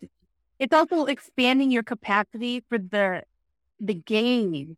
it's 0.58 0.74
also 0.74 1.06
expanding 1.06 1.70
your 1.70 1.84
capacity 1.84 2.64
for 2.68 2.80
the 2.80 3.24
the 3.80 3.94
gain 3.94 4.76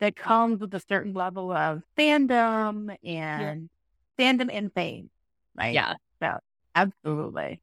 that 0.00 0.16
comes 0.16 0.60
with 0.60 0.74
a 0.74 0.80
certain 0.80 1.12
level 1.12 1.52
of 1.52 1.82
fandom 1.98 2.96
and 3.04 3.68
yeah. 4.18 4.32
fandom 4.32 4.48
and 4.50 4.72
fame 4.72 5.10
right 5.54 5.74
yeah 5.74 5.94
so 6.20 6.38
absolutely 6.74 7.60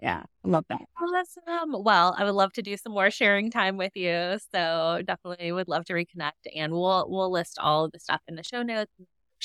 yeah, 0.00 0.22
I 0.44 0.48
love 0.48 0.64
that. 0.68 0.82
Awesome. 1.00 1.82
Well, 1.82 2.14
I 2.18 2.24
would 2.24 2.34
love 2.34 2.52
to 2.54 2.62
do 2.62 2.76
some 2.76 2.92
more 2.92 3.10
sharing 3.10 3.50
time 3.50 3.76
with 3.76 3.96
you. 3.96 4.38
So 4.52 5.02
definitely 5.06 5.52
would 5.52 5.68
love 5.68 5.84
to 5.86 5.94
reconnect 5.94 6.32
and 6.54 6.72
we'll 6.72 7.06
we'll 7.08 7.30
list 7.30 7.58
all 7.58 7.86
of 7.86 7.92
the 7.92 8.00
stuff 8.00 8.20
in 8.28 8.36
the 8.36 8.42
show 8.42 8.62
notes 8.62 8.92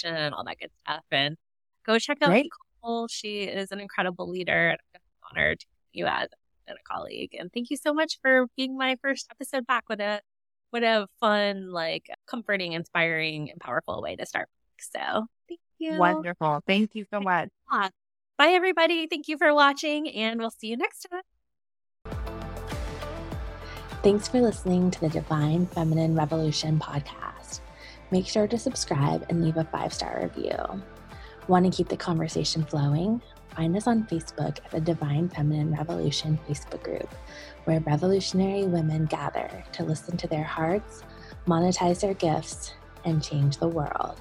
and 0.04 0.34
all 0.34 0.44
that 0.44 0.60
good 0.60 0.72
stuff. 0.86 1.04
And 1.12 1.38
go 1.86 2.00
check 2.00 2.18
out 2.22 2.30
Great. 2.30 2.50
Nicole. 2.82 3.08
She 3.08 3.44
is 3.44 3.72
an 3.72 3.80
incredible 3.80 4.30
leader 4.30 4.70
and 4.70 4.80
I'm 4.96 5.02
honored 5.32 5.60
to 5.62 5.66
have 5.68 5.90
you 5.94 6.06
as 6.08 6.30
and 6.68 6.78
a 6.78 6.94
colleague. 6.94 7.36
And 7.38 7.52
thank 7.54 7.70
you 7.70 7.78
so 7.78 7.94
much 7.94 8.20
for 8.22 8.48
being 8.58 8.78
my 8.78 8.98
first 9.02 9.28
episode 9.32 9.66
back. 9.68 9.84
What 9.88 10.02
a 10.02 10.22
what 10.72 10.84
a 10.84 11.08
fun, 11.20 11.72
like 11.72 12.08
comforting, 12.28 12.74
inspiring, 12.74 13.52
and 13.52 13.60
powerful 13.60 14.02
way 14.02 14.16
to 14.16 14.26
start. 14.26 14.48
So 14.80 15.28
thank 15.48 15.60
you. 15.80 15.98
Wonderful. 15.98 16.62
Thank 16.66 16.96
you 16.96 17.06
so 17.12 17.20
much. 17.20 17.50
Bye, 18.42 18.54
everybody. 18.54 19.06
Thank 19.06 19.28
you 19.28 19.38
for 19.38 19.54
watching, 19.54 20.10
and 20.10 20.40
we'll 20.40 20.50
see 20.50 20.66
you 20.66 20.76
next 20.76 21.06
time. 21.12 21.22
Thanks 24.02 24.28
for 24.28 24.42
listening 24.42 24.90
to 24.90 25.00
the 25.00 25.10
Divine 25.10 25.68
Feminine 25.68 26.16
Revolution 26.16 26.80
podcast. 26.80 27.60
Make 28.10 28.26
sure 28.26 28.48
to 28.48 28.58
subscribe 28.58 29.28
and 29.30 29.46
leave 29.46 29.58
a 29.58 29.64
five 29.66 29.94
star 29.94 30.22
review. 30.24 30.58
Want 31.48 31.72
to 31.72 31.78
keep 31.78 31.88
the 31.88 31.96
conversation 31.96 32.66
flowing? 32.66 33.22
Find 33.56 33.78
us 33.78 33.86
on 33.86 34.08
Facebook 34.08 34.58
at 34.66 34.72
the 34.72 34.82
Divine 34.82 35.30
Feminine 35.30 35.74
Revolution 35.74 36.40
Facebook 36.50 36.82
group, 36.82 37.14
where 37.66 37.80
revolutionary 37.82 38.64
women 38.64 39.06
gather 39.06 39.64
to 39.74 39.84
listen 39.84 40.18
to 40.18 40.28
their 40.28 40.44
hearts, 40.44 41.04
monetize 41.46 42.02
their 42.02 42.16
gifts, 42.16 42.74
and 43.06 43.22
change 43.22 43.58
the 43.58 43.68
world. 43.68 44.20